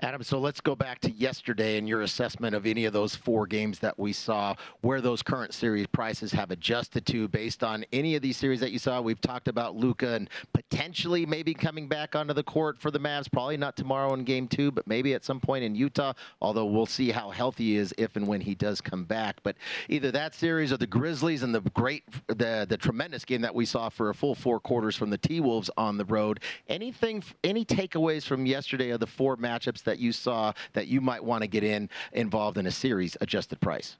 Adam, 0.00 0.22
so 0.22 0.38
let's 0.38 0.60
go 0.60 0.76
back 0.76 1.00
to 1.00 1.10
yesterday 1.10 1.76
and 1.76 1.88
your 1.88 2.02
assessment 2.02 2.54
of 2.54 2.66
any 2.66 2.84
of 2.84 2.92
those 2.92 3.16
four 3.16 3.48
games 3.48 3.80
that 3.80 3.98
we 3.98 4.12
saw, 4.12 4.54
where 4.82 5.00
those 5.00 5.22
current 5.22 5.52
series 5.52 5.88
prices 5.88 6.30
have 6.30 6.52
adjusted 6.52 7.04
to 7.04 7.26
based 7.26 7.64
on 7.64 7.84
any 7.92 8.14
of 8.14 8.22
these 8.22 8.36
series 8.36 8.60
that 8.60 8.70
you 8.70 8.78
saw. 8.78 9.00
We've 9.00 9.20
talked 9.20 9.48
about 9.48 9.74
Luka 9.74 10.14
and 10.14 10.30
potentially 10.52 11.26
maybe 11.26 11.52
coming 11.52 11.88
back 11.88 12.14
onto 12.14 12.32
the 12.32 12.44
court 12.44 12.78
for 12.78 12.92
the 12.92 13.00
Mavs. 13.00 13.30
Probably 13.30 13.56
not 13.56 13.76
tomorrow 13.76 14.14
in 14.14 14.22
game 14.22 14.46
two, 14.46 14.70
but 14.70 14.86
maybe 14.86 15.14
at 15.14 15.24
some 15.24 15.40
point 15.40 15.64
in 15.64 15.74
Utah, 15.74 16.12
although 16.40 16.66
we'll 16.66 16.86
see 16.86 17.10
how 17.10 17.30
healthy 17.30 17.58
he 17.58 17.76
is 17.76 17.92
if 17.98 18.14
and 18.14 18.28
when 18.28 18.40
he 18.40 18.54
does 18.54 18.80
come 18.80 19.04
back. 19.04 19.40
But 19.42 19.56
either 19.88 20.12
that 20.12 20.32
series 20.32 20.72
or 20.72 20.76
the 20.76 20.86
Grizzlies 20.86 21.42
and 21.42 21.52
the 21.52 21.60
great, 21.60 22.04
the, 22.28 22.66
the 22.68 22.76
tremendous 22.76 23.24
game 23.24 23.40
that 23.40 23.54
we 23.54 23.66
saw 23.66 23.88
for 23.88 24.10
a 24.10 24.14
full 24.14 24.36
four 24.36 24.60
quarters 24.60 24.94
from 24.94 25.10
the 25.10 25.18
T 25.18 25.40
Wolves 25.40 25.70
on 25.76 25.98
the 25.98 26.04
road. 26.04 26.38
Anything, 26.68 27.24
any 27.42 27.64
takeaways 27.64 28.22
from 28.22 28.46
yesterday 28.46 28.90
of 28.90 29.00
the 29.00 29.06
four 29.08 29.36
matchups 29.36 29.82
that 29.88 29.98
you 29.98 30.12
saw 30.12 30.52
that 30.74 30.86
you 30.86 31.00
might 31.00 31.24
want 31.24 31.42
to 31.42 31.48
get 31.48 31.64
in 31.64 31.88
involved 32.12 32.58
in 32.58 32.66
a 32.66 32.70
series 32.70 33.16
adjusted 33.20 33.60
price? 33.60 33.96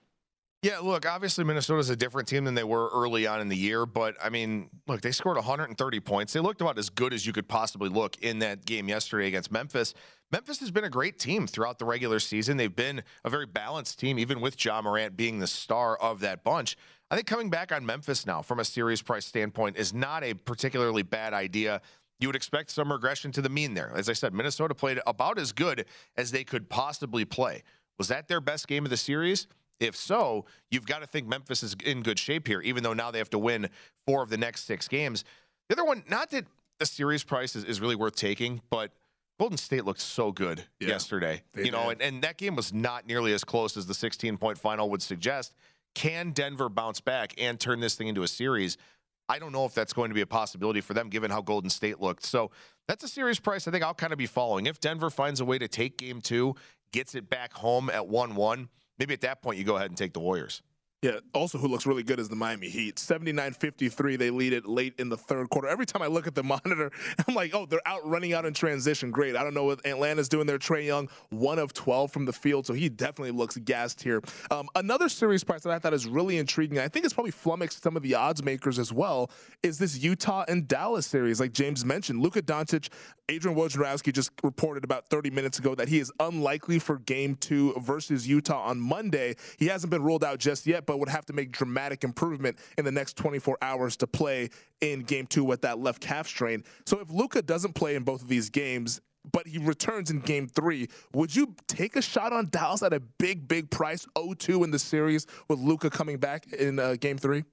Yeah, 0.62 0.80
look, 0.80 1.06
obviously 1.06 1.44
Minnesota's 1.44 1.88
a 1.88 1.94
different 1.94 2.26
team 2.26 2.44
than 2.44 2.56
they 2.56 2.64
were 2.64 2.90
early 2.92 3.28
on 3.28 3.40
in 3.40 3.48
the 3.48 3.56
year, 3.56 3.86
but 3.86 4.16
I 4.20 4.28
mean, 4.28 4.70
look, 4.88 5.00
they 5.02 5.12
scored 5.12 5.36
130 5.36 6.00
points. 6.00 6.32
They 6.32 6.40
looked 6.40 6.60
about 6.60 6.78
as 6.78 6.90
good 6.90 7.12
as 7.12 7.24
you 7.24 7.32
could 7.32 7.46
possibly 7.46 7.88
look 7.88 8.16
in 8.22 8.40
that 8.40 8.66
game 8.66 8.88
yesterday 8.88 9.28
against 9.28 9.52
Memphis. 9.52 9.94
Memphis 10.32 10.58
has 10.58 10.72
been 10.72 10.82
a 10.82 10.90
great 10.90 11.20
team 11.20 11.46
throughout 11.46 11.78
the 11.78 11.84
regular 11.84 12.18
season. 12.18 12.56
They've 12.56 12.74
been 12.74 13.04
a 13.24 13.30
very 13.30 13.46
balanced 13.46 14.00
team, 14.00 14.18
even 14.18 14.40
with 14.40 14.62
Ja 14.62 14.82
Morant 14.82 15.16
being 15.16 15.38
the 15.38 15.46
star 15.46 15.96
of 15.96 16.18
that 16.20 16.42
bunch. 16.42 16.76
I 17.08 17.14
think 17.14 17.28
coming 17.28 17.50
back 17.50 17.70
on 17.72 17.86
Memphis 17.86 18.26
now 18.26 18.42
from 18.42 18.58
a 18.58 18.64
series 18.64 19.00
price 19.00 19.26
standpoint 19.26 19.76
is 19.76 19.94
not 19.94 20.24
a 20.24 20.34
particularly 20.34 21.02
bad 21.02 21.34
idea 21.34 21.80
you 22.20 22.28
would 22.28 22.36
expect 22.36 22.70
some 22.70 22.90
regression 22.90 23.32
to 23.32 23.42
the 23.42 23.48
mean 23.48 23.74
there. 23.74 23.92
As 23.94 24.08
I 24.08 24.12
said, 24.12 24.34
Minnesota 24.34 24.74
played 24.74 25.00
about 25.06 25.38
as 25.38 25.52
good 25.52 25.86
as 26.16 26.30
they 26.30 26.44
could 26.44 26.68
possibly 26.68 27.24
play. 27.24 27.62
Was 27.98 28.08
that 28.08 28.28
their 28.28 28.40
best 28.40 28.68
game 28.68 28.84
of 28.84 28.90
the 28.90 28.96
series? 28.96 29.46
If 29.80 29.94
so, 29.94 30.44
you've 30.70 30.86
got 30.86 31.00
to 31.00 31.06
think 31.06 31.28
Memphis 31.28 31.62
is 31.62 31.76
in 31.84 32.02
good 32.02 32.18
shape 32.18 32.48
here, 32.48 32.60
even 32.60 32.82
though 32.82 32.94
now 32.94 33.10
they 33.10 33.18
have 33.18 33.30
to 33.30 33.38
win 33.38 33.68
four 34.06 34.22
of 34.22 34.30
the 34.30 34.36
next 34.36 34.64
six 34.64 34.88
games. 34.88 35.24
The 35.68 35.76
other 35.76 35.84
one, 35.84 36.02
not 36.08 36.30
that 36.30 36.46
the 36.78 36.86
series 36.86 37.22
price 37.22 37.54
is, 37.54 37.64
is 37.64 37.80
really 37.80 37.94
worth 37.94 38.16
taking, 38.16 38.60
but 38.70 38.90
Golden 39.38 39.56
State 39.56 39.84
looked 39.84 40.00
so 40.00 40.32
good 40.32 40.64
yeah, 40.80 40.88
yesterday. 40.88 41.42
You 41.54 41.70
know, 41.70 41.90
and, 41.90 42.02
and 42.02 42.22
that 42.22 42.38
game 42.38 42.56
was 42.56 42.72
not 42.72 43.06
nearly 43.06 43.32
as 43.32 43.44
close 43.44 43.76
as 43.76 43.86
the 43.86 43.94
16 43.94 44.36
point 44.36 44.58
final 44.58 44.90
would 44.90 45.02
suggest. 45.02 45.54
Can 45.94 46.32
Denver 46.32 46.68
bounce 46.68 47.00
back 47.00 47.34
and 47.38 47.58
turn 47.58 47.80
this 47.80 47.94
thing 47.94 48.08
into 48.08 48.22
a 48.22 48.28
series? 48.28 48.76
I 49.28 49.38
don't 49.38 49.52
know 49.52 49.64
if 49.64 49.74
that's 49.74 49.92
going 49.92 50.10
to 50.10 50.14
be 50.14 50.22
a 50.22 50.26
possibility 50.26 50.80
for 50.80 50.94
them 50.94 51.08
given 51.08 51.30
how 51.30 51.42
Golden 51.42 51.70
State 51.70 52.00
looked. 52.00 52.24
So 52.24 52.50
that's 52.86 53.04
a 53.04 53.08
serious 53.08 53.38
price 53.38 53.68
I 53.68 53.70
think 53.70 53.84
I'll 53.84 53.94
kind 53.94 54.12
of 54.12 54.18
be 54.18 54.26
following. 54.26 54.66
If 54.66 54.80
Denver 54.80 55.10
finds 55.10 55.40
a 55.40 55.44
way 55.44 55.58
to 55.58 55.68
take 55.68 55.98
game 55.98 56.20
two, 56.20 56.54
gets 56.92 57.14
it 57.14 57.28
back 57.28 57.52
home 57.52 57.90
at 57.90 58.08
1 58.08 58.34
1, 58.34 58.68
maybe 58.98 59.14
at 59.14 59.20
that 59.20 59.42
point 59.42 59.58
you 59.58 59.64
go 59.64 59.76
ahead 59.76 59.90
and 59.90 59.96
take 59.96 60.14
the 60.14 60.20
Warriors. 60.20 60.62
Yeah, 61.00 61.20
also 61.32 61.58
who 61.58 61.68
looks 61.68 61.86
really 61.86 62.02
good 62.02 62.18
is 62.18 62.28
the 62.28 62.34
Miami 62.34 62.68
Heat. 62.68 62.96
79-53, 62.96 64.18
they 64.18 64.30
lead 64.30 64.52
it 64.52 64.66
late 64.66 64.94
in 64.98 65.08
the 65.08 65.16
third 65.16 65.48
quarter. 65.48 65.68
Every 65.68 65.86
time 65.86 66.02
I 66.02 66.08
look 66.08 66.26
at 66.26 66.34
the 66.34 66.42
monitor, 66.42 66.90
I'm 67.26 67.36
like, 67.36 67.54
oh, 67.54 67.66
they're 67.66 67.86
out 67.86 68.04
running 68.04 68.32
out 68.32 68.44
in 68.44 68.52
transition. 68.52 69.12
Great. 69.12 69.36
I 69.36 69.44
don't 69.44 69.54
know 69.54 69.62
what 69.62 69.86
Atlanta's 69.86 70.28
doing 70.28 70.48
there. 70.48 70.58
Trae 70.58 70.84
Young, 70.84 71.08
one 71.30 71.60
of 71.60 71.72
12 71.72 72.10
from 72.10 72.24
the 72.24 72.32
field, 72.32 72.66
so 72.66 72.74
he 72.74 72.88
definitely 72.88 73.30
looks 73.30 73.56
gassed 73.58 74.02
here. 74.02 74.20
Um, 74.50 74.68
another 74.74 75.08
series 75.08 75.44
price 75.44 75.62
that 75.62 75.70
I 75.70 75.78
thought 75.78 75.94
is 75.94 76.08
really 76.08 76.36
intriguing, 76.36 76.80
I 76.80 76.88
think 76.88 77.04
it's 77.04 77.14
probably 77.14 77.30
flummoxed 77.30 77.80
some 77.80 77.96
of 77.96 78.02
the 78.02 78.16
odds 78.16 78.42
makers 78.42 78.80
as 78.80 78.92
well, 78.92 79.30
is 79.62 79.78
this 79.78 79.98
Utah 79.98 80.46
and 80.48 80.66
Dallas 80.66 81.06
series. 81.06 81.38
Like 81.38 81.52
James 81.52 81.84
mentioned, 81.84 82.22
Luka 82.22 82.42
Doncic, 82.42 82.88
Adrian 83.28 83.56
Wojnarowski 83.56 84.12
just 84.12 84.32
reported 84.42 84.82
about 84.82 85.06
30 85.10 85.30
minutes 85.30 85.60
ago 85.60 85.76
that 85.76 85.88
he 85.88 86.00
is 86.00 86.10
unlikely 86.18 86.80
for 86.80 86.98
game 87.00 87.36
two 87.36 87.72
versus 87.74 88.26
Utah 88.26 88.62
on 88.62 88.80
Monday. 88.80 89.36
He 89.58 89.66
hasn't 89.66 89.90
been 89.90 90.02
ruled 90.02 90.24
out 90.24 90.38
just 90.38 90.66
yet, 90.66 90.86
but 90.88 90.98
would 90.98 91.08
have 91.10 91.26
to 91.26 91.34
make 91.34 91.52
dramatic 91.52 92.02
improvement 92.02 92.58
in 92.78 92.84
the 92.84 92.90
next 92.90 93.18
24 93.18 93.58
hours 93.60 93.94
to 93.98 94.06
play 94.06 94.48
in 94.80 95.02
game 95.02 95.26
two 95.26 95.44
with 95.44 95.60
that 95.60 95.78
left 95.78 96.00
calf 96.00 96.26
strain. 96.26 96.64
So 96.86 96.98
if 96.98 97.10
Luka 97.10 97.42
doesn't 97.42 97.74
play 97.74 97.94
in 97.94 98.04
both 98.04 98.22
of 98.22 98.28
these 98.28 98.48
games, 98.48 99.02
but 99.30 99.46
he 99.46 99.58
returns 99.58 100.10
in 100.10 100.20
game 100.20 100.48
three. 100.48 100.88
Would 101.12 101.36
you 101.36 101.54
take 101.66 101.96
a 101.96 102.02
shot 102.02 102.32
on 102.32 102.48
Dallas 102.50 102.82
at 102.82 102.94
a 102.94 103.00
big, 103.00 103.46
big 103.46 103.70
price, 103.70 104.06
0-2 104.16 104.64
in 104.64 104.70
the 104.70 104.78
series 104.78 105.26
with 105.48 105.58
Luka 105.58 105.90
coming 105.90 106.16
back 106.16 106.50
in 106.54 106.78
uh, 106.78 106.96
game 106.98 107.18
three? 107.18 107.44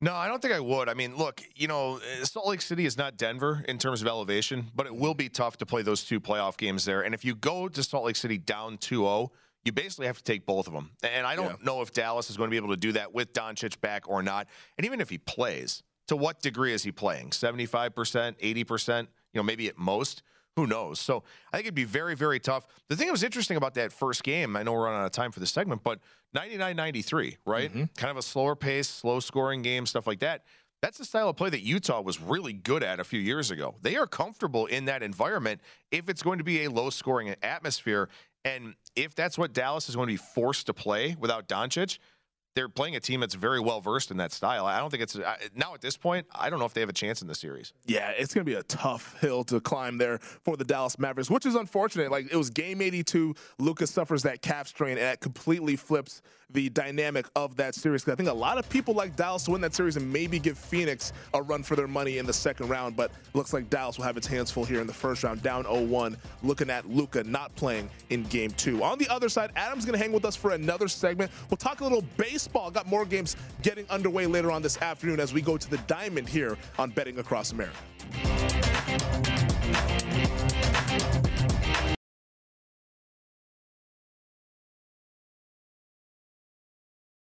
No, 0.00 0.14
I 0.14 0.28
don't 0.28 0.40
think 0.40 0.54
I 0.54 0.60
would. 0.60 0.88
I 0.88 0.94
mean, 0.94 1.16
look, 1.16 1.42
you 1.56 1.66
know, 1.66 1.98
Salt 2.22 2.46
Lake 2.46 2.60
City 2.60 2.84
is 2.84 2.96
not 2.96 3.16
Denver 3.16 3.64
in 3.66 3.78
terms 3.78 4.02
of 4.02 4.06
elevation, 4.06 4.70
but 4.74 4.86
it 4.86 4.94
will 4.94 5.14
be 5.14 5.28
tough 5.28 5.56
to 5.56 5.66
play 5.66 5.82
those 5.82 6.04
two 6.04 6.20
playoff 6.20 6.56
games 6.56 6.84
there. 6.84 7.00
And 7.00 7.14
if 7.14 7.24
you 7.24 7.34
go 7.34 7.68
to 7.68 7.82
Salt 7.82 8.04
Lake 8.04 8.16
City 8.16 8.38
down 8.38 8.76
2 8.78 8.98
0, 8.98 9.32
you 9.64 9.72
basically 9.72 10.06
have 10.06 10.18
to 10.18 10.24
take 10.24 10.46
both 10.46 10.66
of 10.66 10.72
them. 10.72 10.90
And 11.02 11.26
I 11.26 11.36
don't 11.36 11.46
yeah. 11.46 11.56
know 11.64 11.80
if 11.80 11.92
Dallas 11.92 12.30
is 12.30 12.36
going 12.36 12.48
to 12.48 12.50
be 12.50 12.56
able 12.56 12.70
to 12.70 12.76
do 12.76 12.92
that 12.92 13.14
with 13.14 13.32
Doncic 13.32 13.80
back 13.80 14.08
or 14.08 14.22
not. 14.22 14.48
And 14.76 14.84
even 14.84 15.00
if 15.00 15.08
he 15.10 15.18
plays, 15.18 15.82
to 16.08 16.16
what 16.16 16.42
degree 16.42 16.72
is 16.72 16.82
he 16.82 16.92
playing? 16.92 17.30
75%, 17.30 17.94
80%, 17.94 19.00
you 19.00 19.06
know, 19.34 19.42
maybe 19.42 19.68
at 19.68 19.78
most? 19.78 20.22
Who 20.56 20.66
knows? 20.68 21.00
So 21.00 21.24
I 21.52 21.56
think 21.56 21.66
it'd 21.66 21.74
be 21.74 21.84
very, 21.84 22.14
very 22.14 22.38
tough. 22.38 22.66
The 22.88 22.94
thing 22.94 23.08
that 23.08 23.12
was 23.12 23.24
interesting 23.24 23.56
about 23.56 23.74
that 23.74 23.92
first 23.92 24.22
game, 24.22 24.54
I 24.54 24.62
know 24.62 24.72
we're 24.72 24.84
running 24.84 25.00
out 25.00 25.06
of 25.06 25.12
time 25.12 25.32
for 25.32 25.40
the 25.40 25.46
segment, 25.46 25.82
but 25.82 25.98
99 26.32 26.76
93, 26.76 27.38
right? 27.44 27.70
Mm-hmm. 27.70 27.84
Kind 27.96 28.10
of 28.10 28.18
a 28.18 28.22
slower 28.22 28.54
pace, 28.54 28.88
slow 28.88 29.18
scoring 29.18 29.62
game, 29.62 29.84
stuff 29.86 30.06
like 30.06 30.20
that. 30.20 30.44
That's 30.80 30.98
the 30.98 31.04
style 31.04 31.30
of 31.30 31.36
play 31.36 31.50
that 31.50 31.62
Utah 31.62 32.02
was 32.02 32.20
really 32.20 32.52
good 32.52 32.82
at 32.82 33.00
a 33.00 33.04
few 33.04 33.18
years 33.18 33.50
ago. 33.50 33.74
They 33.80 33.96
are 33.96 34.06
comfortable 34.06 34.66
in 34.66 34.84
that 34.84 35.02
environment 35.02 35.60
if 35.90 36.08
it's 36.08 36.22
going 36.22 36.38
to 36.38 36.44
be 36.44 36.64
a 36.64 36.70
low 36.70 36.90
scoring 36.90 37.34
atmosphere. 37.42 38.08
And 38.44 38.74
if 38.94 39.14
that's 39.14 39.38
what 39.38 39.52
Dallas 39.52 39.88
is 39.88 39.96
going 39.96 40.08
to 40.08 40.12
be 40.12 40.18
forced 40.18 40.66
to 40.66 40.74
play 40.74 41.16
without 41.18 41.48
Doncic, 41.48 41.98
they're 42.54 42.68
playing 42.68 42.94
a 42.94 43.00
team 43.00 43.18
that's 43.18 43.34
very 43.34 43.58
well 43.58 43.80
versed 43.80 44.12
in 44.12 44.18
that 44.18 44.30
style. 44.30 44.64
I 44.64 44.78
don't 44.78 44.88
think 44.88 45.02
it's 45.02 45.16
now 45.56 45.74
at 45.74 45.80
this 45.80 45.96
point. 45.96 46.26
I 46.32 46.50
don't 46.50 46.60
know 46.60 46.66
if 46.66 46.72
they 46.72 46.82
have 46.82 46.88
a 46.88 46.92
chance 46.92 47.20
in 47.20 47.26
the 47.26 47.34
series. 47.34 47.72
Yeah, 47.84 48.10
it's 48.10 48.32
going 48.32 48.44
to 48.44 48.48
be 48.48 48.56
a 48.56 48.62
tough 48.62 49.18
hill 49.20 49.42
to 49.44 49.60
climb 49.60 49.98
there 49.98 50.18
for 50.18 50.56
the 50.56 50.62
Dallas 50.62 50.96
Mavericks, 50.96 51.28
which 51.28 51.46
is 51.46 51.56
unfortunate. 51.56 52.12
Like 52.12 52.30
it 52.30 52.36
was 52.36 52.50
game 52.50 52.80
82, 52.80 53.34
Luka's 53.58 53.90
suffers 53.90 54.22
that 54.22 54.40
calf 54.40 54.68
strain, 54.68 54.92
and 54.92 55.00
that 55.00 55.20
completely 55.20 55.74
flips 55.74 56.22
the 56.50 56.68
dynamic 56.70 57.26
of 57.36 57.56
that 57.56 57.74
series. 57.74 58.06
I 58.08 58.14
think 58.14 58.28
a 58.28 58.32
lot 58.32 58.58
of 58.58 58.68
people 58.68 58.94
like 58.94 59.16
Dallas 59.16 59.44
to 59.44 59.52
win 59.52 59.60
that 59.62 59.74
series 59.74 59.96
and 59.96 60.12
maybe 60.12 60.38
give 60.38 60.58
Phoenix 60.58 61.12
a 61.32 61.42
run 61.42 61.62
for 61.62 61.76
their 61.76 61.88
money 61.88 62.18
in 62.18 62.26
the 62.26 62.32
second 62.32 62.68
round, 62.68 62.96
but 62.96 63.10
looks 63.34 63.52
like 63.52 63.70
Dallas 63.70 63.98
will 63.98 64.04
have 64.04 64.16
its 64.16 64.26
hands 64.26 64.50
full 64.50 64.64
here 64.64 64.80
in 64.80 64.86
the 64.86 64.92
first 64.92 65.22
round, 65.22 65.42
down 65.42 65.64
0-1. 65.64 66.16
Looking 66.42 66.70
at 66.70 66.88
Luka 66.88 67.24
not 67.24 67.54
playing 67.56 67.90
in 68.10 68.24
Game 68.24 68.50
Two. 68.52 68.82
On 68.82 68.98
the 68.98 69.08
other 69.08 69.28
side, 69.28 69.50
Adam's 69.56 69.84
going 69.84 69.98
to 69.98 70.02
hang 70.02 70.12
with 70.12 70.24
us 70.24 70.36
for 70.36 70.52
another 70.52 70.88
segment. 70.88 71.30
We'll 71.50 71.56
talk 71.56 71.80
a 71.80 71.84
little 71.84 72.04
baseball. 72.16 72.70
Got 72.70 72.86
more 72.86 73.04
games 73.04 73.36
getting 73.62 73.88
underway 73.90 74.26
later 74.26 74.50
on 74.50 74.62
this 74.62 74.80
afternoon 74.80 75.20
as 75.20 75.32
we 75.32 75.40
go 75.42 75.56
to 75.56 75.70
the 75.70 75.78
Diamond 75.78 76.28
here 76.28 76.56
on 76.78 76.90
Betting 76.90 77.18
Across 77.18 77.52
America. 77.52 77.78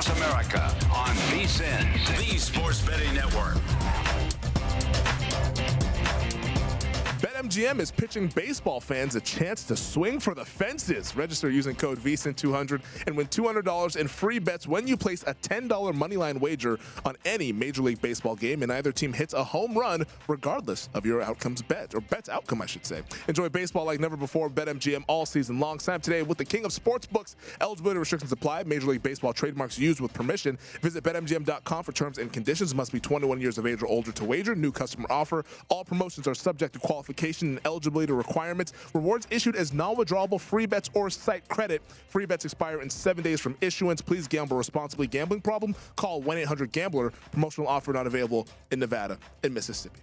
Across 0.00 0.16
America 0.16 0.62
on 0.94 1.14
VSIN, 1.28 2.16
the 2.16 2.38
Sports 2.38 2.80
Betting 2.80 3.12
Network. 3.12 3.69
BetMGM 7.20 7.80
is 7.80 7.90
pitching 7.90 8.28
baseball 8.28 8.80
fans 8.80 9.14
a 9.14 9.20
chance 9.20 9.64
to 9.64 9.76
swing 9.76 10.18
for 10.18 10.34
the 10.34 10.42
fences. 10.42 11.14
Register 11.14 11.50
using 11.50 11.74
code 11.74 11.98
VSIN200 11.98 12.80
and 13.06 13.14
win 13.14 13.26
$200 13.26 13.96
in 13.98 14.08
free 14.08 14.38
bets 14.38 14.66
when 14.66 14.86
you 14.86 14.96
place 14.96 15.22
a 15.26 15.34
$10 15.34 15.68
moneyline 15.68 16.40
wager 16.40 16.78
on 17.04 17.16
any 17.26 17.52
Major 17.52 17.82
League 17.82 18.00
Baseball 18.00 18.34
game 18.34 18.62
and 18.62 18.72
either 18.72 18.90
team 18.90 19.12
hits 19.12 19.34
a 19.34 19.44
home 19.44 19.76
run 19.76 20.06
regardless 20.28 20.88
of 20.94 21.04
your 21.04 21.20
outcome's 21.20 21.60
bet, 21.60 21.94
or 21.94 22.00
bet's 22.00 22.30
outcome, 22.30 22.62
I 22.62 22.66
should 22.66 22.86
say. 22.86 23.02
Enjoy 23.28 23.50
baseball 23.50 23.84
like 23.84 24.00
never 24.00 24.16
before. 24.16 24.48
BetMGM 24.48 25.04
all 25.06 25.26
season 25.26 25.60
long. 25.60 25.78
Sign 25.78 25.96
up 25.96 26.02
today 26.02 26.22
with 26.22 26.38
the 26.38 26.44
king 26.46 26.64
of 26.64 26.70
sportsbooks. 26.70 27.34
Eligibility 27.60 27.98
restrictions 27.98 28.32
apply. 28.32 28.62
Major 28.62 28.86
League 28.86 29.02
Baseball 29.02 29.34
trademarks 29.34 29.78
used 29.78 30.00
with 30.00 30.14
permission. 30.14 30.56
Visit 30.80 31.04
BetMGM.com 31.04 31.84
for 31.84 31.92
terms 31.92 32.16
and 32.16 32.32
conditions. 32.32 32.74
Must 32.74 32.90
be 32.90 32.98
21 32.98 33.42
years 33.42 33.58
of 33.58 33.66
age 33.66 33.82
or 33.82 33.88
older 33.88 34.10
to 34.10 34.24
wager. 34.24 34.54
New 34.54 34.72
customer 34.72 35.06
offer. 35.10 35.44
All 35.68 35.84
promotions 35.84 36.26
are 36.26 36.34
subject 36.34 36.72
to 36.72 36.78
qualification 36.78 37.09
and 37.42 37.60
eligibility 37.64 38.12
requirements. 38.12 38.72
Rewards 38.94 39.26
issued 39.30 39.56
as 39.56 39.72
non-withdrawable 39.72 40.40
free 40.40 40.66
bets 40.66 40.90
or 40.94 41.10
site 41.10 41.46
credit. 41.48 41.82
Free 42.08 42.26
bets 42.26 42.44
expire 42.44 42.80
in 42.80 42.90
seven 42.90 43.22
days 43.22 43.40
from 43.40 43.56
issuance. 43.60 44.00
Please 44.00 44.26
gamble 44.26 44.56
responsibly. 44.56 45.06
Gambling 45.06 45.40
problem? 45.40 45.74
Call 45.96 46.22
1-800-GAMBLER. 46.22 47.12
Promotional 47.32 47.68
offer 47.68 47.92
not 47.92 48.06
available 48.06 48.46
in 48.70 48.80
Nevada 48.80 49.18
and 49.42 49.54
Mississippi. 49.54 50.00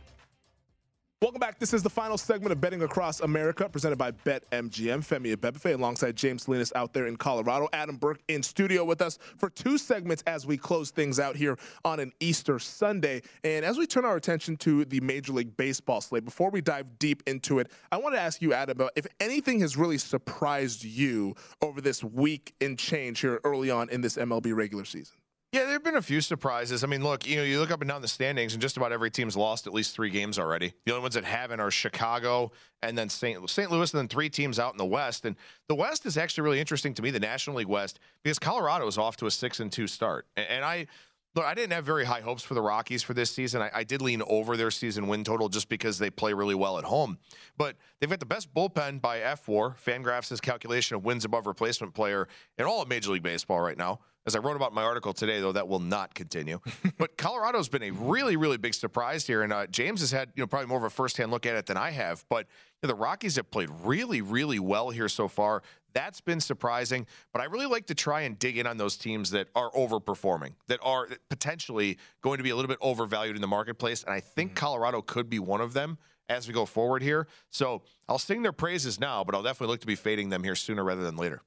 Welcome 1.20 1.40
back. 1.40 1.58
This 1.58 1.74
is 1.74 1.82
the 1.82 1.90
final 1.90 2.16
segment 2.16 2.52
of 2.52 2.62
Betting 2.62 2.84
Across 2.84 3.22
America, 3.22 3.68
presented 3.68 3.98
by 3.98 4.12
BetMGM. 4.12 5.00
Femi 5.00 5.36
Abebefe 5.36 5.74
alongside 5.74 6.16
James 6.16 6.44
Salinas 6.44 6.72
out 6.76 6.94
there 6.94 7.08
in 7.08 7.16
Colorado. 7.16 7.68
Adam 7.74 7.98
Burke 7.98 8.22
in 8.28 8.44
studio 8.44 8.84
with 8.86 9.02
us 9.02 9.18
for 9.36 9.50
two 9.50 9.80
segments 9.80 10.22
as 10.28 10.46
we 10.46 10.58
close 10.58 10.92
things 10.92 11.20
out 11.20 11.36
here 11.36 11.58
on 11.84 12.00
an 12.00 12.12
Easter 12.20 12.60
Sunday. 12.60 13.24
And 13.44 13.66
as 13.66 13.80
we 13.80 13.88
turn 13.88 14.06
our 14.06 14.16
attention 14.16 14.58
to 14.58 14.86
the 14.86 15.00
Major 15.00 15.34
League 15.34 15.58
Baseball 15.58 16.02
slate, 16.02 16.24
before 16.24 16.52
we 16.52 16.62
dive 16.62 17.00
deep 17.00 17.24
into 17.26 17.58
it, 17.58 17.72
I 17.92 17.98
want 17.98 18.14
to 18.14 18.22
ask 18.22 18.40
you, 18.40 18.54
Adam, 18.54 18.78
about 18.78 18.92
if 18.96 19.08
anything 19.20 19.60
has 19.62 19.76
really 19.76 19.98
surprised 19.98 20.84
you 20.84 21.34
over 21.64 21.82
this 21.82 22.04
week 22.04 22.54
in 22.60 22.78
change 22.78 23.22
here 23.22 23.42
early 23.44 23.72
on 23.72 23.90
in 23.90 24.02
this 24.02 24.18
MLB 24.18 24.56
regular 24.56 24.86
season. 24.86 25.16
Yeah, 25.54 25.64
there 25.64 25.74
have 25.74 25.84
been 25.84 25.96
a 25.96 26.02
few 26.02 26.20
surprises. 26.20 26.84
I 26.84 26.88
mean, 26.88 27.02
look, 27.02 27.26
you 27.26 27.38
know, 27.38 27.44
you 27.44 27.60
look 27.60 27.72
up 27.72 27.80
and 27.80 27.90
down 27.90 28.02
the 28.02 28.08
standings, 28.10 28.52
and 28.52 28.62
just 28.62 28.76
about 28.76 28.92
every 28.92 29.10
team's 29.10 29.38
lost 29.38 29.66
at 29.66 29.74
least 29.74 29.96
three 29.96 30.10
games 30.10 30.38
already. 30.38 30.74
The 30.86 30.92
only 30.92 31.04
ones 31.04 31.14
that 31.14 31.24
haven't 31.24 31.62
are 31.62 31.72
Chicago 31.72 32.52
and 32.82 32.98
then 32.98 33.08
St. 33.08 33.50
St. 33.50 33.72
Louis, 33.72 33.94
and 33.94 34.00
then 34.00 34.08
three 34.10 34.30
teams 34.30 34.60
out 34.60 34.74
in 34.74 34.78
the 34.78 34.86
West. 34.86 35.26
And 35.26 35.38
the 35.70 35.76
West 35.76 36.06
is 36.06 36.18
actually 36.18 36.44
really 36.44 36.60
interesting 36.60 36.94
to 36.96 37.02
me, 37.02 37.12
the 37.12 37.20
National 37.22 37.56
League 37.56 37.68
West, 37.68 38.00
because 38.24 38.40
Colorado 38.40 38.88
is 38.88 38.98
off 38.98 39.16
to 39.18 39.26
a 39.26 39.32
six 39.32 39.62
and 39.62 39.72
two 39.72 39.88
start. 39.88 40.28
And 40.36 40.66
I 40.66 40.88
look, 41.34 41.46
I 41.46 41.54
didn't 41.54 41.72
have 41.72 41.86
very 41.86 42.04
high 42.04 42.22
hopes 42.22 42.44
for 42.44 42.54
the 42.54 42.62
Rockies 42.62 43.02
for 43.02 43.14
this 43.14 43.32
season. 43.32 43.62
I, 43.62 43.72
I 43.74 43.84
did 43.86 44.02
lean 44.02 44.22
over 44.28 44.58
their 44.58 44.72
season 44.72 45.08
win 45.08 45.24
total 45.24 45.48
just 45.48 45.70
because 45.70 45.98
they 45.98 46.10
play 46.10 46.34
really 46.34 46.56
well 46.56 46.78
at 46.78 46.84
home. 46.84 47.20
But 47.58 47.78
they've 48.02 48.10
got 48.10 48.20
the 48.20 48.26
best 48.26 48.54
bullpen 48.54 49.00
by 49.00 49.20
F4, 49.20 49.78
Fangraphs' 49.78 50.42
calculation 50.42 50.98
of 50.98 51.06
wins 51.06 51.24
above 51.24 51.48
replacement 51.48 51.94
player 51.94 52.28
in 52.58 52.66
all 52.66 52.82
of 52.82 52.90
Major 52.90 53.12
League 53.12 53.24
Baseball 53.24 53.62
right 53.62 53.78
now 53.78 54.02
as 54.28 54.36
I 54.36 54.40
wrote 54.40 54.58
about 54.58 54.72
in 54.72 54.76
my 54.76 54.84
article 54.84 55.14
today, 55.14 55.40
though 55.40 55.54
that 55.54 55.70
will 55.70 55.80
not 55.80 56.14
continue. 56.14 56.60
but 56.98 57.18
Colorado's 57.18 57.70
been 57.70 57.84
a 57.84 57.92
really, 57.92 58.36
really 58.36 58.58
big 58.58 58.74
surprise 58.74 59.26
here, 59.26 59.42
and 59.42 59.54
uh, 59.54 59.66
James 59.68 60.02
has 60.02 60.12
had 60.12 60.30
you 60.36 60.44
know 60.44 60.48
probably 60.48 60.68
more 60.68 60.78
of 60.78 60.84
a 60.84 60.90
firsthand 60.90 61.32
look 61.32 61.46
at 61.46 61.56
it 61.56 61.66
than 61.66 61.78
I 61.78 61.92
have. 61.92 62.26
But 62.30 62.46
you 62.82 62.88
know, 62.88 62.90
the 62.90 63.00
Rockies 63.00 63.38
have 63.38 63.50
played 63.50 63.70
really, 63.84 64.22
really 64.22 64.60
well 64.60 64.90
here 64.90 65.08
so 65.08 65.30
far. 65.30 65.64
That's 65.94 66.20
been 66.20 66.42
surprising, 66.42 67.08
but 67.32 67.42
I 67.42 67.46
really 67.46 67.66
like 67.66 67.88
to 67.88 67.96
try 67.96 68.22
and 68.22 68.38
dig 68.38 68.58
in 68.58 68.68
on 68.68 68.78
those 68.78 68.98
teams 68.98 69.32
that 69.32 69.48
are 69.56 69.72
overperforming, 69.72 70.52
that 70.68 70.80
are 70.84 71.08
potentially 71.30 71.98
going 72.22 72.38
to 72.38 72.44
be 72.44 72.52
a 72.52 72.56
little 72.56 72.70
bit 72.70 72.78
overvalued 72.82 73.36
in 73.36 73.42
the 73.42 73.48
marketplace, 73.48 74.04
and 74.04 74.14
I 74.14 74.20
think 74.20 74.54
Colorado 74.54 75.02
could 75.02 75.30
be 75.30 75.40
one 75.40 75.62
of 75.62 75.74
them 75.74 75.98
as 76.30 76.48
we 76.48 76.54
go 76.54 76.66
forward 76.66 77.02
here. 77.02 77.28
So 77.50 77.84
I'll 78.10 78.20
sing 78.20 78.42
their 78.42 78.52
praises 78.52 79.00
now, 79.00 79.24
but 79.24 79.34
I'll 79.34 79.44
definitely 79.44 79.72
look 79.72 79.82
to 79.82 79.88
be 79.88 79.96
fading 79.96 80.30
them 80.30 80.44
here 80.44 80.56
sooner 80.56 80.84
rather 80.84 81.04
than 81.04 81.16
later. 81.16 81.42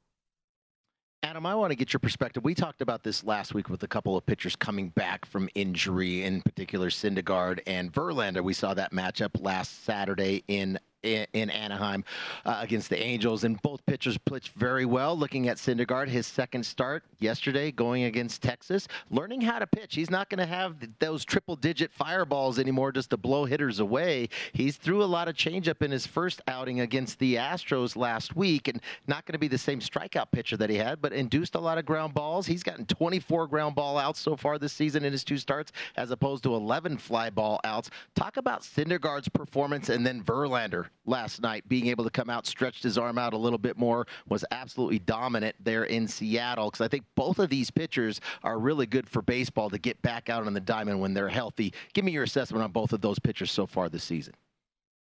Adam, 1.23 1.45
I 1.45 1.55
want 1.55 1.71
to 1.71 1.77
get 1.77 1.93
your 1.93 2.01
perspective. 2.01 2.45
We 2.45 2.55
talked 2.55 2.81
about 2.81 3.03
this 3.03 3.23
last 3.25 3.53
week 3.53 3.69
with 3.69 3.83
a 3.83 3.87
couple 3.87 4.17
of 4.17 4.25
pitchers 4.25 4.57
coming 4.57 4.89
back 4.89 5.27
from 5.27 5.51
injury, 5.55 6.23
in 6.25 6.41
particular 6.41 6.89
Syndergaard 6.89 7.61
and 7.67 7.93
Verlander. 7.93 8.43
We 8.43 8.55
saw 8.55 8.73
that 8.73 8.93
matchup 8.93 9.39
last 9.39 9.85
Saturday 9.85 10.43
in 10.49 10.79
in, 11.03 11.51
Anaheim 11.51 12.05
uh, 12.45 12.59
against 12.61 12.91
the 12.91 13.03
Angels, 13.03 13.45
and 13.45 13.61
both 13.63 13.85
pitchers 13.87 14.19
pitched 14.19 14.53
very 14.55 14.85
well. 14.85 15.17
Looking 15.17 15.49
at 15.49 15.57
Syndergaard, 15.57 16.09
his 16.09 16.27
second 16.27 16.65
start 16.65 17.05
yesterday, 17.19 17.71
going 17.71 18.05
against 18.05 18.43
Texas, 18.43 18.89
learning 19.11 19.41
how 19.41 19.59
to 19.59 19.67
pitch. 19.67 19.95
He's 19.95 20.11
not 20.11 20.29
going 20.29 20.39
to 20.39 20.47
have 20.47 20.77
those 20.99 21.25
triple-digit 21.25 21.93
fireballs 21.93 22.59
anymore 22.59 22.93
just 22.93 23.11
to 23.11 23.17
blow 23.17 23.45
hitters 23.45 23.81
away. 23.81 24.29
He's 24.53 24.77
threw 24.77 25.03
a 25.03 25.05
lot 25.05 25.29
of 25.29 25.35
changeup 25.35 25.83
in 25.83 25.91
his 25.91 26.07
first 26.07 26.41
outing 26.49 26.81
against 26.81 27.19
the 27.19 27.37
Astros 27.37 27.97
last 27.97 28.37
week, 28.37 28.69
and 28.69 28.81
not 29.07 29.25
going 29.25 29.33
to 29.33 29.39
be 29.39 29.49
the 29.49 29.59
same 29.59 29.81
strikeout 29.81 30.31
pitcher 30.33 30.57
that 30.57 30.71
he 30.71 30.77
had, 30.77 31.01
but 31.01 31.13
induced 31.13 31.55
a 31.55 31.61
lot 31.61 31.79
of 31.79 31.87
ground 31.87 32.15
balls. 32.15 32.47
He's 32.47 32.63
gotten 32.63 32.87
24 32.87 33.47
ground 33.47 33.75
ball 33.75 33.99
outs 33.99 34.21
so 34.21 34.37
far 34.37 34.59
this 34.59 34.73
season 34.73 35.05
in 35.05 35.13
his 35.13 35.25
two 35.25 35.39
starts, 35.39 35.73
as 35.97 36.11
opposed 36.11 36.43
to 36.45 36.55
11 36.55 36.99
fly 36.99 37.31
ball 37.31 37.61
outs. 37.65 37.91
Talk 38.15 38.37
about 38.37 38.63
Syndergaard's 38.63 39.29
performance, 39.29 39.89
and 39.89 40.07
then 40.07 40.23
Verlander 40.23 40.90
last 41.07 41.41
night, 41.41 41.69
being 41.69 41.89
able 41.89 42.05
to 42.05 42.11
come 42.11 42.31
out, 42.31 42.47
stretched 42.47 42.83
his 42.83 42.99
arm 42.99 43.19
out 43.19 43.33
a 43.33 43.37
little 43.37 43.59
bit 43.59 43.77
more, 43.77 44.07
was 44.29 44.45
absolutely 44.51 44.99
dominant 45.01 45.57
there 45.61 45.85
in 45.85 46.07
Seattle. 46.07 46.71
Because 46.71 46.85
I 46.85 46.89
think 46.89 47.05
both 47.15 47.39
of 47.39 47.49
these 47.51 47.71
pitchers 47.71 48.21
are 48.43 48.59
really 48.59 48.87
good 48.87 49.09
for 49.09 49.23
baseball 49.23 49.71
to 49.71 49.79
get 49.79 50.01
back 50.03 50.29
out 50.29 50.47
on 50.47 50.55
the 50.55 50.61
diamond 50.61 51.01
when 51.01 51.15
they're 51.15 51.29
healthy. 51.29 51.73
Give 51.95 52.05
me 52.05 52.13
your 52.13 52.25
assessment 52.25 52.63
on 52.63 52.71
both 52.73 52.93
of 52.93 53.01
those 53.01 53.19
pitchers 53.19 53.51
so 53.51 53.67
far 53.67 53.89
this 53.89 54.05
season. 54.05 54.35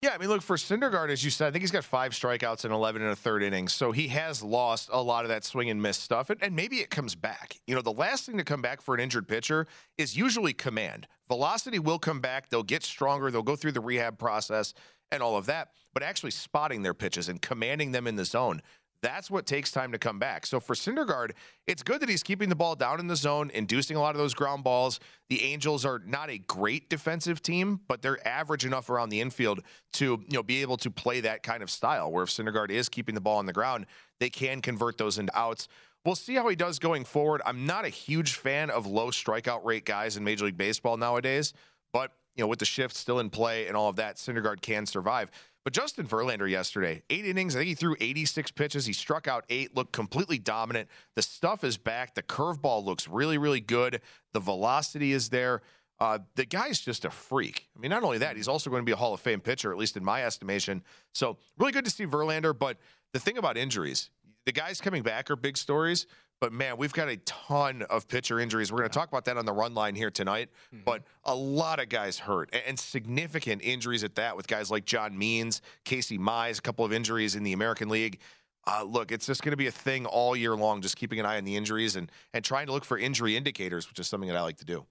Yeah, 0.02 0.10
I 0.14 0.18
mean, 0.18 0.28
look, 0.28 0.42
for 0.42 0.56
Syndergaard, 0.56 1.08
as 1.08 1.24
you 1.24 1.30
said, 1.30 1.48
I 1.48 1.50
think 1.50 1.62
he's 1.62 1.70
got 1.70 1.82
five 1.82 2.12
strikeouts 2.12 2.66
in 2.66 2.70
11 2.70 3.00
and 3.00 3.12
a 3.12 3.16
third 3.16 3.42
innings. 3.42 3.72
So 3.72 3.92
he 3.92 4.08
has 4.08 4.42
lost 4.42 4.90
a 4.92 5.00
lot 5.00 5.24
of 5.24 5.30
that 5.30 5.42
swing 5.42 5.70
and 5.70 5.80
miss 5.80 5.96
stuff, 5.96 6.28
and, 6.28 6.42
and, 6.42 6.54
maybe 6.54 6.76
it 6.76 6.90
comes 6.90 7.14
back. 7.14 7.56
You 7.66 7.74
know, 7.74 7.80
the 7.80 7.92
last 7.92 8.26
thing 8.26 8.36
to 8.36 8.44
come 8.44 8.60
back 8.60 8.82
for 8.82 8.94
an 8.94 9.00
injured 9.00 9.26
pitcher 9.26 9.66
is 9.96 10.14
usually 10.14 10.52
command. 10.52 11.06
Velocity 11.28 11.78
will 11.78 11.98
come 11.98 12.20
back. 12.20 12.50
They'll 12.50 12.62
get 12.62 12.82
stronger. 12.82 13.30
They'll 13.30 13.42
go 13.42 13.56
through 13.56 13.72
the 13.72 13.80
rehab 13.80 14.18
process 14.18 14.74
and 15.10 15.22
all 15.22 15.36
of 15.36 15.46
that, 15.46 15.68
but 15.94 16.02
actually 16.02 16.32
spotting 16.32 16.82
their 16.82 16.94
pitches 16.94 17.28
and 17.28 17.40
commanding 17.40 17.92
them 17.92 18.06
in 18.06 18.16
the 18.16 18.24
zone. 18.24 18.60
That's 19.02 19.30
what 19.30 19.46
takes 19.46 19.70
time 19.70 19.92
to 19.92 19.98
come 19.98 20.18
back. 20.18 20.46
So 20.46 20.60
for 20.60 20.74
Syndergaard, 20.74 21.32
it's 21.66 21.82
good 21.82 22.00
that 22.00 22.08
he's 22.08 22.22
keeping 22.22 22.48
the 22.48 22.56
ball 22.56 22.74
down 22.74 23.00
in 23.00 23.06
the 23.06 23.16
zone, 23.16 23.50
inducing 23.54 23.96
a 23.96 24.00
lot 24.00 24.14
of 24.14 24.18
those 24.18 24.34
ground 24.34 24.64
balls. 24.64 25.00
The 25.28 25.42
Angels 25.42 25.84
are 25.84 26.00
not 26.04 26.30
a 26.30 26.38
great 26.38 26.88
defensive 26.88 27.42
team, 27.42 27.80
but 27.88 28.02
they're 28.02 28.26
average 28.26 28.64
enough 28.64 28.90
around 28.90 29.10
the 29.10 29.20
infield 29.20 29.60
to 29.94 30.04
you 30.04 30.34
know 30.34 30.42
be 30.42 30.62
able 30.62 30.76
to 30.78 30.90
play 30.90 31.20
that 31.20 31.42
kind 31.42 31.62
of 31.62 31.70
style. 31.70 32.10
Where 32.10 32.24
if 32.24 32.30
Syndergaard 32.30 32.70
is 32.70 32.88
keeping 32.88 33.14
the 33.14 33.20
ball 33.20 33.38
on 33.38 33.46
the 33.46 33.52
ground, 33.52 33.86
they 34.20 34.30
can 34.30 34.60
convert 34.60 34.98
those 34.98 35.18
into 35.18 35.36
outs. 35.38 35.68
We'll 36.04 36.14
see 36.14 36.34
how 36.34 36.48
he 36.48 36.56
does 36.56 36.78
going 36.78 37.04
forward. 37.04 37.42
I'm 37.44 37.66
not 37.66 37.84
a 37.84 37.88
huge 37.88 38.34
fan 38.34 38.70
of 38.70 38.86
low 38.86 39.10
strikeout 39.10 39.64
rate 39.64 39.84
guys 39.84 40.16
in 40.16 40.22
Major 40.22 40.44
League 40.44 40.56
Baseball 40.56 40.96
nowadays, 40.96 41.52
but 41.92 42.12
you 42.36 42.44
know, 42.44 42.48
with 42.48 42.58
the 42.58 42.64
shift 42.64 42.94
still 42.94 43.18
in 43.18 43.30
play 43.30 43.66
and 43.66 43.76
all 43.76 43.88
of 43.88 43.96
that, 43.96 44.16
Syndergaard 44.16 44.60
can 44.60 44.86
survive. 44.86 45.30
But 45.66 45.72
Justin 45.72 46.06
Verlander 46.06 46.48
yesterday, 46.48 47.02
eight 47.10 47.26
innings. 47.26 47.56
I 47.56 47.58
think 47.58 47.68
he 47.70 47.74
threw 47.74 47.96
86 48.00 48.52
pitches. 48.52 48.86
He 48.86 48.92
struck 48.92 49.26
out 49.26 49.44
eight, 49.48 49.74
looked 49.74 49.90
completely 49.90 50.38
dominant. 50.38 50.88
The 51.16 51.22
stuff 51.22 51.64
is 51.64 51.76
back. 51.76 52.14
The 52.14 52.22
curveball 52.22 52.84
looks 52.84 53.08
really, 53.08 53.36
really 53.36 53.58
good. 53.58 54.00
The 54.32 54.38
velocity 54.38 55.10
is 55.10 55.30
there. 55.30 55.62
Uh, 55.98 56.20
the 56.36 56.44
guy's 56.44 56.78
just 56.78 57.04
a 57.04 57.10
freak. 57.10 57.66
I 57.76 57.80
mean, 57.80 57.90
not 57.90 58.04
only 58.04 58.18
that, 58.18 58.36
he's 58.36 58.46
also 58.46 58.70
going 58.70 58.82
to 58.82 58.86
be 58.86 58.92
a 58.92 58.96
Hall 58.96 59.12
of 59.12 59.18
Fame 59.18 59.40
pitcher, 59.40 59.72
at 59.72 59.76
least 59.76 59.96
in 59.96 60.04
my 60.04 60.24
estimation. 60.24 60.84
So, 61.14 61.36
really 61.58 61.72
good 61.72 61.84
to 61.84 61.90
see 61.90 62.06
Verlander. 62.06 62.56
But 62.56 62.76
the 63.12 63.18
thing 63.18 63.36
about 63.36 63.56
injuries, 63.56 64.10
the 64.44 64.52
guys 64.52 64.80
coming 64.80 65.02
back 65.02 65.32
are 65.32 65.36
big 65.36 65.56
stories. 65.56 66.06
But 66.40 66.52
man, 66.52 66.76
we've 66.76 66.92
got 66.92 67.08
a 67.08 67.16
ton 67.18 67.82
of 67.82 68.08
pitcher 68.08 68.38
injuries. 68.38 68.70
We're 68.70 68.78
going 68.78 68.90
to 68.90 68.98
talk 68.98 69.08
about 69.08 69.24
that 69.24 69.38
on 69.38 69.46
the 69.46 69.52
run 69.52 69.74
line 69.74 69.94
here 69.94 70.10
tonight. 70.10 70.50
Mm-hmm. 70.74 70.84
But 70.84 71.02
a 71.24 71.34
lot 71.34 71.80
of 71.80 71.88
guys 71.88 72.18
hurt 72.18 72.54
and 72.66 72.78
significant 72.78 73.62
injuries 73.62 74.04
at 74.04 74.14
that 74.16 74.36
with 74.36 74.46
guys 74.46 74.70
like 74.70 74.84
John 74.84 75.16
Means, 75.16 75.62
Casey 75.84 76.18
Mize, 76.18 76.58
a 76.58 76.62
couple 76.62 76.84
of 76.84 76.92
injuries 76.92 77.36
in 77.36 77.42
the 77.42 77.52
American 77.54 77.88
League. 77.88 78.20
Uh, 78.66 78.82
look, 78.82 79.12
it's 79.12 79.26
just 79.26 79.42
going 79.42 79.52
to 79.52 79.56
be 79.56 79.68
a 79.68 79.72
thing 79.72 80.06
all 80.06 80.36
year 80.36 80.56
long, 80.56 80.82
just 80.82 80.96
keeping 80.96 81.20
an 81.20 81.26
eye 81.26 81.38
on 81.38 81.44
the 81.44 81.54
injuries 81.54 81.96
and, 81.96 82.10
and 82.34 82.44
trying 82.44 82.66
to 82.66 82.72
look 82.72 82.84
for 82.84 82.98
injury 82.98 83.36
indicators, 83.36 83.88
which 83.88 83.98
is 84.00 84.08
something 84.08 84.28
that 84.28 84.36
I 84.36 84.42
like 84.42 84.56
to 84.58 84.64
do. 84.64 84.84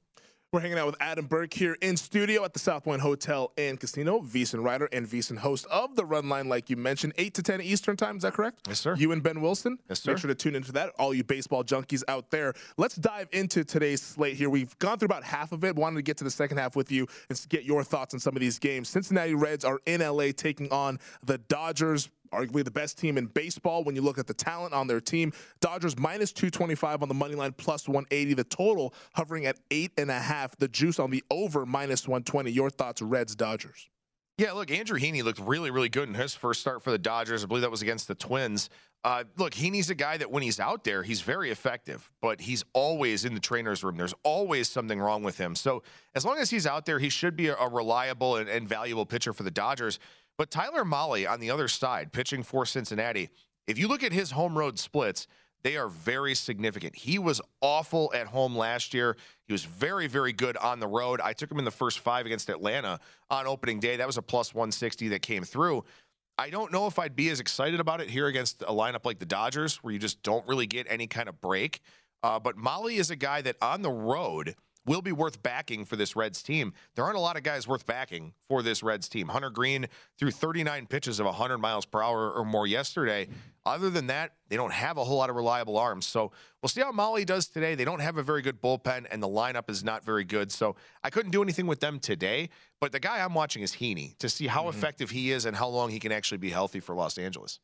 We're 0.54 0.62
hanging 0.62 0.78
out 0.78 0.86
with 0.86 0.96
Adam 1.02 1.26
Burke 1.26 1.54
here 1.54 1.76
in 1.82 1.98
studio 1.98 2.46
at 2.46 2.54
the 2.54 2.60
South 2.60 2.86
Point 2.86 3.02
Hotel 3.02 3.52
and 3.58 3.78
Casino. 3.78 4.22
VSiN 4.22 4.64
writer 4.64 4.88
and 4.94 5.06
VSiN 5.06 5.38
host 5.38 5.66
of 5.70 5.98
the 5.98 6.06
Run 6.06 6.30
Line, 6.30 6.48
like 6.48 6.70
you 6.70 6.78
mentioned, 6.78 7.12
8 7.18 7.34
to 7.34 7.44
10 7.44 7.60
Eastern 7.60 7.98
Time. 7.98 8.16
Is 8.16 8.22
that 8.24 8.34
correct? 8.34 8.60
Yes, 8.66 8.80
sir. 8.80 8.96
You 8.96 9.12
and 9.12 9.22
Ben 9.22 9.42
Wilson? 9.42 9.78
Yes, 9.90 10.02
sir. 10.02 10.12
Make 10.12 10.20
sure 10.20 10.30
to 10.30 10.36
tune 10.36 10.56
into 10.56 10.72
that, 10.72 10.92
all 10.98 11.14
you 11.14 11.26
baseball 11.26 11.66
junkies 11.66 12.04
out 12.08 12.32
there. 12.32 12.54
Let's 12.78 12.96
dive 12.96 13.28
into 13.34 13.66
today's 13.66 14.02
slate 14.02 14.38
here. 14.38 14.50
We've 14.50 14.80
gone 14.80 14.98
through 14.98 15.08
about 15.08 15.26
half 15.26 15.52
of 15.52 15.66
it. 15.66 15.76
Wanted 15.76 15.98
to 15.98 16.04
get 16.04 16.16
to 16.18 16.24
the 16.24 16.32
second 16.32 16.58
half 16.58 16.78
with 16.78 16.90
you 16.90 17.06
and 17.30 17.46
get 17.50 17.66
your 17.66 17.84
thoughts 17.84 18.14
on 18.14 18.22
some 18.22 18.34
of 18.34 18.40
these 18.40 18.58
games. 18.58 18.88
Cincinnati 18.88 19.36
Reds 19.36 19.66
are 19.66 19.80
in 19.86 20.00
LA 20.00 20.28
taking 20.32 20.72
on 20.72 21.00
the 21.22 21.38
Dodgers 21.38 22.10
arguably 22.32 22.64
the 22.64 22.72
best 22.72 22.98
team 22.98 23.18
in 23.18 23.26
baseball 23.28 23.84
when 23.84 23.96
you 23.96 24.02
look 24.02 24.18
at 24.18 24.28
the 24.28 24.34
talent 24.34 24.74
on 24.74 24.88
their 24.88 25.02
team. 25.02 25.34
Dodgers 25.62 25.98
minus 25.98 26.32
225 26.32 27.02
on 27.02 27.08
the 27.08 27.14
money 27.14 27.36
line, 27.36 27.54
plus 27.54 27.88
180. 27.88 28.34
The 28.34 28.44
total 28.44 28.94
hovering 29.14 29.46
at 29.46 29.58
eight 29.72 29.92
and 29.98 30.10
a 30.10 30.20
half. 30.20 30.56
The 30.58 30.68
juice 30.68 31.00
on 31.00 31.12
the 31.12 31.24
over 31.32 31.66
minus 31.66 32.08
120. 32.08 32.52
Your 32.52 32.70
thoughts, 32.70 33.02
Reds 33.02 33.36
Dodgers? 33.36 33.90
Yeah, 34.38 34.52
look, 34.52 34.70
Andrew 34.70 35.00
Heaney 35.00 35.24
looked 35.24 35.40
really, 35.40 35.72
really 35.72 35.88
good 35.88 36.10
in 36.10 36.14
his 36.14 36.36
first 36.36 36.60
start 36.60 36.84
for 36.84 36.92
the 36.92 36.98
Dodgers. 36.98 37.44
I 37.44 37.48
believe 37.48 37.62
that 37.62 37.72
was 37.72 37.82
against 37.82 38.10
the 38.10 38.16
Twins. 38.16 38.70
Uh, 39.06 39.24
look, 39.38 39.54
Heaney's 39.54 39.90
a 39.92 39.96
guy 39.96 40.18
that 40.18 40.30
when 40.32 40.44
he's 40.44 40.60
out 40.60 40.84
there, 40.84 41.04
he's 41.04 41.22
very 41.22 41.52
effective, 41.52 42.10
but 42.22 42.42
he's 42.42 42.66
always 42.74 43.24
in 43.24 43.34
the 43.34 43.40
trainer's 43.40 43.84
room. 43.84 43.96
There's 43.98 44.16
always 44.24 44.68
something 44.68 45.00
wrong 45.00 45.24
with 45.24 45.38
him. 45.38 45.56
So 45.56 45.84
as 46.16 46.26
long 46.26 46.40
as 46.40 46.50
he's 46.50 46.66
out 46.66 46.86
there, 46.86 46.98
he 47.00 47.10
should 47.10 47.36
be 47.36 47.48
a, 47.48 47.56
a 47.56 47.70
reliable 47.70 48.38
and, 48.38 48.50
and 48.50 48.68
valuable 48.68 49.06
pitcher 49.06 49.32
for 49.32 49.44
the 49.44 49.52
Dodgers. 49.52 50.00
But 50.38 50.52
Tyler 50.52 50.84
Mahle 50.84 51.30
on 51.30 51.40
the 51.40 51.52
other 51.52 51.68
side, 51.68 52.12
pitching 52.12 52.44
for 52.44 52.66
Cincinnati, 52.66 53.30
if 53.68 53.80
you 53.80 53.88
look 53.88 54.04
at 54.04 54.12
his 54.12 54.32
home 54.32 54.58
road 54.58 54.78
splits, 54.78 55.28
they 55.64 55.78
are 55.78 55.88
very 55.88 56.36
significant. 56.36 56.96
He 56.96 57.18
was 57.18 57.42
awful 57.60 58.12
at 58.14 58.28
home 58.28 58.56
last 58.56 58.94
year. 58.94 59.18
He 59.48 59.54
was 59.54 59.66
very, 59.66 60.06
very 60.06 60.32
good 60.32 60.58
on 60.58 60.80
the 60.80 60.88
road. 60.88 61.20
I 61.20 61.34
took 61.34 61.52
him 61.52 61.58
in 61.58 61.66
the 61.66 61.72
first 61.72 62.00
five 62.00 62.28
against 62.28 62.50
Atlanta 62.50 63.00
on 63.32 63.48
opening 63.48 63.80
day. 63.80 63.96
That 63.96 64.06
was 64.06 64.18
a 64.18 64.22
plus 64.22 64.54
160 64.54 65.08
that 65.08 65.24
came 65.24 65.44
through. 65.44 65.84
I 66.38 66.50
don't 66.50 66.72
know 66.72 66.86
if 66.86 67.00
I'd 67.00 67.16
be 67.16 67.30
as 67.30 67.40
excited 67.40 67.80
about 67.80 68.02
it 68.02 68.10
here 68.10 68.28
against 68.28 68.62
a 68.62 68.74
lineup 68.74 69.06
like 69.06 69.20
the 69.20 69.26
Dodgers, 69.26 69.78
where 69.78 69.92
you 69.92 70.00
just 70.00 70.22
don't 70.22 70.46
really 70.48 70.68
get 70.68 70.86
any 70.90 71.08
kind 71.08 71.28
of 71.30 71.42
break. 71.42 71.80
Uh, 72.22 72.40
but 72.40 72.58
Mahle 72.58 72.98
is 72.98 73.10
a 73.10 73.16
guy 73.16 73.42
that 73.42 73.56
on 73.62 73.82
the 73.82 73.90
road 73.90 74.56
will 74.86 75.02
be 75.02 75.12
worth 75.12 75.42
backing 75.42 75.86
for 75.86 75.96
this 75.96 76.16
Reds 76.16 76.44
team. 76.44 76.74
There 76.96 77.04
aren't 77.04 77.18
a 77.18 77.22
lot 77.22 77.38
of 77.38 77.44
guys 77.44 77.68
worth 77.68 77.86
backing 77.86 78.34
for 78.48 78.62
this 78.62 78.84
Reds 78.84 79.10
team. 79.10 79.28
Hunter 79.28 79.50
Greene 79.50 79.88
threw 80.18 80.32
39 80.32 80.86
pitches 80.88 81.20
of 81.20 81.26
100 81.26 81.58
miles 81.58 81.86
per 81.86 82.02
hour 82.02 82.32
or 82.32 82.46
more 82.46 82.68
yesterday. 82.68 83.28
Other 83.66 83.90
than 83.90 84.08
that, 84.08 84.34
they 84.48 84.56
don't 84.56 84.74
have 84.74 84.98
a 84.98 85.04
whole 85.04 85.18
lot 85.18 85.32
of 85.32 85.36
reliable 85.36 85.78
arms. 85.78 86.06
So 86.06 86.32
we'll 86.62 86.70
see 86.70 86.82
how 86.82 86.92
Mahle 86.92 87.26
does 87.26 87.48
today. 87.48 87.74
They 87.74 87.86
don't 87.86 88.00
have 88.00 88.18
a 88.18 88.24
very 88.24 88.44
good 88.44 88.62
bullpen, 88.62 89.08
and 89.10 89.24
the 89.24 89.28
lineup 89.28 89.70
is 89.70 89.84
not 89.84 90.06
very 90.06 90.24
good. 90.24 90.52
So 90.52 90.76
I 91.04 91.10
couldn't 91.10 91.32
do 91.32 91.42
anything 91.42 91.66
with 91.66 91.80
them 91.80 92.00
today. 92.00 92.50
But 92.80 92.92
the 92.92 93.00
guy 93.00 93.24
I'm 93.24 93.34
watching 93.34 93.64
is 93.64 93.74
Heaney 93.74 94.18
to 94.20 94.30
see 94.30 94.46
how 94.46 94.62
mm-hmm. 94.62 94.78
effective 94.78 95.10
he 95.10 95.32
is 95.32 95.46
and 95.46 95.56
how 95.56 95.68
long 95.68 95.90
he 95.90 96.00
can 96.00 96.12
actually 96.12 96.38
be 96.38 96.52
healthy 96.52 96.80
for 96.80 96.94
Los 96.94 97.18
Angeles. 97.18 97.60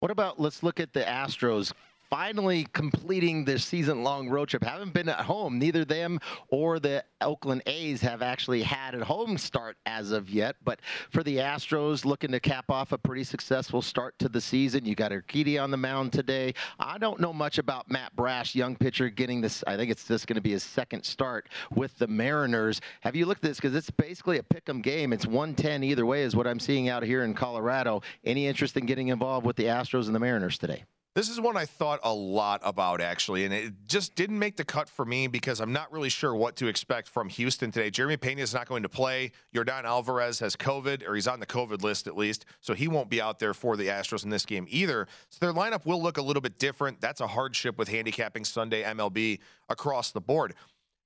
What 0.00 0.10
about 0.10 0.40
let's 0.40 0.62
look 0.62 0.80
at 0.80 0.92
the 0.92 1.00
Astros 1.02 1.72
finally 2.10 2.66
completing 2.72 3.44
their 3.44 3.58
season 3.58 4.02
long 4.02 4.28
road 4.28 4.48
trip. 4.48 4.62
Haven't 4.62 4.92
been 4.92 5.08
at 5.08 5.20
home. 5.20 5.58
Neither 5.58 5.84
them 5.84 6.20
or 6.48 6.78
the 6.78 7.04
Oakland 7.20 7.62
A's 7.66 8.00
have 8.00 8.22
actually 8.22 8.62
had 8.62 8.94
a 8.94 9.04
home 9.04 9.36
start 9.36 9.76
as 9.86 10.12
of 10.12 10.30
yet. 10.30 10.56
But 10.64 10.80
for 11.10 11.22
the 11.22 11.36
Astros, 11.36 12.04
looking 12.04 12.30
to 12.32 12.40
cap 12.40 12.70
off 12.70 12.92
a 12.92 12.98
pretty 12.98 13.24
successful 13.24 13.82
start 13.82 14.18
to 14.20 14.28
the 14.28 14.40
season. 14.40 14.84
You 14.84 14.94
got 14.94 15.10
Urquidy 15.10 15.62
on 15.62 15.70
the 15.70 15.76
mound 15.76 16.12
today. 16.12 16.54
I 16.78 16.98
don't 16.98 17.20
know 17.20 17.32
much 17.32 17.58
about 17.58 17.90
Matt 17.90 18.14
Brash, 18.16 18.54
young 18.54 18.76
pitcher, 18.76 19.08
getting 19.08 19.40
this. 19.40 19.62
I 19.66 19.76
think 19.76 19.90
it's 19.90 20.06
just 20.06 20.26
going 20.26 20.36
to 20.36 20.40
be 20.40 20.52
his 20.52 20.62
second 20.62 21.04
start 21.04 21.48
with 21.74 21.96
the 21.98 22.06
Mariners. 22.06 22.80
Have 23.02 23.16
you 23.16 23.26
looked 23.26 23.44
at 23.44 23.50
this? 23.50 23.58
Because 23.58 23.74
it's 23.74 23.90
basically 23.90 24.38
a 24.38 24.42
pick 24.42 24.68
'em 24.68 24.80
game. 24.80 25.12
It's 25.12 25.26
110 25.26 25.82
either 25.84 26.06
way, 26.06 26.22
is 26.22 26.36
what 26.36 26.46
I'm 26.46 26.60
seeing 26.60 26.88
out 26.88 27.02
here 27.02 27.24
in 27.24 27.34
Colorado. 27.34 28.02
Any 28.24 28.46
interest 28.46 28.76
in 28.76 28.86
getting 28.86 29.08
involved 29.08 29.46
with 29.46 29.56
the 29.56 29.64
Astros 29.64 30.06
and 30.06 30.14
the 30.14 30.20
Mariners 30.20 30.58
today? 30.58 30.84
This 31.14 31.28
is 31.28 31.40
one 31.40 31.56
I 31.56 31.64
thought 31.64 31.98
a 32.04 32.12
lot 32.14 32.60
about, 32.62 33.00
actually, 33.00 33.44
and 33.44 33.52
it 33.52 33.72
just 33.86 34.14
didn't 34.14 34.38
make 34.38 34.56
the 34.56 34.64
cut 34.64 34.88
for 34.88 35.04
me 35.04 35.26
because 35.26 35.58
I'm 35.60 35.72
not 35.72 35.90
really 35.90 36.10
sure 36.10 36.34
what 36.34 36.54
to 36.56 36.68
expect 36.68 37.08
from 37.08 37.28
Houston 37.30 37.72
today. 37.72 37.90
Jeremy 37.90 38.16
Pena 38.16 38.42
is 38.42 38.54
not 38.54 38.68
going 38.68 38.84
to 38.84 38.88
play. 38.88 39.32
Yordan 39.52 39.82
Alvarez 39.82 40.38
has 40.38 40.54
COVID, 40.54 41.06
or 41.08 41.16
he's 41.16 41.26
on 41.26 41.40
the 41.40 41.46
COVID 41.46 41.82
list 41.82 42.06
at 42.06 42.16
least, 42.16 42.44
so 42.60 42.72
he 42.72 42.86
won't 42.86 43.10
be 43.10 43.20
out 43.20 43.40
there 43.40 43.52
for 43.52 43.76
the 43.76 43.88
Astros 43.88 44.22
in 44.22 44.30
this 44.30 44.46
game 44.46 44.66
either. 44.68 45.08
So 45.30 45.38
their 45.40 45.52
lineup 45.52 45.84
will 45.86 46.00
look 46.00 46.18
a 46.18 46.22
little 46.22 46.42
bit 46.42 46.58
different. 46.58 47.00
That's 47.00 47.20
a 47.20 47.26
hardship 47.26 47.78
with 47.78 47.88
handicapping 47.88 48.44
Sunday 48.44 48.84
MLB 48.84 49.40
across 49.68 50.12
the 50.12 50.20
board. 50.20 50.54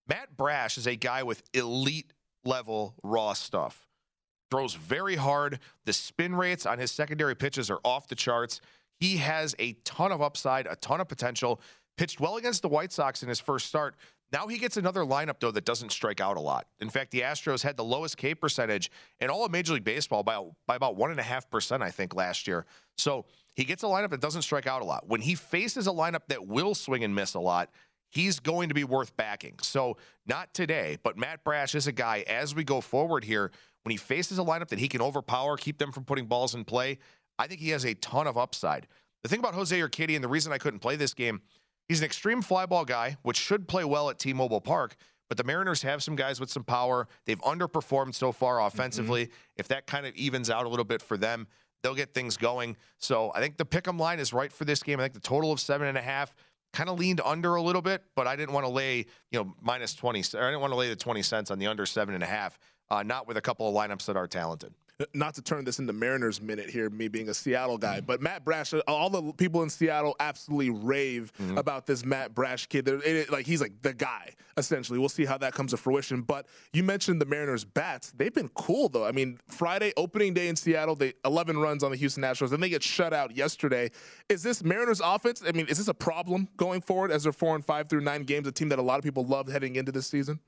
Matt 0.09 0.37
Brash 0.37 0.77
is 0.77 0.87
a 0.87 0.97
guy 0.97 1.23
with 1.23 1.43
elite 1.55 2.13
level 2.45 2.97
raw 3.03 3.33
stuff. 3.33 3.87
Throws 4.51 4.75
very 4.75 5.17
hard. 5.17 5.61
The 5.87 5.95
spin 5.95 6.35
rates 6.35 6.67
on 6.67 6.79
his 6.79 6.91
secondary 6.91 7.35
pitches 7.35 7.71
are 7.71 7.81
off 7.85 8.09
the 8.09 8.15
charts. 8.15 8.61
He 9.03 9.17
has 9.17 9.57
a 9.59 9.73
ton 9.85 10.13
of 10.13 10.23
upside, 10.23 10.69
a 10.69 10.77
ton 10.77 11.01
of 11.01 11.09
potential. 11.09 11.61
Pitched 11.97 12.21
well 12.21 12.37
against 12.37 12.63
the 12.63 12.69
White 12.69 12.93
Sox 12.93 13.25
in 13.25 13.29
his 13.29 13.41
first 13.41 13.67
start. 13.67 13.97
Now 14.33 14.47
he 14.47 14.59
gets 14.59 14.77
another 14.77 15.01
lineup, 15.01 15.41
though, 15.41 15.51
that 15.51 15.65
doesn't 15.65 15.91
strike 15.91 16.21
out 16.21 16.37
a 16.37 16.41
lot. 16.41 16.69
In 16.79 16.89
fact, 16.89 17.11
the 17.11 17.23
Astros 17.23 17.65
had 17.65 17.77
the 17.77 17.83
lowest 17.83 18.17
K 18.17 18.33
percentage 18.33 18.93
in 19.19 19.29
all 19.29 19.45
of 19.45 19.51
Major 19.51 19.73
League 19.73 19.83
Baseball 19.83 20.23
by, 20.23 20.41
by 20.69 20.77
about 20.77 20.97
1.5%, 20.97 21.83
I 21.83 21.91
think, 21.91 22.15
last 22.15 22.47
year. 22.47 22.65
So 22.97 23.25
he 23.55 23.65
gets 23.65 23.83
a 23.83 23.87
lineup 23.87 24.11
that 24.11 24.21
doesn't 24.21 24.43
strike 24.43 24.69
out 24.69 24.83
a 24.83 24.85
lot. 24.85 25.09
When 25.09 25.21
he 25.21 25.35
faces 25.35 25.89
a 25.89 25.93
lineup 25.93 26.27
that 26.29 26.47
will 26.47 26.77
swing 26.77 27.03
and 27.03 27.13
miss 27.13 27.35
a 27.35 27.41
lot, 27.41 27.71
he's 28.09 28.39
going 28.39 28.69
to 28.69 28.75
be 28.77 28.85
worth 28.85 29.17
backing. 29.17 29.57
So 29.63 29.97
not 30.27 30.55
today, 30.55 30.97
but 31.03 31.19
Matt 31.19 31.43
Brash 31.43 31.75
is 31.75 31.89
a 31.89 31.93
guy, 31.93 32.25
as 32.29 32.55
we 32.55 32.63
go 32.63 32.81
forward 32.81 33.25
here, 33.25 33.51
when 33.83 33.91
he 33.91 33.97
faces 33.97 34.39
a 34.39 34.43
lineup 34.43 34.69
that 34.69 34.79
he 34.79 34.87
can 34.87 35.03
overpower, 35.03 35.57
keep 35.57 35.79
them 35.79 35.91
from 35.91 36.05
putting 36.05 36.27
balls 36.27 36.55
in 36.55 36.65
play, 36.65 36.99
I 37.43 37.47
think 37.47 37.61
he 37.61 37.71
has 37.71 37.85
a 37.85 37.95
ton 37.95 38.27
of 38.27 38.39
upside. 38.39 38.87
The 39.23 39.29
thing 39.29 39.41
about 39.41 39.55
Jose 39.55 39.79
Urquidy 39.79 40.15
and 40.15 40.25
the 40.25 40.29
reason 40.29 40.53
I 40.53 40.59
couldn't 40.59 40.81
play 40.81 40.97
this 40.97 41.15
game– 41.15 41.43
He's 41.89 42.01
an 42.01 42.07
extreme 42.07 42.43
flyball 42.43 42.87
guy, 42.87 43.17
which 43.23 43.37
should 43.37 43.69
play 43.69 43.85
well 43.85 44.09
at 44.11 44.19
T 44.19 44.33
Mobile 44.33 44.61
Park. 44.61 44.97
But 45.29 45.37
the 45.39 45.45
Mariners 45.45 45.83
have 45.83 46.03
some 46.03 46.17
guys 46.17 46.41
with 46.41 46.51
some 46.51 46.65
power. 46.65 47.09
They've 47.27 47.41
underperformed 47.41 48.15
so 48.15 48.33
far 48.33 48.63
offensively. 48.63 49.27
Mm-hmm. 49.27 49.35
If 49.57 49.69
that 49.69 49.87
kind 49.87 50.07
of 50.07 50.15
evens 50.15 50.51
out 50.51 50.67
a 50.67 50.69
little 50.69 50.85
bit 50.85 51.01
for 51.01 51.17
them, 51.17 51.47
they'll 51.83 51.95
get 51.95 52.13
things 52.15 52.37
going. 52.37 52.77
So 52.99 53.33
I 53.35 53.41
think 53.41 53.57
the 53.57 53.65
pick 53.65 53.89
'em 53.89 53.99
line 53.99 54.21
is 54.21 54.33
right 54.33 54.53
for 54.53 54.65
this 54.65 54.83
game. 54.83 55.01
I 55.01 55.05
think 55.05 55.15
the 55.15 55.21
total 55.21 55.53
of 55.53 55.61
seven 55.61 55.87
and 55.87 55.99
a 55.99 56.03
half 56.03 56.35
kind 56.73 56.89
of 56.89 56.99
leaned 56.99 57.21
under 57.23 57.57
a 57.57 57.63
little 57.63 57.83
bit, 57.83 58.03
but 58.15 58.27
I 58.27 58.37
didn't 58.37 58.55
want 58.55 58.65
to 58.65 58.73
lay, 58.73 59.05
you 59.31 59.39
know, 59.39 59.55
minus 59.61 59.95
20. 59.95 60.21
Or 60.35 60.45
I 60.45 60.47
didn't 60.47 60.61
want 60.61 60.73
to 60.73 60.77
lay 60.77 60.89
the 60.89 60.97
20 60.97 61.23
cents 61.23 61.51
on 61.51 61.59
the 61.59 61.67
under 61.67 61.85
seven 61.87 62.15
and 62.15 62.23
a 62.23 62.27
half, 62.27 62.59
uh, 62.91 63.03
not 63.03 63.27
with 63.27 63.37
a 63.37 63.43
couple 63.43 63.69
of 63.69 63.75
lineups 63.75 64.07
that 64.07 64.17
are 64.17 64.27
talented 64.27 64.73
not 65.15 65.35
to 65.35 65.43
turn 65.43 65.65
this 65.65 65.79
into 65.79 65.93
Mariners 65.93 66.41
minute 66.41 66.71
here, 66.71 66.91
me 66.91 67.09
being 67.09 67.29
a 67.29 67.35
Seattle 67.35 67.79
guy, 67.79 68.01
but 68.01 68.21
Matt 68.21 68.45
Brash, 68.45 68.73
all 68.87 69.11
the 69.11 69.33
people 69.33 69.63
in 69.63 69.71
Seattle 69.71 70.17
absolutely 70.21 70.71
rave 70.71 71.33
mm-hmm. 71.41 71.59
about 71.59 71.87
this 71.87 72.05
Matt 72.05 72.35
Brash 72.35 72.67
kid. 72.67 72.89
It, 72.89 73.31
like 73.31 73.47
he's 73.47 73.61
like 73.61 73.83
the 73.83 73.95
guy 73.95 74.35
essentially. 74.57 74.99
We'll 74.99 75.09
see 75.09 75.25
how 75.25 75.39
that 75.39 75.55
comes 75.55 75.71
to 75.71 75.77
fruition. 75.77 76.23
But 76.23 76.47
you 76.73 76.83
mentioned 76.83 77.21
the 77.21 77.27
Mariners 77.27 77.65
bats; 77.65 78.13
they've 78.13 78.33
been 78.33 78.51
cool 78.51 78.89
though. 78.89 79.05
I 79.05 79.13
mean, 79.13 79.39
Friday 79.49 79.93
opening 79.97 80.35
day 80.35 80.49
in 80.49 80.57
Seattle, 80.57 80.95
they 80.95 81.15
11 81.25 81.59
runs 81.59 81.83
on 81.83 81.91
the 81.91 81.97
Houston 81.97 82.23
Astros, 82.23 82.51
then 82.51 82.61
they 82.61 82.69
get 82.69 82.83
shut 82.83 83.13
out 83.13 83.35
yesterday. 83.37 83.91
Is 84.29 84.43
this 84.43 84.63
Mariners 84.63 85.01
offense? 85.03 85.43
I 85.47 85.53
mean, 85.53 85.67
is 85.67 85.79
this 85.79 85.89
a 85.89 85.95
problem 85.95 86.49
going 86.57 86.81
forward 86.81 87.11
as 87.11 87.25
they're 87.25 87.33
four 87.33 87.55
and 87.55 87.65
five 87.65 87.89
through 87.89 88.03
nine 88.03 88.25
games? 88.25 88.47
A 88.47 88.53
team 88.53 88.69
that 88.71 88.79
a 88.79 88.83
lot 88.83 88.99
of 88.99 89.05
people 89.05 89.25
loved 89.25 89.51
heading 89.51 89.77
into 89.77 89.93
this 89.93 90.07
season. 90.07 90.41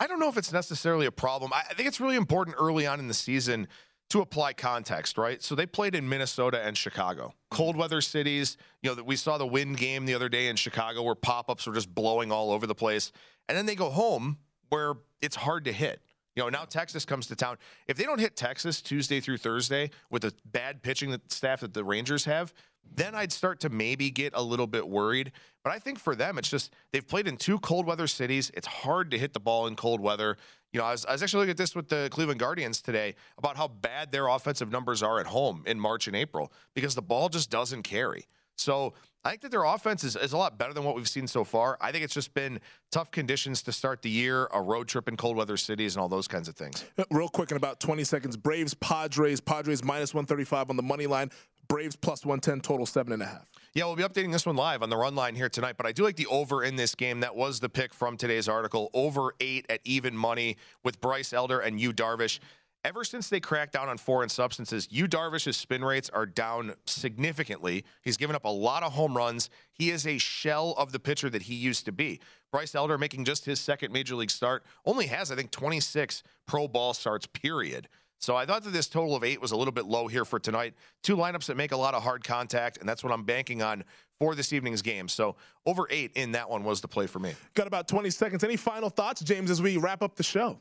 I 0.00 0.06
don't 0.06 0.18
know 0.18 0.28
if 0.28 0.36
it's 0.36 0.52
necessarily 0.52 1.06
a 1.06 1.12
problem. 1.12 1.52
I 1.52 1.62
think 1.74 1.88
it's 1.88 2.00
really 2.00 2.16
important 2.16 2.56
early 2.58 2.86
on 2.86 2.98
in 2.98 3.08
the 3.08 3.14
season 3.14 3.68
to 4.10 4.20
apply 4.20 4.52
context, 4.52 5.16
right? 5.16 5.42
So 5.42 5.54
they 5.54 5.64
played 5.64 5.94
in 5.94 6.06
Minnesota 6.06 6.60
and 6.62 6.76
Chicago, 6.76 7.32
cold 7.50 7.76
weather 7.76 8.00
cities. 8.00 8.58
You 8.82 8.90
know, 8.90 8.94
that 8.96 9.06
we 9.06 9.16
saw 9.16 9.38
the 9.38 9.46
wind 9.46 9.78
game 9.78 10.04
the 10.04 10.14
other 10.14 10.28
day 10.28 10.48
in 10.48 10.56
Chicago 10.56 11.02
where 11.02 11.14
pop 11.14 11.48
ups 11.48 11.66
were 11.66 11.72
just 11.72 11.94
blowing 11.94 12.30
all 12.30 12.50
over 12.50 12.66
the 12.66 12.74
place. 12.74 13.10
And 13.48 13.56
then 13.56 13.64
they 13.64 13.74
go 13.74 13.90
home 13.90 14.38
where 14.68 14.94
it's 15.22 15.36
hard 15.36 15.64
to 15.64 15.72
hit. 15.72 16.00
You 16.36 16.42
know, 16.42 16.48
now 16.48 16.64
Texas 16.64 17.04
comes 17.04 17.26
to 17.28 17.36
town. 17.36 17.58
If 17.86 17.96
they 17.96 18.04
don't 18.04 18.18
hit 18.18 18.36
Texas 18.36 18.80
Tuesday 18.80 19.20
through 19.20 19.38
Thursday 19.38 19.90
with 20.10 20.22
the 20.22 20.34
bad 20.44 20.82
pitching 20.82 21.18
staff 21.28 21.60
that 21.60 21.74
the 21.74 21.84
Rangers 21.84 22.24
have, 22.24 22.52
then 22.94 23.14
I'd 23.14 23.32
start 23.32 23.60
to 23.60 23.70
maybe 23.70 24.10
get 24.10 24.32
a 24.34 24.42
little 24.42 24.66
bit 24.66 24.86
worried. 24.88 25.32
But 25.64 25.72
I 25.72 25.78
think 25.78 25.98
for 25.98 26.14
them, 26.14 26.38
it's 26.38 26.50
just 26.50 26.72
they've 26.92 27.06
played 27.06 27.28
in 27.28 27.36
two 27.36 27.58
cold 27.58 27.86
weather 27.86 28.06
cities. 28.06 28.50
It's 28.54 28.66
hard 28.66 29.10
to 29.12 29.18
hit 29.18 29.32
the 29.32 29.40
ball 29.40 29.66
in 29.66 29.76
cold 29.76 30.00
weather. 30.00 30.36
You 30.72 30.80
know, 30.80 30.86
I 30.86 30.92
was, 30.92 31.04
I 31.06 31.12
was 31.12 31.22
actually 31.22 31.40
looking 31.40 31.52
at 31.52 31.56
this 31.56 31.74
with 31.74 31.88
the 31.88 32.08
Cleveland 32.10 32.40
Guardians 32.40 32.82
today 32.82 33.14
about 33.38 33.56
how 33.56 33.68
bad 33.68 34.10
their 34.10 34.26
offensive 34.26 34.70
numbers 34.70 35.02
are 35.02 35.20
at 35.20 35.26
home 35.26 35.62
in 35.66 35.78
March 35.78 36.06
and 36.06 36.16
April 36.16 36.52
because 36.74 36.94
the 36.94 37.02
ball 37.02 37.28
just 37.28 37.50
doesn't 37.50 37.82
carry. 37.82 38.26
So 38.56 38.94
I 39.24 39.30
think 39.30 39.42
that 39.42 39.50
their 39.50 39.64
offense 39.64 40.02
is, 40.02 40.16
is 40.16 40.32
a 40.32 40.36
lot 40.36 40.58
better 40.58 40.74
than 40.74 40.84
what 40.84 40.96
we've 40.96 41.08
seen 41.08 41.26
so 41.26 41.44
far. 41.44 41.78
I 41.80 41.92
think 41.92 42.04
it's 42.04 42.14
just 42.14 42.34
been 42.34 42.60
tough 42.90 43.10
conditions 43.10 43.62
to 43.62 43.72
start 43.72 44.02
the 44.02 44.10
year, 44.10 44.48
a 44.52 44.60
road 44.60 44.88
trip 44.88 45.08
in 45.08 45.16
cold 45.16 45.36
weather 45.36 45.56
cities, 45.56 45.94
and 45.94 46.02
all 46.02 46.08
those 46.08 46.26
kinds 46.26 46.48
of 46.48 46.56
things. 46.56 46.84
Uh, 46.98 47.04
real 47.10 47.28
quick, 47.28 47.50
in 47.50 47.56
about 47.56 47.78
20 47.78 48.02
seconds 48.04 48.36
Braves, 48.36 48.74
Padres, 48.74 49.40
Padres 49.40 49.84
minus 49.84 50.12
135 50.12 50.70
on 50.70 50.76
the 50.76 50.82
money 50.82 51.06
line. 51.06 51.30
Braves 51.68 51.96
plus 51.96 52.26
110, 52.26 52.60
total 52.60 52.84
seven 52.84 53.12
and 53.12 53.22
a 53.22 53.26
half. 53.26 53.46
Yeah, 53.74 53.84
we'll 53.84 53.96
be 53.96 54.02
updating 54.02 54.32
this 54.32 54.44
one 54.44 54.56
live 54.56 54.82
on 54.82 54.90
the 54.90 54.96
run 54.96 55.14
line 55.14 55.34
here 55.34 55.48
tonight, 55.48 55.76
but 55.78 55.86
I 55.86 55.92
do 55.92 56.02
like 56.02 56.16
the 56.16 56.26
over 56.26 56.62
in 56.62 56.76
this 56.76 56.94
game. 56.94 57.20
That 57.20 57.34
was 57.34 57.60
the 57.60 57.70
pick 57.70 57.94
from 57.94 58.18
today's 58.18 58.48
article. 58.48 58.90
Over 58.92 59.34
eight 59.40 59.64
at 59.70 59.80
even 59.84 60.14
money 60.14 60.58
with 60.84 61.00
Bryce 61.00 61.32
Elder 61.32 61.60
and 61.60 61.80
Yu 61.80 61.92
Darvish. 61.94 62.40
Ever 62.84 63.04
since 63.04 63.28
they 63.28 63.38
cracked 63.38 63.74
down 63.74 63.88
on 63.88 63.96
foreign 63.96 64.28
substances, 64.28 64.88
Yu 64.90 65.06
Darvish's 65.06 65.56
spin 65.56 65.84
rates 65.84 66.10
are 66.10 66.26
down 66.26 66.74
significantly. 66.84 67.84
He's 68.02 68.16
given 68.16 68.34
up 68.34 68.44
a 68.44 68.48
lot 68.48 68.82
of 68.82 68.92
home 68.92 69.16
runs. 69.16 69.50
He 69.72 69.90
is 69.90 70.04
a 70.04 70.18
shell 70.18 70.74
of 70.76 70.90
the 70.90 70.98
pitcher 70.98 71.30
that 71.30 71.42
he 71.42 71.54
used 71.54 71.84
to 71.84 71.92
be. 71.92 72.18
Bryce 72.50 72.74
Elder, 72.74 72.98
making 72.98 73.24
just 73.24 73.44
his 73.44 73.60
second 73.60 73.92
major 73.92 74.16
league 74.16 74.32
start, 74.32 74.64
only 74.84 75.06
has, 75.06 75.30
I 75.30 75.36
think, 75.36 75.52
26 75.52 76.24
pro 76.44 76.66
ball 76.66 76.92
starts, 76.92 77.24
period. 77.24 77.86
So 78.18 78.34
I 78.34 78.46
thought 78.46 78.64
that 78.64 78.72
this 78.72 78.88
total 78.88 79.14
of 79.14 79.22
eight 79.22 79.40
was 79.40 79.52
a 79.52 79.56
little 79.56 79.72
bit 79.72 79.84
low 79.84 80.08
here 80.08 80.24
for 80.24 80.40
tonight. 80.40 80.74
Two 81.04 81.16
lineups 81.16 81.46
that 81.46 81.56
make 81.56 81.70
a 81.70 81.76
lot 81.76 81.94
of 81.94 82.02
hard 82.02 82.24
contact, 82.24 82.78
and 82.78 82.88
that's 82.88 83.04
what 83.04 83.12
I'm 83.12 83.22
banking 83.22 83.62
on 83.62 83.84
for 84.18 84.34
this 84.34 84.52
evening's 84.52 84.82
game. 84.82 85.06
So 85.06 85.36
over 85.66 85.86
eight 85.88 86.12
in 86.16 86.32
that 86.32 86.50
one 86.50 86.64
was 86.64 86.80
the 86.80 86.88
play 86.88 87.06
for 87.06 87.20
me. 87.20 87.34
Got 87.54 87.68
about 87.68 87.86
20 87.86 88.10
seconds. 88.10 88.42
Any 88.42 88.56
final 88.56 88.90
thoughts, 88.90 89.22
James, 89.22 89.52
as 89.52 89.62
we 89.62 89.76
wrap 89.76 90.02
up 90.02 90.16
the 90.16 90.24
show? 90.24 90.60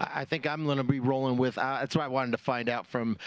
I 0.00 0.24
think 0.24 0.46
I'm 0.46 0.64
going 0.64 0.78
to 0.78 0.84
be 0.84 1.00
rolling 1.00 1.36
with. 1.36 1.58
Uh, 1.58 1.78
that's 1.80 1.94
why 1.94 2.04
I 2.04 2.08
wanted 2.08 2.32
to 2.32 2.38
find 2.38 2.68
out 2.68 2.86
from 2.86 3.18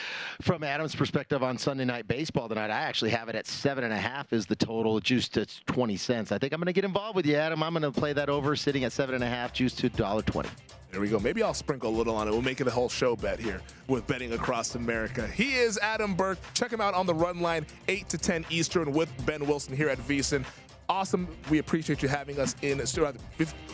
from 0.42 0.64
Adam's 0.64 0.96
perspective 0.96 1.44
on 1.44 1.58
Sunday 1.58 1.86
Night 1.86 2.08
Baseball 2.08 2.50
tonight. 2.50 2.72
I 2.72 2.82
actually 2.82 3.12
have 3.12 3.30
it 3.30 3.36
at 3.36 3.46
seven 3.48 3.84
and 3.84 3.94
a 3.94 3.98
half 3.98 4.34
is 4.34 4.46
the 4.46 4.56
total, 4.56 5.00
juice 5.00 5.30
to 5.30 5.46
twenty 5.66 5.98
cents. 5.98 6.32
I 6.32 6.38
think 6.38 6.54
I'm 6.54 6.60
going 6.60 6.68
to 6.68 6.74
get 6.74 6.86
involved 6.86 7.16
with 7.16 7.26
you, 7.26 7.36
Adam. 7.36 7.62
I'm 7.62 7.74
going 7.74 7.84
to 7.84 7.92
play 7.92 8.14
that 8.14 8.30
over, 8.30 8.56
sitting 8.56 8.84
at 8.84 8.92
seven 8.92 9.16
and 9.16 9.24
a 9.24 9.28
half, 9.28 9.54
juice 9.54 9.74
to 9.76 9.90
dollar 9.90 10.24
twenty. 10.24 10.50
There 10.92 11.02
we 11.02 11.10
go. 11.10 11.20
Maybe 11.20 11.42
I'll 11.42 11.56
sprinkle 11.56 11.90
a 11.90 11.96
little 11.96 12.16
on 12.16 12.28
it. 12.28 12.32
We'll 12.32 12.44
make 12.44 12.62
it 12.62 12.68
a 12.68 12.72
whole 12.72 12.90
show 12.90 13.16
bet 13.16 13.40
here 13.40 13.62
with 13.88 14.06
betting 14.06 14.34
across 14.34 14.76
America. 14.76 15.26
He 15.28 15.56
is 15.56 15.80
Adam 15.80 16.14
Burke. 16.14 16.38
Check 16.54 16.72
him 16.72 16.82
out 16.82 16.94
on 16.94 17.08
the 17.08 17.16
run 17.16 17.40
line, 17.40 17.66
8 17.88 18.08
to 18.10 18.18
10 18.20 18.46
Eastern 18.52 18.92
with 18.92 19.10
Ben 19.26 19.48
Wilson 19.48 19.76
here 19.76 19.90
at 19.90 19.98
VSIN. 19.98 20.46
Awesome. 20.88 21.28
We 21.50 21.58
appreciate 21.58 22.04
you 22.04 22.10
having 22.10 22.40
us 22.40 22.56
in 22.62 22.86
studio. 22.86 23.14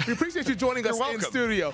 We 0.07 0.13
appreciate 0.13 0.47
you 0.47 0.55
joining 0.55 0.87
us 0.87 0.97
in 1.11 1.19
studio. 1.19 1.73